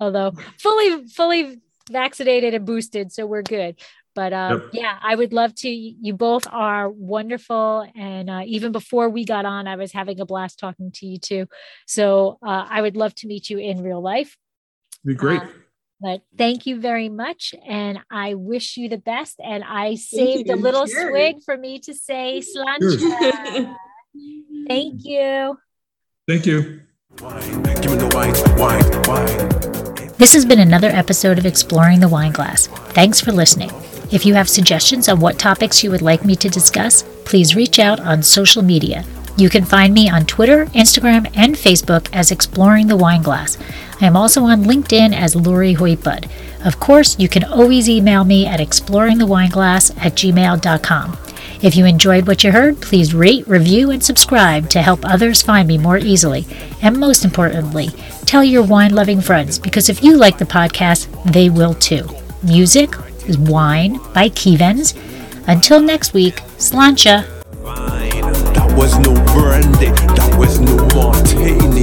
although 0.00 0.32
fully, 0.58 1.06
fully 1.06 1.60
vaccinated 1.90 2.54
and 2.54 2.66
boosted, 2.66 3.12
so 3.12 3.26
we're 3.26 3.42
good. 3.42 3.80
But 4.14 4.32
uh, 4.32 4.60
yep. 4.60 4.70
yeah, 4.72 4.98
I 5.02 5.14
would 5.14 5.32
love 5.32 5.54
to. 5.56 5.68
You 5.68 6.14
both 6.14 6.46
are 6.50 6.90
wonderful, 6.90 7.86
and 7.96 8.28
uh, 8.28 8.42
even 8.44 8.72
before 8.72 9.08
we 9.08 9.24
got 9.24 9.46
on, 9.46 9.66
I 9.66 9.76
was 9.76 9.92
having 9.92 10.20
a 10.20 10.26
blast 10.26 10.58
talking 10.58 10.92
to 10.96 11.06
you 11.06 11.18
too. 11.18 11.46
So 11.86 12.38
uh, 12.46 12.66
I 12.68 12.82
would 12.82 12.96
love 12.96 13.14
to 13.16 13.26
meet 13.26 13.48
you 13.48 13.58
in 13.58 13.82
real 13.82 14.02
life. 14.02 14.36
Be 15.04 15.14
great. 15.14 15.40
Uh, 15.40 15.46
but 16.00 16.22
thank 16.36 16.66
you 16.66 16.80
very 16.80 17.08
much, 17.08 17.54
and 17.66 18.00
I 18.10 18.34
wish 18.34 18.76
you 18.76 18.88
the 18.88 18.98
best. 18.98 19.40
And 19.42 19.64
I 19.64 19.94
saved 19.94 20.50
a 20.50 20.56
little 20.56 20.86
Cheers. 20.86 21.08
swig 21.08 21.36
for 21.44 21.56
me 21.56 21.78
to 21.80 21.94
say 21.94 22.42
Sláinte. 22.42 23.74
thank 24.68 25.04
you. 25.04 25.56
Thank 26.28 26.46
you. 26.46 26.82
Wine. 27.20 27.62
Give 27.62 27.92
me 27.92 27.98
the 27.98 28.10
white, 28.14 28.36
white, 28.58 29.06
wine. 29.06 29.91
This 30.22 30.34
has 30.34 30.44
been 30.44 30.60
another 30.60 30.86
episode 30.86 31.36
of 31.36 31.46
Exploring 31.46 31.98
the 31.98 32.06
Wine 32.06 32.30
Glass. 32.30 32.68
Thanks 32.68 33.20
for 33.20 33.32
listening. 33.32 33.72
If 34.12 34.24
you 34.24 34.34
have 34.34 34.48
suggestions 34.48 35.08
on 35.08 35.18
what 35.18 35.36
topics 35.36 35.82
you 35.82 35.90
would 35.90 36.00
like 36.00 36.24
me 36.24 36.36
to 36.36 36.48
discuss, 36.48 37.02
please 37.24 37.56
reach 37.56 37.80
out 37.80 37.98
on 37.98 38.22
social 38.22 38.62
media. 38.62 39.04
You 39.36 39.50
can 39.50 39.64
find 39.64 39.92
me 39.92 40.08
on 40.08 40.24
Twitter, 40.24 40.66
Instagram, 40.66 41.28
and 41.34 41.56
Facebook 41.56 42.08
as 42.12 42.30
Exploring 42.30 42.86
the 42.86 42.96
Wine 42.96 43.22
Glass. 43.22 43.58
I 44.02 44.06
am 44.06 44.16
also 44.16 44.42
on 44.42 44.64
LinkedIn 44.64 45.14
as 45.14 45.36
Lori 45.36 45.76
Hoytbud. 45.76 46.28
Of 46.66 46.80
course, 46.80 47.16
you 47.20 47.28
can 47.28 47.44
always 47.44 47.88
email 47.88 48.24
me 48.24 48.46
at 48.46 48.58
exploringthewineglass 48.58 49.96
at 50.04 50.14
gmail.com. 50.14 51.18
If 51.62 51.76
you 51.76 51.84
enjoyed 51.84 52.26
what 52.26 52.42
you 52.42 52.50
heard, 52.50 52.82
please 52.82 53.14
rate, 53.14 53.46
review, 53.46 53.92
and 53.92 54.02
subscribe 54.02 54.68
to 54.70 54.82
help 54.82 55.04
others 55.04 55.40
find 55.40 55.68
me 55.68 55.78
more 55.78 55.98
easily. 55.98 56.44
And 56.82 56.98
most 56.98 57.24
importantly, 57.24 57.90
tell 58.26 58.42
your 58.42 58.64
wine 58.64 58.92
loving 58.92 59.20
friends 59.20 59.60
because 59.60 59.88
if 59.88 60.02
you 60.02 60.16
like 60.16 60.38
the 60.38 60.46
podcast, 60.46 61.06
they 61.32 61.48
will 61.48 61.74
too. 61.74 62.08
Music 62.42 62.92
is 63.28 63.38
Wine 63.38 64.00
by 64.12 64.30
Kevens. 64.30 64.94
Until 65.46 65.80
next 65.80 66.12
week, 66.12 66.40
Sláinte. 66.58 67.24
That 67.62 68.74
was 68.76 68.98
no 68.98 69.14
brandy, 69.32 69.90
that 70.16 70.36
was 70.36 70.58
no 70.58 70.76
martini. 70.88 71.82